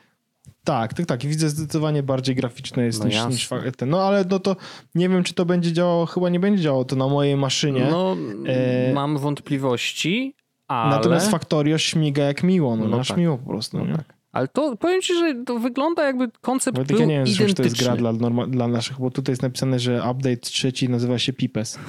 Tak, 0.63 0.93
tak, 0.93 1.05
tak. 1.05 1.25
Widzę 1.25 1.49
zdecydowanie 1.49 2.03
bardziej 2.03 2.35
graficzne 2.35 2.83
jest 2.85 2.99
No 2.99 3.05
niż, 3.05 3.25
niż 3.27 3.49
ten. 3.77 3.89
No 3.89 4.03
ale 4.03 4.25
no 4.29 4.39
to 4.39 4.55
nie 4.95 5.09
wiem, 5.09 5.23
czy 5.23 5.33
to 5.33 5.45
będzie 5.45 5.73
działało, 5.73 6.05
chyba 6.05 6.29
nie 6.29 6.39
będzie 6.39 6.63
działało 6.63 6.85
to 6.85 6.95
na 6.95 7.07
mojej 7.07 7.37
maszynie. 7.37 7.87
No, 7.91 8.17
E, 8.47 8.93
mam 8.93 9.17
wątpliwości, 9.17 10.35
ale... 10.67 10.89
Natomiast 10.95 11.31
Factorio 11.31 11.77
śmiga 11.77 12.23
jak 12.23 12.43
miło, 12.43 12.75
no, 12.75 12.87
No 12.87 13.03
tak. 13.03 13.17
miło 13.17 13.37
po 13.37 13.49
prostu. 13.49 13.85
No 13.85 13.97
tak. 13.97 14.05
Ale 14.31 14.47
to 14.47 14.77
powiem 14.77 15.01
ci, 15.01 15.13
że 15.15 15.35
to 15.45 15.59
wygląda 15.59 16.05
jakby 16.05 16.29
koncept 16.41 16.77
Wojtek, 16.77 16.97
był 16.97 17.01
ja 17.01 17.05
nie 17.05 17.15
wiem, 17.17 17.27
zresztą, 17.27 17.45
czy 17.47 17.53
to 17.53 17.63
jest 17.63 17.75
gra 17.79 17.93
identyczny. 17.95 18.17
dla, 18.19 18.29
norma- 18.29 18.49
dla 18.49 18.67
naszych, 18.67 18.99
bo 18.99 19.11
tutaj 19.11 19.31
jest 19.33 19.41
napisane, 19.41 19.79
że 19.79 19.95
update 20.11 20.37
trzeci 20.37 20.89
nazywa 20.89 21.19
się 21.19 21.33
Pipes. 21.33 21.79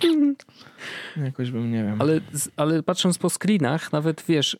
Jakoś 1.24 1.50
bym, 1.50 1.72
nie 1.72 1.84
wiem. 1.84 1.96
Ale, 2.02 2.20
ale 2.56 2.82
patrząc 2.82 3.18
po 3.18 3.30
screenach, 3.30 3.92
nawet 3.92 4.24
wiesz. 4.28 4.56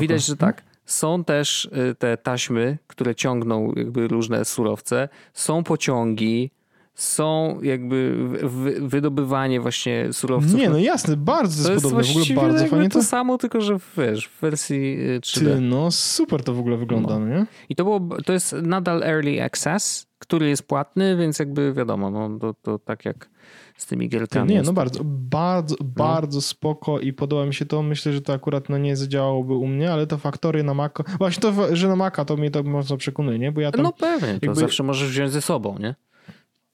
Widać, 0.00 0.26
że 0.26 0.36
tak. 0.36 0.62
Są 0.86 1.24
też 1.24 1.64
y, 1.64 1.94
te 1.94 2.16
taśmy, 2.16 2.78
które 2.86 3.14
ciągną 3.14 3.72
jakby 3.76 4.08
różne 4.08 4.44
surowce. 4.44 5.08
Są 5.34 5.64
pociągi, 5.64 6.50
są 6.94 7.58
jakby 7.62 8.28
wy- 8.28 8.48
wy- 8.48 8.88
wydobywanie 8.88 9.60
właśnie 9.60 10.12
surowców. 10.12 10.54
Nie, 10.54 10.70
no 10.70 10.78
jasne, 10.78 11.16
bardzo 11.16 11.62
to 11.62 11.68
to 11.68 11.72
jest 11.72 11.84
podobne. 11.84 12.04
W 12.04 12.30
ogóle 12.30 12.52
bardzo 12.52 12.66
fajnie 12.66 12.88
to 12.88 12.98
to... 12.98 13.04
samo, 13.04 13.38
tylko 13.38 13.60
że 13.60 13.78
wiesz, 13.96 14.28
w 14.28 14.40
wersji 14.40 14.96
y, 15.00 15.20
3D. 15.20 15.40
Ty, 15.40 15.60
no 15.60 15.90
super 15.90 16.42
to 16.44 16.54
w 16.54 16.58
ogóle 16.58 16.76
wygląda, 16.76 17.18
no. 17.18 17.26
nie? 17.26 17.46
I 17.68 17.76
to, 17.76 17.84
było, 17.84 18.00
to 18.26 18.32
jest 18.32 18.52
nadal 18.62 19.02
early 19.02 19.42
access, 19.42 20.06
który 20.18 20.48
jest 20.48 20.62
płatny, 20.62 21.16
więc 21.16 21.38
jakby 21.38 21.72
wiadomo, 21.72 22.10
no, 22.10 22.38
to, 22.38 22.54
to 22.62 22.78
tak 22.78 23.04
jak 23.04 23.30
z 23.84 23.86
tymi 23.86 24.08
Ty, 24.08 24.16
gierkami. 24.18 24.50
nie, 24.54 24.62
no 24.62 24.72
bardzo, 24.72 25.00
bardzo, 25.04 25.76
bardzo 25.84 26.40
spoko 26.40 27.00
i 27.00 27.12
podoba 27.12 27.46
mi 27.46 27.54
się 27.54 27.66
to. 27.66 27.82
Myślę, 27.82 28.12
że 28.12 28.20
to 28.20 28.32
akurat 28.32 28.68
no, 28.68 28.78
nie 28.78 28.96
zadziałałoby 28.96 29.54
u 29.54 29.66
mnie, 29.66 29.92
ale 29.92 30.06
to 30.06 30.18
faktory 30.18 30.62
na 30.62 30.74
Maca. 30.74 31.04
Właśnie 31.18 31.40
to, 31.40 31.76
że 31.76 31.88
na 31.88 31.96
Maca 31.96 32.24
to 32.24 32.36
mnie 32.36 32.50
to 32.50 32.62
mocno 32.62 32.96
przekonuje, 32.96 33.38
nie? 33.38 33.52
Bo 33.52 33.60
ja 33.60 33.72
tam 33.72 33.82
no 33.82 33.92
pewnie, 33.92 34.40
to 34.40 34.46
jakby- 34.46 34.60
zawsze 34.60 34.82
możesz 34.82 35.08
wziąć 35.10 35.32
ze 35.32 35.42
sobą, 35.42 35.78
nie? 35.78 35.94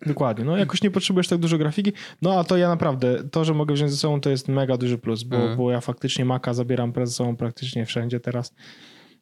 Dokładnie. 0.06 0.44
No 0.44 0.56
jakoś 0.56 0.82
nie 0.82 0.90
potrzebujesz 0.90 1.28
tak 1.28 1.38
dużo 1.38 1.58
grafiki. 1.58 1.92
No 2.22 2.38
a 2.38 2.44
to 2.44 2.56
ja 2.56 2.68
naprawdę, 2.68 3.24
to, 3.30 3.44
że 3.44 3.54
mogę 3.54 3.74
wziąć 3.74 3.90
ze 3.90 3.96
sobą, 3.96 4.20
to 4.20 4.30
jest 4.30 4.48
mega 4.48 4.76
duży 4.76 4.98
plus, 4.98 5.22
bo, 5.22 5.36
Mhm. 5.36 5.56
bo 5.56 5.70
ja 5.70 5.80
faktycznie 5.80 6.24
Maca 6.24 6.54
zabieram 6.54 6.92
ze 7.04 7.06
sobą 7.12 7.36
praktycznie 7.36 7.86
wszędzie 7.86 8.20
teraz. 8.20 8.54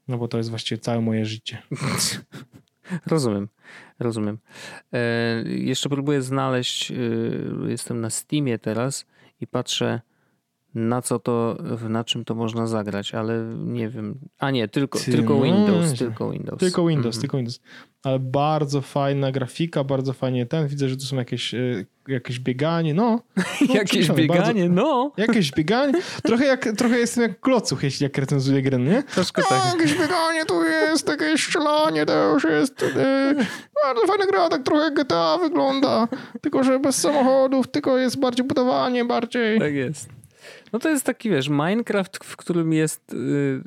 No 0.08 0.18
bo 0.18 0.28
to 0.28 0.38
jest 0.38 0.50
właściwie 0.50 0.78
całe 0.78 1.00
moje 1.00 1.24
życie. 1.24 1.58
Rozumiem, 3.06 3.48
rozumiem. 3.98 4.38
E, 4.92 5.42
jeszcze 5.46 5.88
próbuję 5.88 6.22
znaleźć, 6.22 6.90
e, 6.90 6.94
jestem 7.68 8.00
na 8.00 8.10
Steamie 8.10 8.58
teraz 8.58 9.06
i 9.40 9.46
patrzę 9.46 10.00
na 10.74 11.02
co 11.02 11.18
to, 11.18 11.56
na 11.88 12.04
czym 12.04 12.24
to 12.24 12.34
można 12.34 12.66
zagrać, 12.66 13.14
ale 13.14 13.44
nie 13.58 13.88
wiem. 13.88 14.14
A 14.38 14.50
nie, 14.50 14.68
tylko, 14.68 14.98
Ty, 14.98 15.12
tylko 15.12 15.34
no, 15.34 15.42
Windows, 15.42 15.98
tylko 15.98 16.30
Windows. 16.30 16.58
Tylko 16.58 16.86
Windows, 16.86 17.16
Mhm. 17.16 17.20
tylko 17.20 17.36
Windows. 17.36 17.60
Ale 18.02 18.18
bardzo 18.18 18.80
fajna 18.80 19.32
grafika, 19.32 19.84
bardzo 19.84 20.12
fajnie 20.12 20.46
ten. 20.46 20.68
Widzę, 20.68 20.88
że 20.88 20.96
tu 20.96 21.02
są 21.02 21.16
jakieś, 21.16 21.54
e, 21.54 21.84
jakieś 22.08 22.40
bieganie. 22.40 22.94
No, 22.94 23.20
no 23.68 23.74
Jakieś 23.74 24.10
bieganie, 24.10 24.68
no. 24.68 25.12
Jakieś 25.16 25.52
bieganie. 25.52 25.92
Trochę, 26.22 26.44
jak, 26.46 26.64
trochę 26.76 26.98
jestem 26.98 27.22
jak 27.22 27.40
klocuch, 27.40 27.82
jeśli 27.82 28.04
jak 28.04 28.18
recenzuję 28.18 28.62
grę, 28.62 28.78
nie? 28.78 29.02
Troszkę 29.02 29.42
tak. 29.48 29.74
jakieś 29.78 29.98
bieganie 29.98 30.44
tu 30.44 30.64
jest, 30.64 31.08
jakieś 31.08 31.44
strzelanie 31.44 32.06
też 32.06 32.44
jest. 32.44 32.82
E, 32.82 33.34
bardzo 33.84 34.06
fajna 34.06 34.26
gra, 34.26 34.48
tak 34.48 34.62
trochę 34.62 34.90
GTA 34.90 35.38
wygląda. 35.38 36.08
Tylko, 36.40 36.64
że 36.64 36.78
bez 36.78 36.96
samochodów, 36.96 37.68
tylko 37.68 37.98
jest 37.98 38.18
bardziej 38.20 38.46
budowanie, 38.46 39.04
bardziej... 39.04 39.58
Tak 39.60 39.74
jest. 39.74 40.17
No 40.72 40.78
to 40.78 40.88
jest 40.88 41.04
taki, 41.04 41.30
wiesz, 41.30 41.48
Minecraft, 41.48 42.18
w 42.24 42.36
którym 42.36 42.72
jest, 42.72 43.12
y, 43.12 43.16
y, 43.16 43.62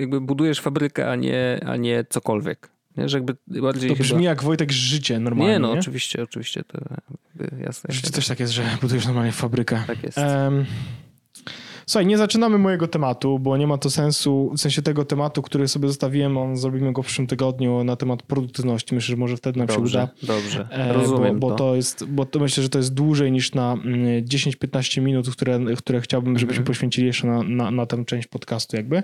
jakby 0.00 0.20
budujesz 0.20 0.60
fabrykę, 0.60 1.10
a 1.10 1.16
nie, 1.16 1.60
a 1.66 1.76
nie 1.76 2.04
cokolwiek. 2.08 2.68
Nie? 2.96 3.08
Że 3.08 3.18
jakby 3.18 3.36
bardziej 3.60 3.90
To 3.90 3.96
chyba... 3.96 4.04
brzmi 4.04 4.24
jak 4.24 4.42
Wojtek 4.42 4.72
życie 4.72 5.18
normalnie, 5.20 5.52
Nie, 5.52 5.58
no 5.58 5.74
nie? 5.74 5.80
oczywiście, 5.80 6.22
oczywiście, 6.22 6.62
to 6.64 6.78
jasne. 7.64 7.94
Życie 7.94 8.10
też 8.10 8.28
tak 8.28 8.40
jest, 8.40 8.52
że 8.52 8.64
budujesz 8.80 9.06
normalnie 9.06 9.32
fabrykę. 9.32 9.82
Tak 9.86 10.02
jest. 10.02 10.18
Em, 10.18 10.64
Słuchaj, 11.86 12.06
nie 12.06 12.18
zaczynamy 12.18 12.58
mojego 12.58 12.88
tematu, 12.88 13.38
bo 13.38 13.56
nie 13.56 13.66
ma 13.66 13.78
to 13.78 13.90
sensu, 13.90 14.50
w 14.56 14.60
sensie 14.60 14.82
tego 14.82 15.04
tematu, 15.04 15.42
który 15.42 15.68
sobie 15.68 15.88
zostawiłem, 15.88 16.36
on 16.38 16.56
zrobimy 16.56 16.92
go 16.92 17.02
w 17.02 17.06
przyszłym 17.06 17.26
tygodniu 17.26 17.84
na 17.84 17.96
temat 17.96 18.22
produktywności. 18.22 18.94
Myślę, 18.94 19.12
że 19.12 19.16
może 19.16 19.36
wtedy 19.36 19.58
nam 19.58 19.68
się 19.68 19.74
Dobrze, 19.74 20.08
uda. 20.22 20.34
dobrze. 20.34 20.68
E, 20.70 20.92
Rozumiem 20.92 21.40
bo, 21.40 21.48
bo 21.48 21.54
to. 21.56 21.64
to 21.64 21.76
jest, 21.76 22.04
bo 22.04 22.24
to 22.26 22.38
myślę, 22.40 22.62
że 22.62 22.68
to 22.68 22.78
jest 22.78 22.94
dłużej 22.94 23.32
niż 23.32 23.54
na 23.54 23.72
mm, 23.72 24.24
10-15 24.24 25.02
minut, 25.02 25.30
które, 25.30 25.60
które 25.76 26.00
chciałbym, 26.00 26.38
żebyśmy 26.38 26.52
Mhm. 26.60 26.66
poświęcili 26.66 27.06
jeszcze 27.06 27.26
na, 27.26 27.42
na, 27.42 27.70
na 27.70 27.86
tę 27.86 28.04
część 28.04 28.26
podcastu 28.28 28.76
jakby. 28.76 29.02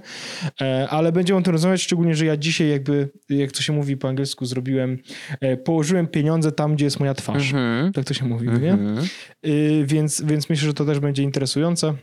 E, 0.60 0.88
Ale 0.90 1.12
będziemy 1.12 1.38
o 1.38 1.42
tym 1.42 1.52
rozmawiać, 1.52 1.82
szczególnie, 1.82 2.14
że 2.14 2.26
ja 2.26 2.36
dzisiaj 2.36 2.68
jakby, 2.70 3.08
jak 3.28 3.52
to 3.52 3.62
się 3.62 3.72
mówi 3.72 3.96
po 3.96 4.08
angielsku, 4.08 4.46
zrobiłem, 4.46 4.98
e, 5.40 5.56
położyłem 5.56 6.06
pieniądze 6.06 6.52
tam, 6.52 6.74
gdzie 6.74 6.84
jest 6.84 7.00
moja 7.00 7.14
twarz. 7.14 7.52
Mhm. 7.52 7.92
Tak 7.92 8.04
to 8.04 8.14
się 8.14 8.24
mówi, 8.24 8.48
nie? 8.48 8.72
Mhm. 8.72 9.06
Y, 9.46 9.84
więc, 9.86 10.22
więc 10.22 10.48
myślę, 10.50 10.66
że 10.66 10.74
to 10.74 10.84
też 10.84 11.00
będzie 11.00 11.22
interesujące. 11.22 11.94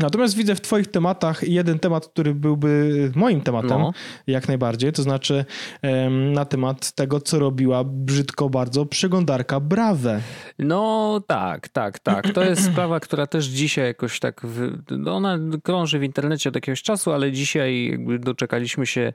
Natomiast 0.00 0.36
widzę 0.36 0.54
w 0.54 0.60
Twoich 0.60 0.86
tematach 0.86 1.42
jeden 1.42 1.78
temat, 1.78 2.06
który 2.06 2.34
byłby 2.34 3.12
moim 3.14 3.40
tematem, 3.40 3.80
No. 3.80 3.92
jak 4.26 4.48
najbardziej, 4.48 4.92
to 4.92 5.02
znaczy 5.02 5.44
em, 5.82 6.32
na 6.32 6.44
temat 6.44 6.92
tego, 6.92 7.20
co 7.20 7.38
robiła 7.38 7.84
brzydko 7.84 8.50
bardzo 8.50 8.86
przeglądarka 8.86 9.60
Brave. 9.60 10.20
No 10.58 11.20
tak, 11.26 11.68
tak, 11.68 11.98
tak. 11.98 12.30
To 12.32 12.44
jest 12.44 12.64
sprawa, 12.72 13.00
która 13.00 13.26
też 13.26 13.44
dzisiaj 13.46 13.86
jakoś 13.86 14.20
tak, 14.20 14.40
w, 14.44 14.82
no 14.90 15.14
ona 15.14 15.38
krąży 15.62 15.98
w 15.98 16.02
internecie 16.02 16.48
od 16.48 16.54
jakiegoś 16.54 16.82
czasu, 16.82 17.12
ale 17.12 17.32
dzisiaj 17.32 17.90
jakby 17.90 18.18
doczekaliśmy 18.18 18.86
się 18.86 19.12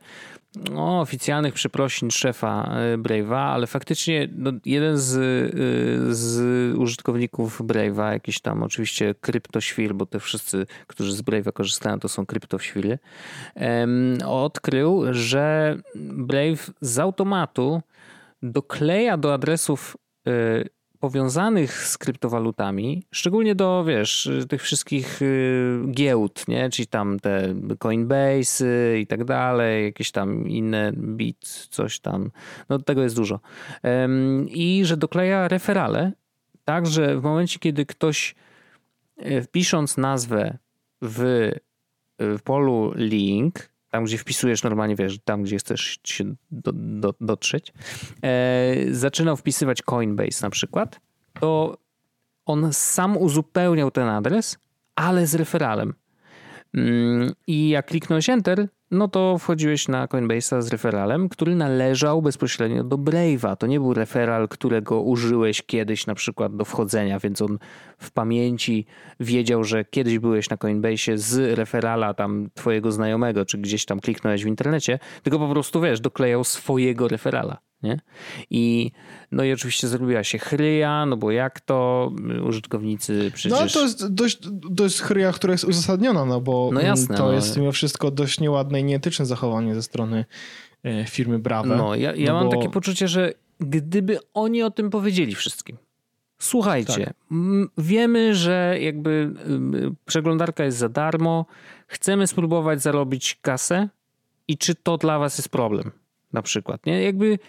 no, 0.72 1.02
oficjalnych 1.02 1.54
przeprosin 1.54 2.12
szefa 2.12 2.72
e, 2.76 2.98
Brave'a, 2.98 3.54
ale 3.54 3.68
faktycznie 3.68 4.30
no, 4.36 4.52
jeden 4.66 4.98
z, 4.98 5.16
y, 5.16 6.16
z 6.16 6.78
użytkowników 6.78 7.62
Brave'a, 7.62 8.12
jakiś 8.12 8.42
tam 8.42 8.64
oczywiście 8.64 9.16
kryptoświr, 9.22 9.96
bo 9.96 10.06
te 10.06 10.20
wszyscy, 10.20 10.66
którzy 10.88 11.16
z 11.16 11.22
Brave'a 11.22 11.54
korzystają, 11.54 12.00
to 12.00 12.10
są 12.10 12.26
kryptoświry, 12.26 13.00
em, 13.56 14.18
odkrył, 14.26 15.04
że 15.12 15.78
Brave 15.96 16.72
z 16.82 17.00
automatu 17.00 17.82
dokleja 18.44 19.18
do 19.18 19.34
adresów 19.34 19.98
y, 20.28 20.70
powiązanych 21.00 21.88
z 21.88 21.98
kryptowalutami, 21.98 23.04
szczególnie 23.12 23.56
do, 23.56 23.84
wiesz, 23.88 24.30
tych 24.50 24.62
wszystkich 24.62 25.22
y, 25.22 25.80
giełd, 25.92 26.48
nie? 26.48 26.70
Czyli 26.70 26.88
tam 26.88 27.20
te 27.20 27.56
Coinbase 27.80 29.00
i 29.00 29.08
tak 29.08 29.24
dalej, 29.24 29.84
jakieś 29.86 30.12
tam 30.12 30.50
inne 30.50 30.92
bit, 30.94 31.68
coś 31.70 32.00
tam. 32.00 32.32
No 32.70 32.80
tego 32.80 33.04
jest 33.04 33.16
dużo. 33.16 33.40
I 34.48 34.82
że 34.86 34.98
dokleja 34.98 35.48
referale, 35.48 36.12
tak, 36.66 36.88
że 36.88 37.20
w 37.20 37.24
momencie, 37.24 37.60
kiedy 37.60 37.86
ktoś 37.86 38.36
wpisząc 39.44 39.98
nazwę 39.98 40.58
w, 41.02 41.50
w 42.20 42.42
polu 42.42 42.94
link, 42.96 43.70
tam 43.90 44.04
gdzie 44.04 44.18
wpisujesz 44.18 44.64
normalnie, 44.64 44.96
wiesz, 44.96 45.20
tam 45.24 45.44
gdzie 45.44 45.58
chcesz 45.58 46.00
się 46.04 46.36
do, 46.52 46.72
do, 46.74 47.14
dotrzeć, 47.22 47.74
e, 48.24 48.76
zaczynał 48.92 49.38
wpisywać 49.38 49.82
Coinbase 49.82 50.46
na 50.46 50.50
przykład, 50.50 51.00
to 51.40 51.78
on 52.46 52.74
sam 52.74 53.18
uzupełniał 53.18 53.92
ten 53.92 54.08
adres, 54.08 54.58
ale 54.96 55.28
z 55.28 55.36
referalem. 55.36 55.94
Mm, 56.74 57.34
I 57.48 57.70
jak 57.70 57.86
kliknąłeś 57.86 58.30
Enter, 58.30 58.68
no 58.92 59.08
to 59.08 59.38
wchodziłeś 59.38 59.88
na 59.88 60.08
Coinbase'a 60.08 60.62
z 60.62 60.68
referalem, 60.68 61.30
który 61.30 61.56
należał 61.56 62.22
bezpośrednio 62.22 62.84
do 62.84 62.98
Brave'a. 62.98 63.58
To 63.58 63.68
nie 63.68 63.80
był 63.80 63.94
referal, 63.94 64.48
którego 64.48 65.02
użyłeś 65.02 65.62
kiedyś 65.62 66.08
na 66.08 66.16
przykład 66.16 66.56
do 66.56 66.66
wchodzenia, 66.66 67.20
więc 67.20 67.42
on 67.42 67.58
w 67.98 68.12
pamięci 68.12 68.86
wiedział, 69.20 69.64
że 69.64 69.86
kiedyś 69.86 70.20
byłeś 70.20 70.50
na 70.50 70.58
Coinbase'ie 70.58 71.18
z 71.18 71.58
referala 71.58 72.14
tam 72.14 72.50
twojego 72.54 72.92
znajomego, 72.92 73.46
czy 73.46 73.58
gdzieś 73.58 73.86
tam 73.86 74.00
kliknąłeś 74.00 74.44
w 74.44 74.48
internecie, 74.48 75.00
tylko 75.24 75.40
po 75.40 75.50
prostu, 75.50 75.82
wiesz, 75.82 76.02
doklejał 76.02 76.44
swojego 76.44 77.08
referala. 77.08 77.69
Nie? 77.84 78.00
I 78.50 78.92
no 79.32 79.44
i 79.44 79.54
oczywiście 79.54 79.88
zrobiła 79.88 80.24
się 80.24 80.38
chryja, 80.38 81.06
no 81.06 81.18
bo 81.18 81.32
jak 81.32 81.60
to 81.60 82.12
użytkownicy 82.48 83.32
przecież... 83.36 83.60
No 83.60 83.68
to 83.68 83.82
jest 83.82 84.14
dość, 84.14 84.40
jest 84.80 85.00
chryja, 85.02 85.32
która 85.32 85.52
jest 85.52 85.64
uzasadniona, 85.64 86.26
no 86.26 86.42
bo 86.42 86.70
No 86.74 86.82
jasne, 86.82 87.18
to 87.18 87.26
no. 87.26 87.34
jest 87.34 87.58
mimo 87.58 87.72
wszystko 87.72 88.12
dość 88.12 88.40
nieładne 88.40 88.80
i 88.80 88.84
nieetyczne 88.84 89.26
zachowanie 89.26 89.76
ze 89.76 89.84
strony 89.84 90.26
e, 90.84 91.06
firmy 91.06 91.40
Brave. 91.40 91.68
No, 91.68 91.96
ja, 91.96 92.16
ja 92.16 92.34
No 92.34 92.40
mam 92.40 92.50
bo- 92.50 92.56
takie 92.56 92.70
poczucie, 92.70 93.08
że 93.08 93.34
gdyby 93.60 94.20
oni 94.34 94.64
o 94.64 94.72
tym 94.72 94.90
powiedzieli 94.90 95.36
wszystkim. 95.36 95.78
Słuchajcie, 96.40 97.06
Tak. 97.06 97.16
wiemy, 97.78 98.36
że 98.36 98.78
jakby 98.82 99.34
przeglądarka 100.06 100.64
jest 100.64 100.78
za 100.78 100.90
darmo, 100.90 101.46
chcemy 101.88 102.28
spróbować 102.28 102.82
zarobić 102.82 103.38
kasę 103.42 103.90
i 104.48 104.58
czy 104.58 104.76
to 104.76 104.98
dla 104.98 105.20
was 105.20 105.38
jest 105.38 105.50
problem? 105.50 105.92
Na 106.34 106.42
przykład, 106.42 106.86
nie? 106.86 107.04
Jakby 107.04 107.40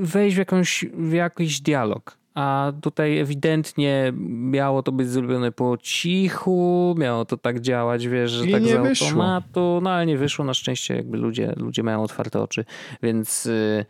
wejść 0.00 0.36
w, 0.36 0.38
jakąś, 0.38 0.84
w 0.92 1.12
jakiś 1.12 1.60
dialog. 1.60 2.18
A 2.34 2.72
tutaj 2.80 3.18
ewidentnie 3.18 4.12
miało 4.28 4.82
to 4.82 4.92
być 4.92 5.08
zrobione 5.08 5.52
po 5.52 5.76
cichu, 5.82 6.94
miało 6.98 7.24
to 7.24 7.36
tak 7.36 7.60
działać, 7.60 8.08
wiesz, 8.08 8.30
że 8.30 8.46
I 8.46 8.52
tak 8.52 8.62
z 8.62 8.82
wyszło. 8.82 9.06
automatu, 9.06 9.80
no 9.82 9.90
ale 9.90 10.06
nie 10.06 10.18
wyszło, 10.18 10.44
na 10.44 10.54
szczęście 10.54 10.96
jakby 10.96 11.18
ludzie, 11.18 11.52
ludzie 11.56 11.82
mają 11.82 12.02
otwarte 12.02 12.40
oczy, 12.40 12.64
więc 13.02 13.46
y, 13.46 13.84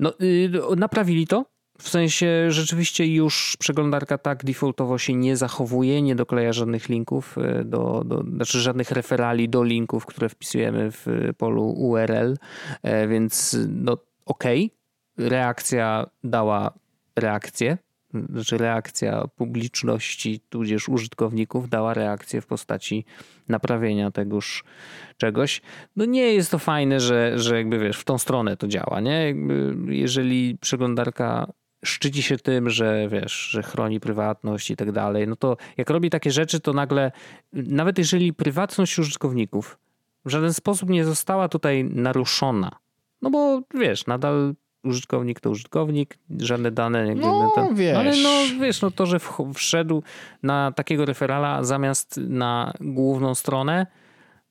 no, 0.00 0.12
y, 0.20 0.50
naprawili 0.76 1.26
to. 1.26 1.44
W 1.78 1.88
sensie 1.88 2.46
rzeczywiście 2.48 3.06
już 3.14 3.56
przeglądarka 3.58 4.18
tak 4.18 4.44
defaultowo 4.44 4.98
się 4.98 5.14
nie 5.14 5.36
zachowuje, 5.36 6.02
nie 6.02 6.14
dokleja 6.14 6.52
żadnych 6.52 6.88
linków, 6.88 7.38
y, 7.38 7.64
do, 7.64 8.02
do, 8.06 8.22
znaczy 8.22 8.60
żadnych 8.60 8.90
referali 8.90 9.48
do 9.48 9.64
linków, 9.64 10.06
które 10.06 10.28
wpisujemy 10.28 10.90
w 10.90 11.06
polu 11.38 11.70
URL, 11.70 12.36
e, 12.82 13.08
więc 13.08 13.56
no 13.68 13.96
okej, 14.26 14.70
reakcja 15.18 16.06
dała 16.24 16.72
reakcję, 17.16 17.78
znaczy 18.30 18.58
reakcja 18.58 19.24
publiczności, 19.36 20.40
tudzież 20.48 20.88
użytkowników 20.88 21.68
dała 21.68 21.94
reakcję 21.94 22.40
w 22.40 22.46
postaci 22.46 23.04
naprawienia 23.48 24.10
tegoż 24.10 24.64
czegoś. 25.16 25.62
No 25.96 26.04
nie 26.04 26.34
jest 26.34 26.50
to 26.50 26.58
fajne, 26.58 27.00
że, 27.00 27.38
że 27.38 27.56
jakby 27.56 27.78
wiesz, 27.78 27.98
w 28.00 28.04
tą 28.04 28.18
stronę 28.18 28.56
to 28.56 28.68
działa, 28.68 29.00
nie? 29.00 29.26
Jakby 29.26 29.74
jeżeli 29.88 30.58
przeglądarka 30.60 31.52
szczyci 31.84 32.22
się 32.22 32.36
tym, 32.36 32.70
że 32.70 33.08
wiesz, 33.08 33.32
że 33.32 33.62
chroni 33.62 34.00
prywatność 34.00 34.70
i 34.70 34.76
tak 34.76 34.92
dalej, 34.92 35.28
no 35.28 35.36
to 35.36 35.56
jak 35.76 35.90
robi 35.90 36.10
takie 36.10 36.30
rzeczy, 36.30 36.60
to 36.60 36.72
nagle, 36.72 37.12
nawet 37.52 37.98
jeżeli 37.98 38.32
prywatność 38.32 38.98
użytkowników 38.98 39.78
w 40.24 40.30
żaden 40.30 40.52
sposób 40.52 40.90
nie 40.90 41.04
została 41.04 41.48
tutaj 41.48 41.84
naruszona, 41.84 42.70
no 43.22 43.30
bo 43.30 43.62
wiesz, 43.74 44.06
nadal 44.06 44.54
użytkownik 44.84 45.40
to 45.40 45.50
użytkownik, 45.50 46.18
żadne 46.38 46.70
dane 46.70 47.06
jakby 47.06 47.20
No, 47.22 47.52
ten, 47.54 47.74
wiesz. 47.74 47.96
ale 47.96 48.12
no 48.22 48.30
wiesz, 48.60 48.82
no 48.82 48.90
to, 48.90 49.06
że 49.06 49.18
wszedł 49.54 50.02
na 50.42 50.72
takiego 50.72 51.04
referala 51.04 51.64
zamiast 51.64 52.16
na 52.28 52.72
główną 52.80 53.34
stronę, 53.34 53.86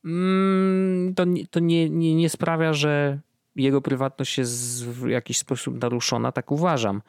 mm, 0.06 1.14
to, 1.16 1.26
nie- 1.26 1.48
to 1.48 1.60
nie, 1.60 1.90
nie, 1.90 2.16
nie 2.16 2.30
sprawia, 2.30 2.74
że 2.74 3.20
jego 3.56 3.82
prywatność 3.82 4.38
jest 4.38 4.86
w 4.88 5.08
jakiś 5.08 5.38
sposób 5.38 5.82
naruszona, 5.82 6.32
tak 6.32 6.52
uważam. 6.52 7.02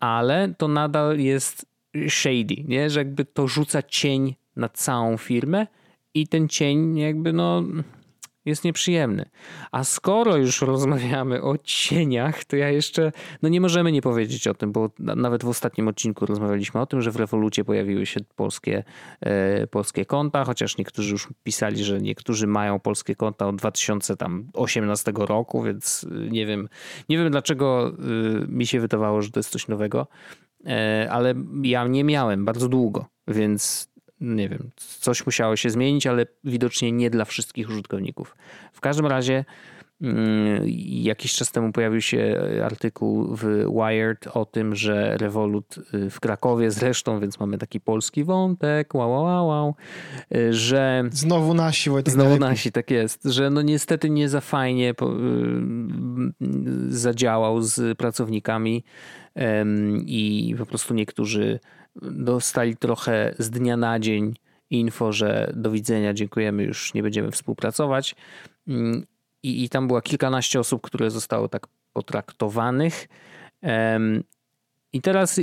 ale 0.00 0.54
to 0.58 0.68
nadal 0.68 1.18
jest 1.18 1.66
shady, 2.08 2.54
nie? 2.68 2.90
że 2.90 3.00
jakby 3.00 3.24
to 3.24 3.48
rzuca 3.48 3.82
cień 3.82 4.34
na 4.56 4.68
całą 4.68 5.16
firmę 5.16 5.66
i 6.14 6.28
ten 6.28 6.48
cień 6.48 6.98
jakby 6.98 7.32
no 7.32 7.62
jest 8.44 8.64
nieprzyjemny. 8.64 9.24
A 9.72 9.84
skoro 9.84 10.36
już 10.36 10.62
rozmawiamy 10.72 11.42
o 11.42 11.58
cieniach, 11.58 12.44
to 12.44 12.56
ja 12.56 12.70
jeszcze, 12.70 13.12
no 13.42 13.48
nie 13.48 13.60
możemy 13.60 13.92
nie 13.92 14.02
powiedzieć 14.02 14.48
o 14.48 14.54
tym, 14.54 14.72
bo 14.72 14.90
nawet 14.98 15.44
w 15.44 15.48
ostatnim 15.48 15.88
odcinku 15.88 16.26
rozmawialiśmy 16.26 16.80
o 16.80 16.86
tym, 16.86 17.02
że 17.02 17.10
w 17.10 17.16
Revolucie 17.16 17.64
pojawiły 17.64 18.06
się 18.06 18.20
polskie, 18.36 18.84
e, 19.20 19.66
polskie 19.66 20.04
konta, 20.04 20.44
chociaż 20.44 20.78
niektórzy 20.78 21.12
już 21.12 21.28
pisali, 21.42 21.84
że 21.84 22.00
niektórzy 22.00 22.46
mają 22.46 22.80
polskie 22.80 23.16
konta 23.16 23.46
od 23.46 23.56
2018 23.56 25.12
roku, 25.16 25.62
więc 25.62 26.06
nie 26.30 26.46
wiem, 26.46 26.68
nie 27.08 27.18
wiem 27.18 27.30
dlaczego 27.30 27.88
y, 27.88 28.46
mi 28.48 28.66
się 28.66 28.80
wydawało, 28.80 29.22
że 29.22 29.30
to 29.30 29.38
jest 29.38 29.50
coś 29.50 29.68
nowego, 29.68 30.06
e, 30.66 31.08
ale 31.10 31.34
ja 31.62 31.86
nie 31.86 32.04
miałem 32.04 32.44
bardzo 32.44 32.68
długo, 32.68 33.06
więc 33.28 33.93
nie 34.20 34.48
wiem, 34.48 34.70
coś 34.76 35.26
musiało 35.26 35.56
się 35.56 35.70
zmienić, 35.70 36.06
ale 36.06 36.26
widocznie 36.44 36.92
nie 36.92 37.10
dla 37.10 37.24
wszystkich 37.24 37.68
użytkowników. 37.68 38.36
W 38.72 38.80
każdym 38.80 39.06
razie 39.06 39.44
mm, 40.02 40.62
jakiś 40.88 41.32
czas 41.34 41.52
temu 41.52 41.72
pojawił 41.72 42.00
się 42.00 42.40
artykuł 42.64 43.36
w 43.36 43.66
Wired 43.74 44.26
o 44.26 44.44
tym, 44.44 44.74
że 44.74 45.16
Revolut 45.16 45.78
y, 45.94 46.10
w 46.10 46.20
Krakowie 46.20 46.70
zresztą, 46.70 47.20
więc 47.20 47.40
mamy 47.40 47.58
taki 47.58 47.80
polski 47.80 48.24
wątek, 48.24 48.94
wow, 48.94 49.10
wow, 49.10 49.24
wow, 49.24 49.46
wow 49.46 49.74
że... 50.50 51.04
Znowu 51.10 51.54
nasi, 51.54 51.90
Wojtek. 51.90 52.14
Znowu 52.14 52.38
nasi, 52.38 52.72
tak 52.72 52.90
jest, 52.90 53.24
że 53.24 53.50
no 53.50 53.62
niestety 53.62 54.10
nie 54.10 54.28
za 54.28 54.40
fajnie 54.40 54.90
y, 54.90 54.94
zadziałał 56.88 57.62
z 57.62 57.98
pracownikami 57.98 58.84
i 60.06 60.54
po 60.58 60.66
prostu 60.66 60.94
niektórzy 60.94 61.60
dostali 62.02 62.76
trochę 62.76 63.34
z 63.38 63.50
dnia 63.50 63.76
na 63.76 63.98
dzień 63.98 64.34
info, 64.70 65.12
że 65.12 65.52
do 65.56 65.70
widzenia, 65.70 66.14
dziękujemy, 66.14 66.62
już 66.62 66.94
nie 66.94 67.02
będziemy 67.02 67.30
współpracować. 67.30 68.14
Mm, 68.68 69.06
I, 69.42 69.64
i 69.64 69.68
tam 69.68 69.86
była 69.86 70.02
kilkanaście 70.02 70.60
osób, 70.60 70.82
które 70.82 71.10
zostały 71.10 71.48
tak 71.48 71.66
potraktowanych. 71.92 73.08
I 74.92 75.00
teraz, 75.00 75.40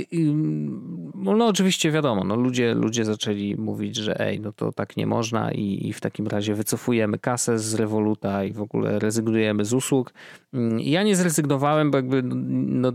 no, 1.14 1.36
no 1.36 1.46
oczywiście 1.46 1.90
wiadomo, 1.90 2.24
no 2.24 2.36
ludzie, 2.36 2.74
ludzie 2.74 3.04
zaczęli 3.04 3.56
mówić, 3.56 3.96
że 3.96 4.20
ej, 4.20 4.40
no 4.40 4.52
to 4.52 4.72
tak 4.72 4.96
nie 4.96 5.06
można 5.06 5.52
i, 5.52 5.88
i 5.88 5.92
w 5.92 6.00
takim 6.00 6.26
razie 6.26 6.54
wycofujemy 6.54 7.18
kasę 7.18 7.58
z 7.58 7.74
Revoluta 7.74 8.44
i 8.44 8.52
w 8.52 8.60
ogóle 8.60 8.98
rezygnujemy 8.98 9.64
z 9.64 9.72
usług. 9.72 10.12
Mm, 10.52 10.80
ja 10.80 11.02
nie 11.02 11.16
zrezygnowałem, 11.16 11.90
bo 11.90 11.98
jakby 11.98 12.22
no, 12.22 12.92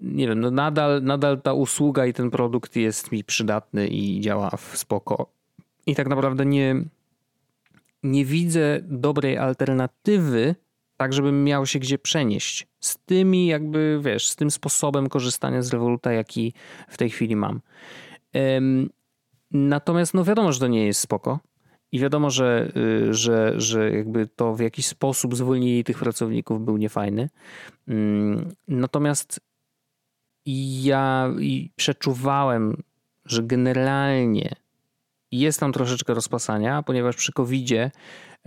nie 0.00 0.28
wiem, 0.28 0.40
no 0.40 0.50
nadal, 0.50 1.02
nadal 1.02 1.42
ta 1.42 1.52
usługa 1.52 2.06
i 2.06 2.12
ten 2.12 2.30
produkt 2.30 2.76
jest 2.76 3.12
mi 3.12 3.24
przydatny 3.24 3.88
i 3.88 4.20
działa 4.20 4.50
w 4.50 4.76
spoko. 4.76 5.26
I 5.86 5.94
tak 5.94 6.08
naprawdę 6.08 6.46
nie, 6.46 6.84
nie 8.02 8.24
widzę 8.24 8.80
dobrej 8.82 9.38
alternatywy, 9.38 10.54
tak 10.96 11.12
żebym 11.12 11.44
miał 11.44 11.66
się 11.66 11.78
gdzie 11.78 11.98
przenieść. 11.98 12.66
Z 12.80 12.96
tymi 12.96 13.46
jakby, 13.46 14.00
wiesz, 14.02 14.28
z 14.28 14.36
tym 14.36 14.50
sposobem 14.50 15.08
korzystania 15.08 15.62
z 15.62 15.72
Revoluta, 15.72 16.12
jaki 16.12 16.54
w 16.88 16.96
tej 16.96 17.10
chwili 17.10 17.36
mam. 17.36 17.60
Natomiast 19.50 20.14
no 20.14 20.24
wiadomo, 20.24 20.52
że 20.52 20.60
to 20.60 20.66
nie 20.66 20.86
jest 20.86 21.00
spoko. 21.00 21.38
I 21.92 21.98
wiadomo, 21.98 22.30
że, 22.30 22.72
y, 22.76 23.14
że, 23.14 23.60
że 23.60 23.90
jakby 23.90 24.26
to 24.26 24.54
w 24.54 24.60
jakiś 24.60 24.86
sposób 24.86 25.36
zwolnili 25.36 25.84
tych 25.84 25.98
pracowników 25.98 26.64
był 26.64 26.76
niefajny. 26.76 27.28
Mm, 27.88 28.48
natomiast 30.46 30.84
ja 30.84 31.30
przeczuwałem, 31.76 32.82
że 33.24 33.42
generalnie 33.42 34.54
jest 35.32 35.60
tam 35.60 35.72
troszeczkę 35.72 36.14
rozpasania, 36.14 36.82
ponieważ 36.82 37.16
przy 37.16 37.32
COVID-zie 37.32 37.90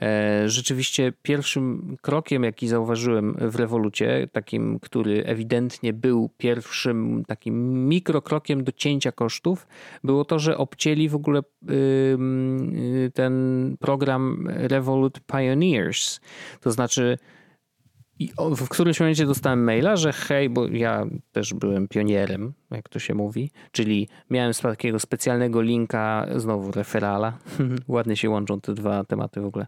e, 0.01 0.49
rzeczywiście 0.49 1.13
pierwszym 1.21 1.97
krokiem, 2.01 2.43
jaki 2.43 2.67
zauważyłem 2.67 3.35
w 3.39 3.55
rewolucie, 3.55 4.27
takim, 4.31 4.79
który 4.79 5.25
ewidentnie 5.25 5.93
był 5.93 6.29
pierwszym 6.37 7.23
takim 7.27 7.87
mikrokrokiem 7.87 8.63
do 8.63 8.71
cięcia 8.71 9.11
kosztów, 9.11 9.67
było 10.03 10.25
to, 10.25 10.39
że 10.39 10.57
obcięli 10.57 11.09
w 11.09 11.15
ogóle 11.15 11.41
ten 13.13 13.77
program 13.79 14.47
Revolut 14.49 15.19
Pioneers. 15.19 16.19
To 16.61 16.71
znaczy, 16.71 17.17
i 18.23 18.31
w 18.55 18.69
którymś 18.69 18.99
momencie 18.99 19.25
dostałem 19.25 19.63
maila, 19.63 19.95
że 19.95 20.13
hej, 20.13 20.49
bo 20.49 20.67
ja 20.67 21.05
też 21.31 21.53
byłem 21.53 21.87
pionierem, 21.87 22.53
jak 22.71 22.89
to 22.89 22.99
się 22.99 23.13
mówi, 23.13 23.51
czyli 23.71 24.07
miałem 24.29 24.53
takiego 24.53 24.99
specjalnego 24.99 25.61
linka, 25.61 26.27
znowu 26.35 26.71
referala, 26.71 27.37
ładnie 27.87 28.17
się 28.17 28.29
łączą 28.29 28.61
te 28.61 28.73
dwa 28.73 29.03
tematy 29.03 29.41
w 29.41 29.45
ogóle. 29.45 29.65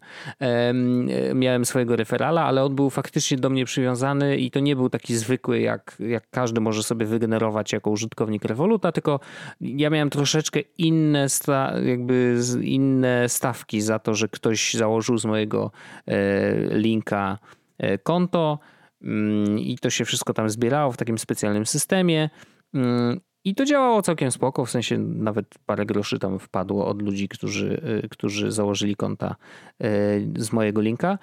Miałem 1.36 1.66
swojego 1.66 1.96
referala, 1.96 2.44
ale 2.44 2.64
on 2.64 2.76
był 2.76 2.90
faktycznie 2.90 3.38
do 3.38 3.50
mnie 3.50 3.66
przywiązany 3.66 4.38
i 4.38 4.52
to 4.52 4.60
nie 4.60 4.76
był 4.76 4.90
taki 4.90 5.16
zwykły, 5.16 5.60
jak, 5.60 5.98
jak 6.00 6.30
każdy 6.30 6.62
może 6.62 6.84
sobie 6.84 7.06
wygenerować 7.06 7.74
jako 7.74 7.90
użytkownik 7.90 8.46
Revoluta, 8.46 8.92
tylko 8.92 9.20
ja 9.62 9.90
miałem 9.90 10.10
troszeczkę 10.10 10.60
inne, 10.78 11.30
sta, 11.30 11.74
jakby 11.86 12.40
inne 12.62 13.30
stawki 13.30 13.82
za 13.82 14.00
to, 14.00 14.14
że 14.14 14.28
ktoś 14.28 14.74
założył 14.74 15.18
z 15.18 15.26
mojego 15.26 15.72
e, 16.08 16.78
linka 16.78 17.26
E, 17.26 17.65
konto 18.04 18.60
mm, 19.02 19.60
i 19.60 19.78
to 19.78 19.90
się 19.90 20.06
wszystko 20.06 20.34
tam 20.34 20.50
zbierało 20.50 20.92
w 20.92 20.98
takim 20.98 21.18
specjalnym 21.18 21.66
systemie. 21.66 22.30
Mm, 22.74 23.20
I 23.44 23.56
to 23.56 23.66
działało 23.66 24.02
całkiem 24.02 24.32
spoko, 24.32 24.66
w 24.66 24.72
sensie 24.72 24.98
nawet 24.98 25.46
parę 25.66 25.86
groszy 25.86 26.20
tam 26.20 26.40
wpadło 26.40 26.88
od 26.88 27.02
ludzi, 27.02 27.28
którzy, 27.28 27.82
e, 28.04 28.10
którzy 28.10 28.52
założyli 28.52 28.96
konta 28.96 29.36
e, 29.80 29.88
z 30.38 30.54
mojego 30.54 30.82
linka. 30.82 31.18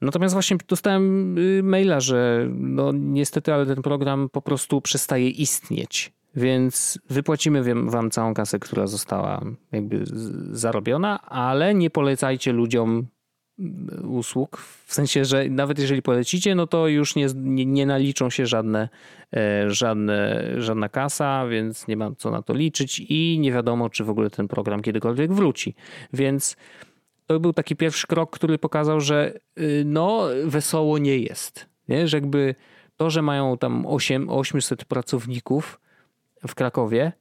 Natomiast 0.00 0.32
właśnie 0.32 0.56
dostałem 0.68 1.36
maila, 1.62 2.00
że 2.00 2.48
no 2.50 2.92
niestety, 2.92 3.54
ale 3.54 3.66
ten 3.66 3.82
program 3.82 4.28
po 4.32 4.42
prostu 4.42 4.80
przestaje 4.80 5.28
istnieć. 5.28 6.12
Więc 6.34 6.98
wypłacimy 7.10 7.74
wam 7.90 8.10
całą 8.10 8.34
kasę, 8.34 8.58
która 8.58 8.86
została 8.86 9.44
jakby 9.72 10.04
zarobiona, 10.50 11.22
ale 11.22 11.74
nie 11.74 11.90
polecajcie 11.90 12.52
ludziom 12.52 13.06
usług. 14.08 14.56
W 14.86 14.94
sensie, 14.94 15.24
że 15.24 15.48
nawet 15.48 15.78
jeżeli 15.78 16.02
polecicie, 16.02 16.54
no 16.54 16.66
to 16.66 16.88
już 16.88 17.16
nie, 17.16 17.26
nie, 17.34 17.66
nie 17.66 17.86
naliczą 17.86 18.30
się 18.30 18.46
żadne, 18.46 18.88
e, 19.36 19.70
żadne, 19.70 20.44
żadna 20.58 20.88
kasa, 20.88 21.46
więc 21.46 21.88
nie 21.88 21.96
ma 21.96 22.10
co 22.18 22.30
na 22.30 22.42
to 22.42 22.54
liczyć 22.54 23.00
i 23.08 23.38
nie 23.40 23.52
wiadomo, 23.52 23.90
czy 23.90 24.04
w 24.04 24.10
ogóle 24.10 24.30
ten 24.30 24.48
program 24.48 24.82
kiedykolwiek 24.82 25.32
wróci. 25.32 25.74
Więc 26.12 26.56
to 27.26 27.40
był 27.40 27.52
taki 27.52 27.76
pierwszy 27.76 28.06
krok, 28.06 28.30
który 28.30 28.58
pokazał, 28.58 29.00
że 29.00 29.32
y, 29.58 29.82
no 29.86 30.26
wesoło 30.44 30.98
nie 30.98 31.18
jest. 31.18 31.66
Nie? 31.88 32.08
Że 32.08 32.16
jakby 32.16 32.54
to, 32.96 33.10
że 33.10 33.22
mają 33.22 33.58
tam 33.58 33.86
8, 33.86 34.30
800 34.30 34.84
pracowników 34.84 35.80
w 36.48 36.54
Krakowie, 36.54 37.12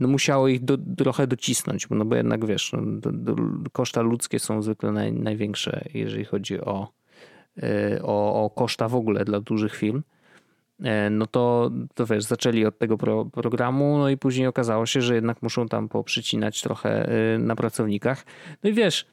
no 0.00 0.08
musiało 0.08 0.48
ich 0.48 0.64
do, 0.64 0.78
trochę 0.96 1.26
docisnąć, 1.26 1.86
no 1.90 2.04
bo 2.04 2.16
jednak 2.16 2.46
wiesz, 2.46 2.72
no, 2.72 2.80
do, 2.82 3.12
do, 3.12 3.36
koszta 3.72 4.02
ludzkie 4.02 4.38
są 4.38 4.62
zwykle 4.62 4.92
naj, 4.92 5.12
największe, 5.12 5.84
jeżeli 5.94 6.24
chodzi 6.24 6.60
o, 6.60 6.92
e, 7.62 8.02
o, 8.02 8.44
o 8.44 8.50
koszta 8.50 8.88
w 8.88 8.94
ogóle 8.94 9.24
dla 9.24 9.40
dużych 9.40 9.76
firm. 9.76 10.02
E, 10.82 11.10
no 11.10 11.26
to, 11.26 11.70
to 11.94 12.06
wiesz, 12.06 12.24
zaczęli 12.24 12.64
od 12.66 12.78
tego 12.78 12.98
pro, 12.98 13.24
programu, 13.24 13.98
no 13.98 14.08
i 14.08 14.16
później 14.16 14.46
okazało 14.46 14.86
się, 14.86 15.02
że 15.02 15.14
jednak 15.14 15.42
muszą 15.42 15.68
tam 15.68 15.88
poprzycinać 15.88 16.60
trochę 16.60 17.08
e, 17.08 17.38
na 17.38 17.56
pracownikach. 17.56 18.26
No 18.62 18.70
i 18.70 18.72
wiesz, 18.72 19.06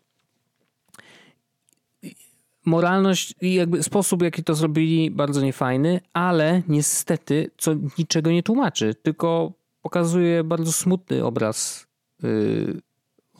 moralność 2.65 3.35
i 3.41 3.53
jakby 3.53 3.83
sposób, 3.83 4.21
jaki 4.21 4.43
to 4.43 4.55
zrobili, 4.55 5.11
bardzo 5.11 5.41
niefajny, 5.41 6.01
ale 6.13 6.61
niestety, 6.67 7.51
co 7.57 7.71
niczego 7.97 8.31
nie 8.31 8.43
tłumaczy, 8.43 8.95
tylko 8.95 9.53
pokazuje 9.81 10.43
bardzo 10.43 10.71
smutny 10.71 11.25
obraz 11.25 11.87
y, 12.23 12.81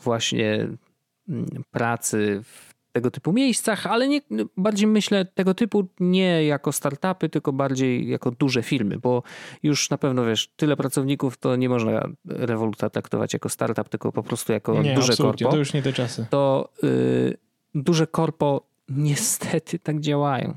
właśnie 0.02 0.68
mm, 1.28 1.46
pracy 1.70 2.40
w 2.44 2.72
tego 2.92 3.10
typu 3.10 3.32
miejscach, 3.32 3.86
ale 3.86 4.08
nie, 4.08 4.20
bardziej 4.56 4.86
myślę 4.86 5.24
tego 5.24 5.54
typu 5.54 5.88
nie 6.00 6.44
jako 6.44 6.72
startupy, 6.72 7.28
tylko 7.28 7.52
bardziej 7.52 8.08
jako 8.08 8.30
duże 8.30 8.62
firmy, 8.62 8.98
bo 8.98 9.22
już 9.62 9.90
na 9.90 9.98
pewno 9.98 10.24
wiesz, 10.24 10.48
tyle 10.56 10.76
pracowników 10.76 11.36
to 11.36 11.56
nie 11.56 11.68
można 11.68 12.08
Revoluta 12.24 12.90
traktować 12.90 13.32
jako 13.32 13.48
startup, 13.48 13.88
tylko 13.88 14.12
po 14.12 14.22
prostu 14.22 14.52
jako 14.52 14.82
nie, 14.82 14.94
duże 14.94 15.16
korpo. 15.16 15.50
to 15.50 15.56
już 15.56 15.72
nie 15.72 15.82
te 15.82 15.92
czasy. 15.92 16.26
To 16.30 16.68
y, 16.84 17.36
duże 17.74 18.06
korpo 18.06 18.66
niestety 18.88 19.78
tak 19.78 20.00
działają. 20.00 20.56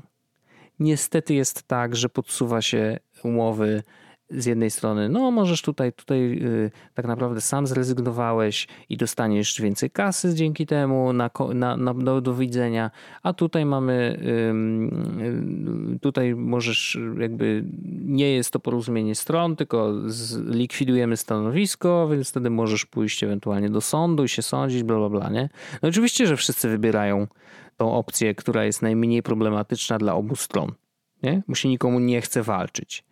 Niestety 0.78 1.34
jest 1.34 1.62
tak, 1.62 1.96
że 1.96 2.08
podsuwa 2.08 2.62
się 2.62 2.98
umowy 3.22 3.82
z 4.30 4.46
jednej 4.46 4.70
strony, 4.70 5.08
no 5.08 5.30
możesz 5.30 5.62
tutaj, 5.62 5.92
tutaj 5.92 6.20
yy, 6.20 6.70
tak 6.94 7.06
naprawdę 7.06 7.40
sam 7.40 7.66
zrezygnowałeś 7.66 8.68
i 8.88 8.96
dostaniesz 8.96 9.60
więcej 9.60 9.90
kasy 9.90 10.34
dzięki 10.34 10.66
temu 10.66 11.12
na, 11.12 11.30
na, 11.54 11.76
na 11.76 11.94
do, 11.94 12.20
do 12.20 12.34
widzenia, 12.34 12.90
a 13.22 13.32
tutaj 13.32 13.66
mamy, 13.66 14.20
yy, 15.92 15.98
tutaj 15.98 16.34
możesz 16.34 16.98
jakby, 17.18 17.64
nie 18.04 18.30
jest 18.30 18.50
to 18.50 18.60
porozumienie 18.60 19.14
stron, 19.14 19.56
tylko 19.56 19.92
likwidujemy 20.46 21.16
stanowisko, 21.16 22.08
więc 22.08 22.30
wtedy 22.30 22.50
możesz 22.50 22.86
pójść 22.86 23.24
ewentualnie 23.24 23.70
do 23.70 23.80
sądu 23.80 24.24
i 24.24 24.28
się 24.28 24.42
sądzić, 24.42 24.82
bla, 24.82 24.96
bla, 24.96 25.08
bla, 25.08 25.30
nie? 25.30 25.48
No 25.82 25.88
oczywiście, 25.88 26.26
że 26.26 26.36
wszyscy 26.36 26.68
wybierają 26.68 27.26
tą 27.76 27.94
opcję, 27.94 28.34
która 28.34 28.64
jest 28.64 28.82
najmniej 28.82 29.22
problematyczna 29.22 29.98
dla 29.98 30.14
obu 30.14 30.36
stron 30.36 30.72
nie? 31.22 31.42
bo 31.48 31.54
się 31.54 31.68
nikomu 31.68 32.00
nie 32.00 32.20
chce 32.20 32.42
walczyć. 32.42 33.04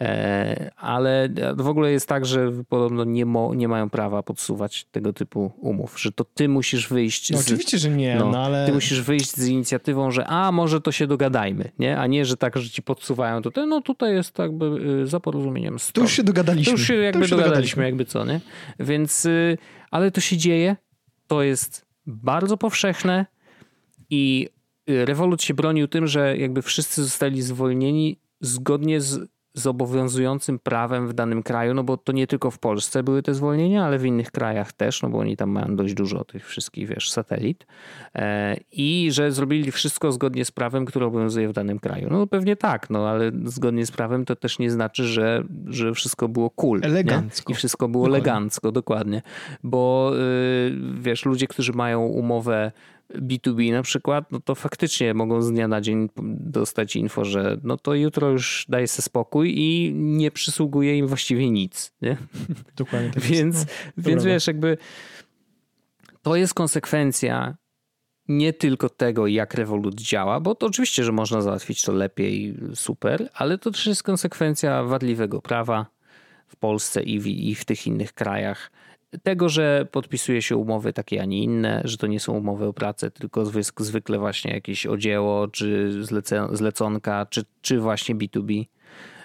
E, 0.00 0.70
ale 0.76 1.28
w 1.56 1.68
ogóle 1.68 1.92
jest 1.92 2.08
tak, 2.08 2.26
że 2.26 2.52
podobno 2.68 3.04
nie, 3.04 3.26
mo, 3.26 3.54
nie 3.54 3.68
mają 3.68 3.90
prawa 3.90 4.22
podsuwać 4.22 4.84
tego 4.84 5.12
typu 5.12 5.52
umów, 5.58 6.00
że 6.00 6.12
to 6.12 6.24
ty 6.24 6.48
musisz 6.48 6.88
wyjść. 6.88 7.30
No 7.30 7.38
z, 7.38 7.44
oczywiście, 7.44 7.78
że 7.78 7.90
nie, 7.90 8.16
no, 8.16 8.30
no, 8.30 8.44
ale. 8.44 8.66
Ty 8.66 8.72
musisz 8.72 9.00
wyjść 9.00 9.36
z 9.36 9.48
inicjatywą, 9.48 10.10
że 10.10 10.26
a 10.26 10.52
może 10.52 10.80
to 10.80 10.92
się 10.92 11.06
dogadajmy, 11.06 11.70
nie? 11.78 11.98
A 11.98 12.06
nie, 12.06 12.24
że 12.24 12.36
tak, 12.36 12.58
że 12.58 12.70
ci 12.70 12.82
podsuwają 12.82 13.42
to, 13.42 13.66
no 13.66 13.80
tutaj 13.80 14.14
jest 14.14 14.38
jakby 14.38 14.66
y, 15.02 15.06
za 15.06 15.20
porozumieniem. 15.20 15.76
To 15.92 16.00
już 16.00 16.12
się 16.12 16.22
dogadaliśmy. 16.22 16.72
To 16.72 16.78
już 16.78 16.86
się 16.86 16.94
jakby 16.94 17.20
już 17.20 17.30
się 17.30 17.36
dogadaliśmy, 17.36 17.82
dogadaliśmy, 17.82 17.84
jakby 17.84 18.04
co, 18.04 18.24
nie? 18.24 18.40
Więc, 18.80 19.24
y, 19.24 19.58
ale 19.90 20.10
to 20.10 20.20
się 20.20 20.36
dzieje, 20.36 20.76
to 21.26 21.42
jest 21.42 21.86
bardzo 22.06 22.56
powszechne 22.56 23.26
i 24.10 24.48
Revolut 24.86 25.42
się 25.42 25.54
bronił 25.54 25.88
tym, 25.88 26.06
że 26.06 26.36
jakby 26.36 26.62
wszyscy 26.62 27.02
zostali 27.02 27.42
zwolnieni 27.42 28.18
zgodnie 28.40 29.00
z, 29.00 29.28
z 29.54 29.66
obowiązującym 29.66 30.58
prawem 30.58 31.08
w 31.08 31.12
danym 31.12 31.42
kraju, 31.42 31.74
no 31.74 31.84
bo 31.84 31.96
to 31.96 32.12
nie 32.12 32.26
tylko 32.26 32.50
w 32.50 32.58
Polsce 32.58 33.02
były 33.02 33.22
te 33.22 33.34
zwolnienia, 33.34 33.84
ale 33.84 33.98
w 33.98 34.06
innych 34.06 34.30
krajach 34.30 34.72
też, 34.72 35.02
no 35.02 35.08
bo 35.08 35.18
oni 35.18 35.36
tam 35.36 35.50
mają 35.50 35.76
dość 35.76 35.94
dużo 35.94 36.24
tych 36.24 36.46
wszystkich, 36.46 36.88
wiesz, 36.88 37.10
satelit 37.10 37.66
e, 38.14 38.56
i 38.72 39.08
że 39.12 39.32
zrobili 39.32 39.72
wszystko 39.72 40.12
zgodnie 40.12 40.44
z 40.44 40.50
prawem, 40.50 40.84
które 40.84 41.06
obowiązuje 41.06 41.48
w 41.48 41.52
danym 41.52 41.78
kraju. 41.78 42.08
No 42.10 42.26
pewnie 42.26 42.56
tak, 42.56 42.90
no 42.90 43.08
ale 43.08 43.32
zgodnie 43.44 43.86
z 43.86 43.90
prawem 43.90 44.24
to 44.24 44.36
też 44.36 44.58
nie 44.58 44.70
znaczy, 44.70 45.04
że, 45.04 45.44
że 45.66 45.94
wszystko 45.94 46.28
było 46.28 46.50
cool. 46.50 46.80
Elegancko. 46.82 47.50
Nie? 47.50 47.52
I 47.52 47.56
wszystko 47.56 47.88
było 47.88 48.04
dokładnie. 48.04 48.30
elegancko, 48.30 48.72
dokładnie. 48.72 49.22
Bo 49.62 50.12
y, 50.16 50.74
wiesz, 51.00 51.24
ludzie, 51.24 51.46
którzy 51.46 51.72
mają 51.72 52.02
umowę 52.02 52.72
B2B 53.14 53.72
na 53.72 53.82
przykład, 53.82 54.32
no 54.32 54.40
to 54.40 54.54
faktycznie 54.54 55.14
mogą 55.14 55.42
z 55.42 55.50
dnia 55.50 55.68
na 55.68 55.80
dzień 55.80 56.08
dostać 56.38 56.96
info, 56.96 57.24
że 57.24 57.58
no 57.62 57.76
to 57.76 57.94
jutro 57.94 58.30
już 58.30 58.66
daje 58.68 58.88
sobie 58.88 59.02
spokój 59.02 59.54
i 59.56 59.92
nie 59.94 60.30
przysługuje 60.30 60.98
im 60.98 61.06
właściwie 61.06 61.50
nic. 61.50 61.92
Nie? 62.02 62.16
Dokładnie 62.76 63.10
tak 63.10 63.22
Więc, 63.22 63.56
no, 63.96 64.02
więc 64.02 64.24
wiesz, 64.24 64.46
jakby 64.46 64.78
to 66.22 66.36
jest 66.36 66.54
konsekwencja 66.54 67.56
nie 68.28 68.52
tylko 68.52 68.88
tego, 68.88 69.26
jak 69.26 69.54
Revolut 69.54 69.94
działa, 69.94 70.40
bo 70.40 70.54
to 70.54 70.66
oczywiście, 70.66 71.04
że 71.04 71.12
można 71.12 71.40
załatwić 71.40 71.82
to 71.82 71.92
lepiej, 71.92 72.54
super, 72.74 73.30
ale 73.34 73.58
to 73.58 73.70
też 73.70 73.86
jest 73.86 74.02
konsekwencja 74.02 74.82
wadliwego 74.82 75.42
prawa 75.42 75.86
w 76.48 76.56
Polsce 76.56 77.02
i 77.02 77.20
w, 77.20 77.26
i 77.26 77.54
w 77.54 77.64
tych 77.64 77.86
innych 77.86 78.12
krajach 78.12 78.70
tego, 79.22 79.48
że 79.48 79.86
podpisuje 79.90 80.42
się 80.42 80.56
umowy 80.56 80.92
takie, 80.92 81.22
a 81.22 81.24
nie 81.24 81.42
inne, 81.42 81.82
że 81.84 81.96
to 81.96 82.06
nie 82.06 82.20
są 82.20 82.32
umowy 82.32 82.66
o 82.66 82.72
pracę, 82.72 83.10
tylko 83.10 83.44
zwykle 83.78 84.18
właśnie 84.18 84.54
jakieś 84.54 84.86
odzieło, 84.86 85.48
czy 85.48 85.92
zleconka, 86.52 87.26
czy, 87.26 87.44
czy 87.62 87.80
właśnie 87.80 88.14
B2B. 88.14 88.64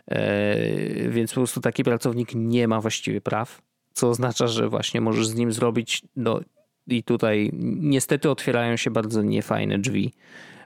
E, 0.08 1.10
więc 1.10 1.32
po 1.32 1.36
prostu 1.36 1.62
taki 1.62 1.84
pracownik 1.84 2.36
nie 2.36 2.68
ma 2.68 2.82
właściwie 2.82 3.22
praw, 3.22 3.62
co 3.94 4.10
oznacza, 4.10 4.48
że 4.48 4.70
właśnie 4.70 5.02
możesz 5.02 5.28
z 5.28 5.36
nim 5.36 5.52
zrobić, 5.52 6.02
no 6.16 6.40
i 6.88 7.04
tutaj 7.04 7.50
niestety 7.80 8.30
otwierają 8.30 8.78
się 8.78 8.92
bardzo 8.92 9.22
niefajne 9.22 9.80
drzwi, 9.80 10.14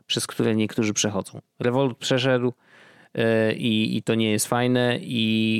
przez 0.06 0.28
które 0.28 0.56
niektórzy 0.56 0.94
przechodzą. 0.94 1.42
Revolut 1.60 1.98
przeszedł, 1.98 2.54
e, 3.14 3.54
i, 3.54 3.98
i 3.98 4.04
to 4.04 4.16
nie 4.16 4.32
jest 4.32 4.48
fajne 4.48 5.00
i, 5.02 5.60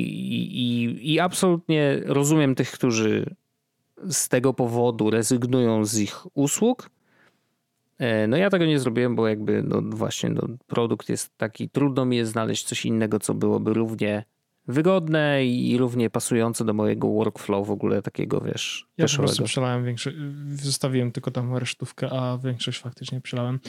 i, 0.52 1.12
i 1.12 1.20
absolutnie 1.20 2.00
rozumiem 2.04 2.54
tych, 2.54 2.70
którzy 2.70 3.34
z 4.10 4.28
tego 4.28 4.54
powodu 4.54 5.10
rezygnują 5.10 5.84
z 5.84 5.98
ich 5.98 6.36
usług. 6.36 6.90
E, 7.98 8.26
no 8.26 8.36
ja 8.36 8.50
tego 8.50 8.66
nie 8.66 8.78
zrobiłem, 8.78 9.16
bo 9.16 9.28
jakby 9.28 9.62
no 9.62 9.82
właśnie 9.82 10.30
no, 10.30 10.42
produkt 10.66 11.08
jest 11.08 11.36
taki, 11.36 11.68
trudno 11.68 12.04
mi 12.04 12.16
jest 12.16 12.32
znaleźć 12.32 12.64
coś 12.64 12.86
innego, 12.86 13.18
co 13.18 13.34
byłoby 13.34 13.74
równie 13.74 14.24
wygodne 14.68 15.46
i 15.46 15.78
równie 15.78 16.10
pasujące 16.10 16.64
do 16.64 16.74
mojego 16.74 17.08
workflow 17.08 17.66
w 17.66 17.70
ogóle 17.70 18.02
takiego, 18.02 18.40
wiesz, 18.40 18.88
Ja 18.98 19.06
po 19.06 19.16
prostu 19.16 19.44
przelałem 19.44 19.84
większość, 19.84 20.16
zostawiłem 20.52 21.12
tylko 21.12 21.30
tam 21.30 21.56
resztówkę, 21.56 22.10
a 22.10 22.38
większość 22.38 22.80
faktycznie 22.80 23.20
przelałem. 23.20 23.60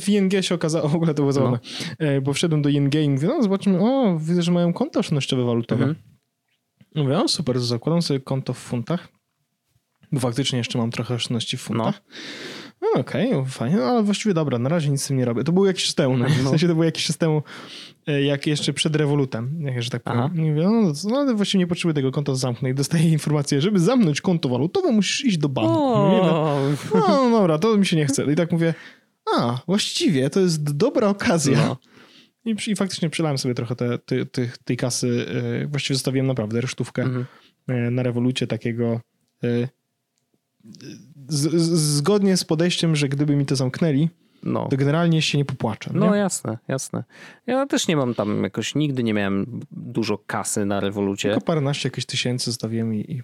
W 0.00 0.08
ING 0.08 0.32
się 0.40 0.54
okazało, 0.54 0.88
w 0.94 0.94
ogóle 0.94 1.14
to 1.14 1.22
było 1.22 1.32
zabawne, 1.32 1.58
no. 2.00 2.06
bo 2.22 2.32
wszedłem 2.32 2.62
do 2.62 2.68
ING 2.68 2.94
i 2.94 3.10
mówię, 3.10 3.28
no 3.28 3.42
zobaczmy, 3.42 3.80
o, 3.80 4.18
widzę, 4.18 4.42
że 4.42 4.52
mają 4.52 4.72
konto 4.72 5.00
oszczędnościowe 5.00 5.44
walutowe. 5.44 5.84
Mhm. 5.84 6.04
Mówię, 6.94 7.18
o 7.18 7.28
super, 7.28 7.60
zakładam 7.60 8.02
sobie 8.02 8.20
konto 8.20 8.52
w 8.52 8.58
funtach 8.58 9.08
bo 10.12 10.20
faktycznie 10.20 10.58
jeszcze 10.58 10.78
mam 10.78 10.90
trochę 10.90 11.14
oszczędności 11.14 11.56
w 11.56 11.60
funtach. 11.60 12.02
No. 12.08 12.14
No 12.82 13.00
okej, 13.00 13.34
okay, 13.34 13.50
fajnie, 13.50 13.76
no, 13.76 13.84
ale 13.84 14.02
właściwie 14.02 14.34
dobra, 14.34 14.58
na 14.58 14.68
razie 14.68 14.90
nic 14.90 15.02
z 15.02 15.06
tym 15.06 15.16
nie 15.16 15.24
robię. 15.24 15.44
To 15.44 15.52
było 15.52 15.66
jakiś 15.66 15.84
czas 15.84 15.94
temu, 16.04 16.16
no. 16.16 16.26
w 16.28 16.48
sensie 16.48 16.68
to 16.68 16.72
było 16.74 16.84
jakiś 16.84 17.06
czas 17.06 17.18
temu, 17.18 17.42
e, 18.06 18.22
jak 18.22 18.46
jeszcze 18.46 18.72
przed 18.72 18.96
rewolutem, 18.96 19.62
jak 19.62 19.82
że 19.82 19.90
tak 19.90 20.02
powiem. 20.02 20.20
Aha. 20.20 20.30
Nie 20.34 20.54
wiem, 20.54 20.82
no, 20.82 20.92
no 21.10 21.18
ale 21.18 21.34
właściwie 21.34 21.58
nie 21.58 21.66
potrzebuję 21.66 21.94
tego 21.94 22.10
konta 22.10 22.34
zamknąć. 22.34 22.76
Dostaję 22.76 23.08
informację, 23.08 23.60
żeby 23.60 23.80
zamknąć 23.80 24.20
konto 24.20 24.48
walutowe, 24.48 24.92
musisz 24.92 25.24
iść 25.24 25.38
do 25.38 25.48
banku. 25.48 25.72
No, 25.72 26.60
no 26.94 27.30
dobra, 27.30 27.58
to 27.58 27.76
mi 27.76 27.86
się 27.86 27.96
nie 27.96 28.06
chce. 28.06 28.32
I 28.32 28.36
tak 28.36 28.52
mówię, 28.52 28.74
a, 29.36 29.58
właściwie 29.66 30.30
to 30.30 30.40
jest 30.40 30.76
dobra 30.76 31.08
okazja. 31.08 31.56
No. 31.56 31.76
I, 32.44 32.70
I, 32.70 32.76
faktycznie 32.76 33.10
przelałem 33.10 33.38
sobie 33.38 33.54
trochę 33.54 33.76
te, 33.76 33.98
te, 33.98 34.26
te, 34.26 34.48
tej 34.64 34.76
kasy. 34.76 35.26
E, 35.62 35.66
właściwie 35.66 35.94
zostawiłem 35.94 36.26
naprawdę 36.26 36.60
resztówkę 36.60 37.02
mhm. 37.02 37.26
E, 37.68 37.90
na 37.90 38.02
rewolucie 38.02 38.46
takiego 38.46 39.00
z, 41.28 41.62
zgodnie 41.96 42.36
z 42.36 42.44
podejściem, 42.44 42.96
że 42.96 43.08
gdyby 43.08 43.36
mi 43.36 43.46
to 43.46 43.56
zamknęli, 43.56 44.08
no. 44.42 44.68
to 44.68 44.76
generalnie 44.76 45.22
się 45.22 45.38
nie 45.38 45.44
popłaczę. 45.44 45.90
No 45.94 46.10
nie? 46.10 46.18
jasne, 46.18 46.58
jasne. 46.68 47.04
Ja 47.46 47.66
też 47.66 47.88
nie 47.88 47.96
mam 47.96 48.14
tam 48.14 48.44
jakoś, 48.44 48.74
nigdy 48.74 49.02
nie 49.02 49.14
miałem 49.14 49.60
dużo 49.70 50.18
kasy 50.18 50.66
na 50.66 50.80
rewolucie. 50.80 51.28
Tylko 51.28 51.44
paręnaście 51.44 51.88
jakieś 51.88 52.06
tysięcy 52.06 52.44
zostawiłem 52.50 52.94
i... 52.94 52.98
i... 52.98 53.22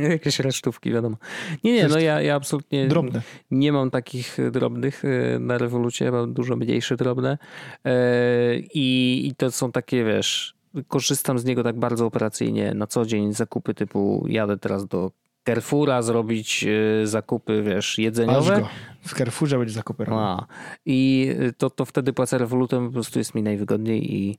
jakieś 0.12 0.38
resztówki, 0.38 0.92
wiadomo. 0.92 1.16
Nie, 1.64 1.72
nie, 1.72 1.88
no 1.88 1.98
ja, 1.98 2.20
ja 2.20 2.34
absolutnie 2.34 2.88
Drobne. 2.88 3.22
nie 3.50 3.72
mam 3.72 3.90
takich 3.90 4.38
drobnych 4.50 5.04
y, 5.04 5.38
na 5.40 5.58
rewolucie, 5.58 6.10
mam 6.10 6.34
dużo 6.34 6.56
mniejsze 6.56 6.96
drobne 6.96 7.38
e, 7.84 8.56
i, 8.58 9.28
i 9.28 9.34
to 9.34 9.50
są 9.50 9.72
takie, 9.72 10.04
wiesz, 10.04 10.56
korzystam 10.88 11.38
z 11.38 11.44
niego 11.44 11.62
tak 11.62 11.78
bardzo 11.78 12.06
operacyjnie 12.06 12.74
na 12.74 12.86
co 12.86 13.06
dzień, 13.06 13.32
zakupy 13.32 13.74
typu 13.74 14.26
jadę 14.28 14.58
teraz 14.58 14.86
do 14.86 15.10
Carrefoura 15.46 16.02
zrobić 16.02 16.64
y, 16.64 17.06
zakupy, 17.06 17.62
wiesz, 17.62 17.98
jedzeniowe. 17.98 18.68
W 19.00 19.14
Carrefourze 19.14 19.58
będzie 19.58 19.74
zakupy 19.74 20.06
A, 20.10 20.46
I 20.86 21.28
to, 21.58 21.70
to 21.70 21.84
wtedy 21.84 22.12
płacę 22.12 22.38
rewolutem, 22.38 22.86
po 22.86 22.92
prostu 22.92 23.18
jest 23.18 23.34
mi 23.34 23.42
najwygodniej 23.42 24.14
i, 24.14 24.36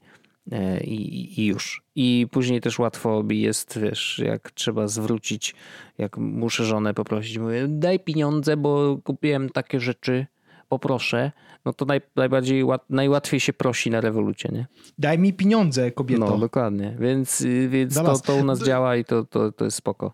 e, 0.51 0.83
i, 0.83 1.41
i 1.41 1.45
już. 1.45 1.83
I 1.95 2.27
później 2.31 2.61
też 2.61 2.79
łatwo 2.79 3.23
mi 3.23 3.41
jest, 3.41 3.79
wiesz, 3.79 4.21
jak 4.25 4.51
trzeba 4.51 4.87
zwrócić, 4.87 5.55
jak 5.97 6.17
muszę 6.17 6.65
żonę 6.65 6.93
poprosić, 6.93 7.37
mówię, 7.37 7.65
daj 7.67 7.99
pieniądze, 7.99 8.57
bo 8.57 8.97
kupiłem 9.03 9.49
takie 9.49 9.79
rzeczy, 9.79 10.27
poproszę, 10.69 11.31
no 11.65 11.73
to 11.73 11.85
naj, 11.85 12.01
najbardziej, 12.15 12.63
najłatwiej 12.89 13.39
się 13.39 13.53
prosi 13.53 13.89
na 13.89 14.01
rewolucie, 14.01 14.49
nie? 14.53 14.67
Daj 14.97 15.19
mi 15.19 15.33
pieniądze, 15.33 15.91
kobieto. 15.91 16.25
No, 16.25 16.37
dokładnie. 16.37 16.95
Więc, 16.99 17.45
więc 17.69 17.95
to, 17.95 18.19
to 18.19 18.35
u 18.35 18.43
nas 18.43 18.63
działa 18.63 18.95
i 18.95 19.05
to, 19.05 19.23
to, 19.23 19.51
to 19.51 19.65
jest 19.65 19.77
spoko. 19.77 20.13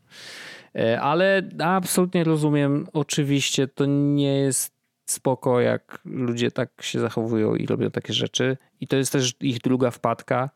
E, 0.76 1.02
ale 1.02 1.50
absolutnie 1.60 2.24
rozumiem, 2.24 2.88
oczywiście 2.94 3.68
to 3.68 3.86
nie 3.86 4.38
jest 4.38 4.74
spoko, 5.06 5.60
jak 5.60 6.00
ludzie 6.06 6.52
tak 6.52 6.70
się 6.82 7.00
zachowują 7.00 7.56
i 7.56 7.66
robią 7.66 7.92
takie 7.92 8.14
rzeczy. 8.14 8.58
I 8.82 8.88
to 8.88 8.96
jest 8.96 9.12
też 9.12 9.34
ich 9.40 9.60
druga 9.60 9.92
wpadka, 9.92 10.50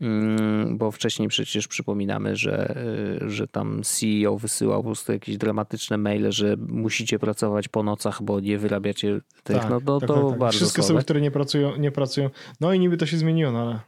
mm, 0.00 0.78
bo 0.78 0.90
wcześniej 0.90 1.28
przecież 1.28 1.68
przypominamy, 1.68 2.36
że, 2.36 2.76
e, 3.22 3.30
że 3.30 3.48
tam 3.48 3.82
CEO 3.82 4.38
wysyłał 4.38 4.82
po 4.82 4.88
prostu 4.88 5.12
jakieś 5.12 5.36
dramatyczne 5.36 5.98
maile, 5.98 6.32
że 6.32 6.56
musicie 6.56 7.18
pracować 7.18 7.68
po 7.68 7.82
nocach, 7.82 8.22
bo 8.22 8.40
nie 8.40 8.58
wyrabiacie 8.58 9.20
tych. 9.42 9.56
Tak, 9.56 9.70
no 9.70 9.80
to, 9.80 10.00
tak, 10.00 10.08
to 10.08 10.14
tak, 10.14 10.30
tak. 10.30 10.38
bardzo 10.38 10.56
Wszystkie 10.56 10.82
osoby, 10.82 11.00
które 11.00 11.20
nie 11.20 11.30
pracują, 11.30 11.76
nie 11.76 11.90
pracują. 11.90 12.30
No 12.60 12.72
i 12.72 12.78
niby 12.78 12.96
to 12.96 13.06
się 13.06 13.16
zmieniło, 13.16 13.52
no 13.52 13.62
ale... 13.62 13.80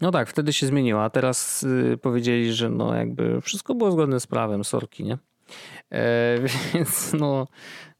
No 0.00 0.10
tak, 0.10 0.28
wtedy 0.28 0.52
się 0.52 0.66
zmieniło, 0.66 1.02
a 1.04 1.10
teraz 1.10 1.62
y, 1.62 1.98
powiedzieli, 2.02 2.52
że 2.52 2.70
no 2.70 2.94
jakby 2.94 3.40
wszystko 3.40 3.74
było 3.74 3.92
zgodne 3.92 4.20
z 4.20 4.26
prawem, 4.26 4.64
sorki, 4.64 5.04
nie? 5.04 5.18
E, 5.92 6.38
więc 6.74 7.12
no, 7.12 7.46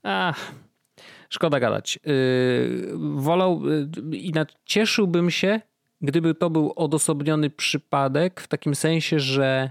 ach, 0.03 0.55
szkoda 1.28 1.61
gadać. 1.61 1.97
E, 1.97 2.11
wolał, 3.16 3.62
e, 4.35 4.47
cieszyłbym 4.64 5.30
się, 5.30 5.61
gdyby 6.01 6.35
to 6.35 6.51
był 6.51 6.72
odosobniony 6.76 7.51
przypadek 7.51 8.41
w 8.41 8.49
takim 8.49 8.74
sensie, 8.74 9.20
że, 9.20 9.70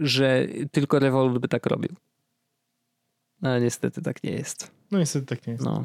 że 0.00 0.46
tylko 0.72 0.98
Revolut 0.98 1.38
by 1.38 1.48
tak 1.48 1.66
robił. 1.66 1.90
Ale 3.42 3.60
niestety 3.60 4.02
tak 4.02 4.24
nie 4.24 4.30
jest. 4.30 4.70
No 4.90 4.98
niestety 4.98 5.26
tak 5.26 5.46
nie 5.46 5.52
jest. 5.52 5.64
No. 5.64 5.84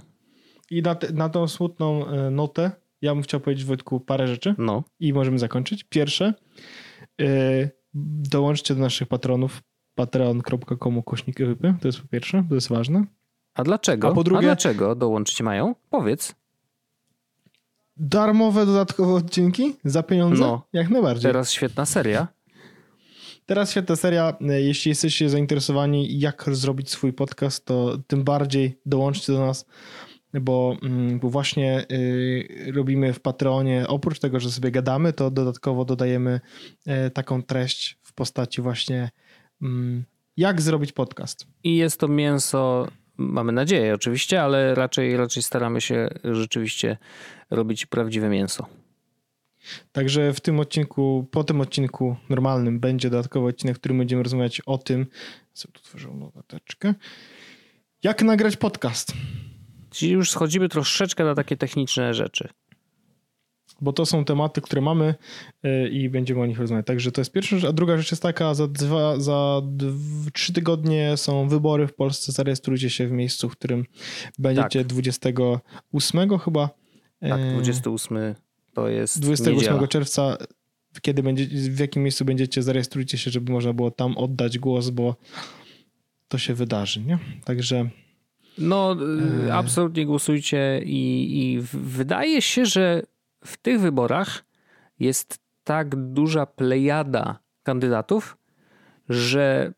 I 0.71 0.81
na, 0.81 0.95
te, 0.95 1.13
na 1.13 1.29
tą 1.29 1.47
smutną 1.47 2.05
notę 2.31 2.71
ja 3.01 3.13
bym 3.13 3.23
chciał 3.23 3.39
powiedzieć 3.39 3.65
Wojtku 3.65 3.99
parę 3.99 4.27
rzeczy 4.27 4.55
no. 4.57 4.83
i 4.99 5.13
możemy 5.13 5.39
zakończyć. 5.39 5.83
Pierwsze, 5.83 6.33
yy, 7.17 7.69
dołączcie 8.23 8.75
do 8.75 8.81
naszych 8.81 9.07
patronów 9.07 9.61
patreon.com 10.01 11.03
kośnik 11.03 11.37
to 11.81 11.87
jest 11.87 12.01
po 12.01 12.07
pierwsze, 12.07 12.43
to 12.49 12.55
jest 12.55 12.69
ważne. 12.69 13.05
A 13.53 13.63
dlaczego? 13.63 14.07
A 14.07 14.13
po 14.13 14.23
drugie, 14.23 14.39
A 14.39 14.41
dlaczego 14.41 14.95
dołączyć 14.95 15.41
mają? 15.41 15.75
Powiedz. 15.89 16.35
Darmowe 17.97 18.65
dodatkowe 18.65 19.13
odcinki 19.13 19.75
za 19.85 20.03
pieniądze? 20.03 20.41
No, 20.41 20.67
jak 20.73 20.89
najbardziej. 20.89 21.31
Teraz 21.31 21.51
świetna 21.51 21.85
seria. 21.85 22.27
Teraz 23.45 23.71
świetna 23.71 23.95
seria. 23.95 24.37
Jeśli 24.41 24.89
jesteście 24.89 25.29
zainteresowani, 25.29 26.19
jak 26.19 26.45
zrobić 26.51 26.89
swój 26.89 27.13
podcast, 27.13 27.65
to 27.65 27.97
tym 28.07 28.23
bardziej 28.23 28.79
dołączcie 28.85 29.33
do 29.33 29.39
nas, 29.39 29.65
bo, 30.41 30.77
mm, 30.83 31.19
bo 31.19 31.29
właśnie 31.29 31.85
y, 31.91 32.71
robimy 32.75 33.13
w 33.13 33.19
Patreonie, 33.19 33.85
oprócz 33.87 34.19
tego, 34.19 34.39
że 34.39 34.51
sobie 34.51 34.71
gadamy, 34.71 35.13
to 35.13 35.31
dodatkowo 35.31 35.85
dodajemy 35.85 36.39
y, 37.07 37.09
taką 37.09 37.43
treść 37.43 37.97
w 38.03 38.13
postaci 38.13 38.61
właśnie 38.61 39.11
jak 40.37 40.61
zrobić 40.61 40.91
podcast. 40.91 41.47
I 41.63 41.77
jest 41.77 41.99
to 41.99 42.07
mięso 42.07 42.87
mamy 43.21 43.51
nadzieję 43.51 43.93
oczywiście, 43.93 44.41
ale 44.41 44.75
raczej, 44.75 45.17
raczej 45.17 45.43
staramy 45.43 45.81
się 45.81 46.09
rzeczywiście 46.23 46.97
robić 47.49 47.85
prawdziwe 47.85 48.29
mięso. 48.29 48.65
Także 49.91 50.33
w 50.33 50.41
tym 50.41 50.59
odcinku, 50.59 51.27
po 51.31 51.43
tym 51.43 51.61
odcinku 51.61 52.15
normalnym 52.29 52.79
będzie 52.79 53.09
dodatkowy 53.09 53.47
odcinek, 53.47 53.75
w 53.75 53.79
którym 53.79 53.97
będziemy 53.97 54.23
rozmawiać 54.23 54.61
o 54.61 54.77
tym, 54.77 55.05
co 55.53 55.67
tu 55.67 55.81
tworzą 55.81 56.17
notateczkę, 56.17 56.93
jak 58.03 58.23
nagrać 58.23 58.57
podcast. 58.57 59.13
Czyli 59.89 60.11
już 60.11 60.31
schodzimy 60.31 60.69
troszeczkę 60.69 61.23
na 61.23 61.35
takie 61.35 61.57
techniczne 61.57 62.13
rzeczy 62.13 62.49
bo 63.81 63.93
to 63.93 64.05
są 64.05 64.25
tematy, 64.25 64.61
które 64.61 64.81
mamy 64.81 65.15
e, 65.63 65.87
i 65.87 66.09
będziemy 66.09 66.41
o 66.41 66.45
nich 66.45 66.59
rozmawiać. 66.59 66.85
Także 66.85 67.11
to 67.11 67.21
jest 67.21 67.31
pierwsza 67.31 67.55
rzecz. 67.55 67.69
A 67.69 67.73
druga 67.73 67.97
rzecz 67.97 68.11
jest 68.11 68.23
taka, 68.23 68.53
za, 68.53 68.67
dwa, 68.67 69.19
za 69.19 69.61
trzy 70.33 70.53
tygodnie 70.53 71.17
są 71.17 71.47
wybory 71.47 71.87
w 71.87 71.93
Polsce. 71.93 72.31
Zarejestrujcie 72.31 72.89
się 72.89 73.07
w 73.07 73.11
miejscu, 73.11 73.49
w 73.49 73.51
którym 73.51 73.85
będziecie 74.39 74.79
tak. 74.79 74.87
28 74.87 76.39
chyba. 76.39 76.69
Tak, 77.19 77.51
28 77.53 78.17
e, 78.17 78.35
to 78.73 78.87
jest 78.87 79.21
28 79.21 79.55
niedziela. 79.55 79.87
czerwca, 79.87 80.37
kiedy 81.01 81.23
będzie, 81.23 81.45
w 81.47 81.79
jakim 81.79 82.03
miejscu 82.03 82.25
będziecie, 82.25 82.63
zarejestrujcie 82.63 83.17
się, 83.17 83.31
żeby 83.31 83.51
można 83.51 83.73
było 83.73 83.91
tam 83.91 84.17
oddać 84.17 84.59
głos, 84.59 84.89
bo 84.89 85.15
to 86.27 86.37
się 86.37 86.53
wydarzy, 86.53 87.01
nie? 87.01 87.19
Także... 87.45 87.89
No, 88.57 88.95
e... 89.47 89.53
absolutnie 89.53 90.05
głosujcie 90.05 90.81
i, 90.85 91.39
i 91.41 91.59
wydaje 91.73 92.41
się, 92.41 92.65
że 92.65 93.03
w 93.45 93.57
tych 93.57 93.79
wyborach 93.79 94.43
jest 94.99 95.39
tak 95.63 95.95
duża 95.95 96.45
plejada 96.45 97.39
kandydatów, 97.63 98.37
że 99.09 99.73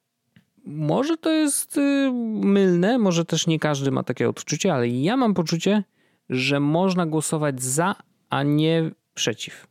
może 0.66 1.18
to 1.18 1.32
jest 1.32 1.78
y, 1.78 2.12
mylne, 2.44 2.98
może 2.98 3.26
też 3.26 3.48
nie 3.48 3.60
każdy 3.60 3.92
ma 3.92 4.04
takie 4.04 4.30
odczucie, 4.30 4.74
ale 4.74 4.88
ja 4.88 5.18
mam 5.18 5.34
poczucie, 5.34 5.84
że 6.30 6.60
można 6.60 7.06
głosować 7.06 7.64
za, 7.64 7.96
a 8.30 8.44
nie 8.44 8.92
przeciw. 9.14 9.68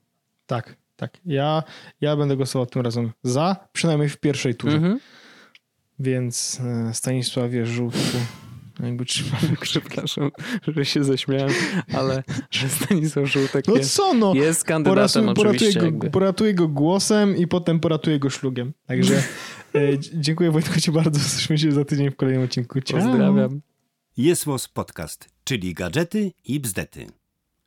Tak, 0.47 0.77
tak. 0.97 1.19
Ja, 1.27 1.63
ja 2.01 2.17
będę 2.17 2.37
głosował 2.37 2.67
tym 2.67 2.83
razem 2.83 3.11
za, 3.23 3.57
przynajmniej 3.73 4.09
w 4.09 4.17
pierwszej 4.17 4.55
turze. 4.55 4.77
Mhm. 4.77 5.01
Więc 5.99 6.61
e, 6.61 6.95
Stanisławie 6.95 7.67
Żółtku 7.67 8.19
jakby 8.81 9.05
trzymamy 9.05 9.57
Przepraszam, 9.61 10.31
że 10.77 10.85
się 10.85 11.05
zaśmiałem, 11.05 11.51
ale 11.93 12.23
że 12.51 12.69
Stanisław 12.69 13.27
Żółtek 13.27 13.69
no 13.69 13.77
jest, 13.77 13.95
co 13.95 14.15
no? 14.15 14.35
jest 14.35 14.65
kandydatem 14.65 15.35
Poratuj, 15.35 15.45
poratuję, 15.45 15.93
go, 15.93 16.11
poratuję 16.11 16.55
go 16.55 16.69
głosem 16.69 17.37
i 17.37 17.47
potem 17.47 17.81
poratuję 17.81 18.19
go 18.19 18.31
szlugiem. 18.31 18.73
Także 18.87 19.15
e, 19.75 19.79
dziękuję 20.15 20.51
Wojtku 20.51 20.81
ci 20.81 20.93
bardzo. 20.93 21.21
Słyszymy 21.21 21.59
się 21.59 21.73
za 21.73 21.85
tydzień 21.85 22.11
w 22.11 22.17
kolejnym 22.17 22.45
odcinku. 22.45 22.81
Ciao. 22.81 23.01
Pozdrawiam. 23.01 23.61
Jest 24.17 24.45
Podcast, 24.75 25.29
czyli 25.45 25.75
gadżety 25.75 26.33
i 26.45 26.61
bzdety. 26.61 27.22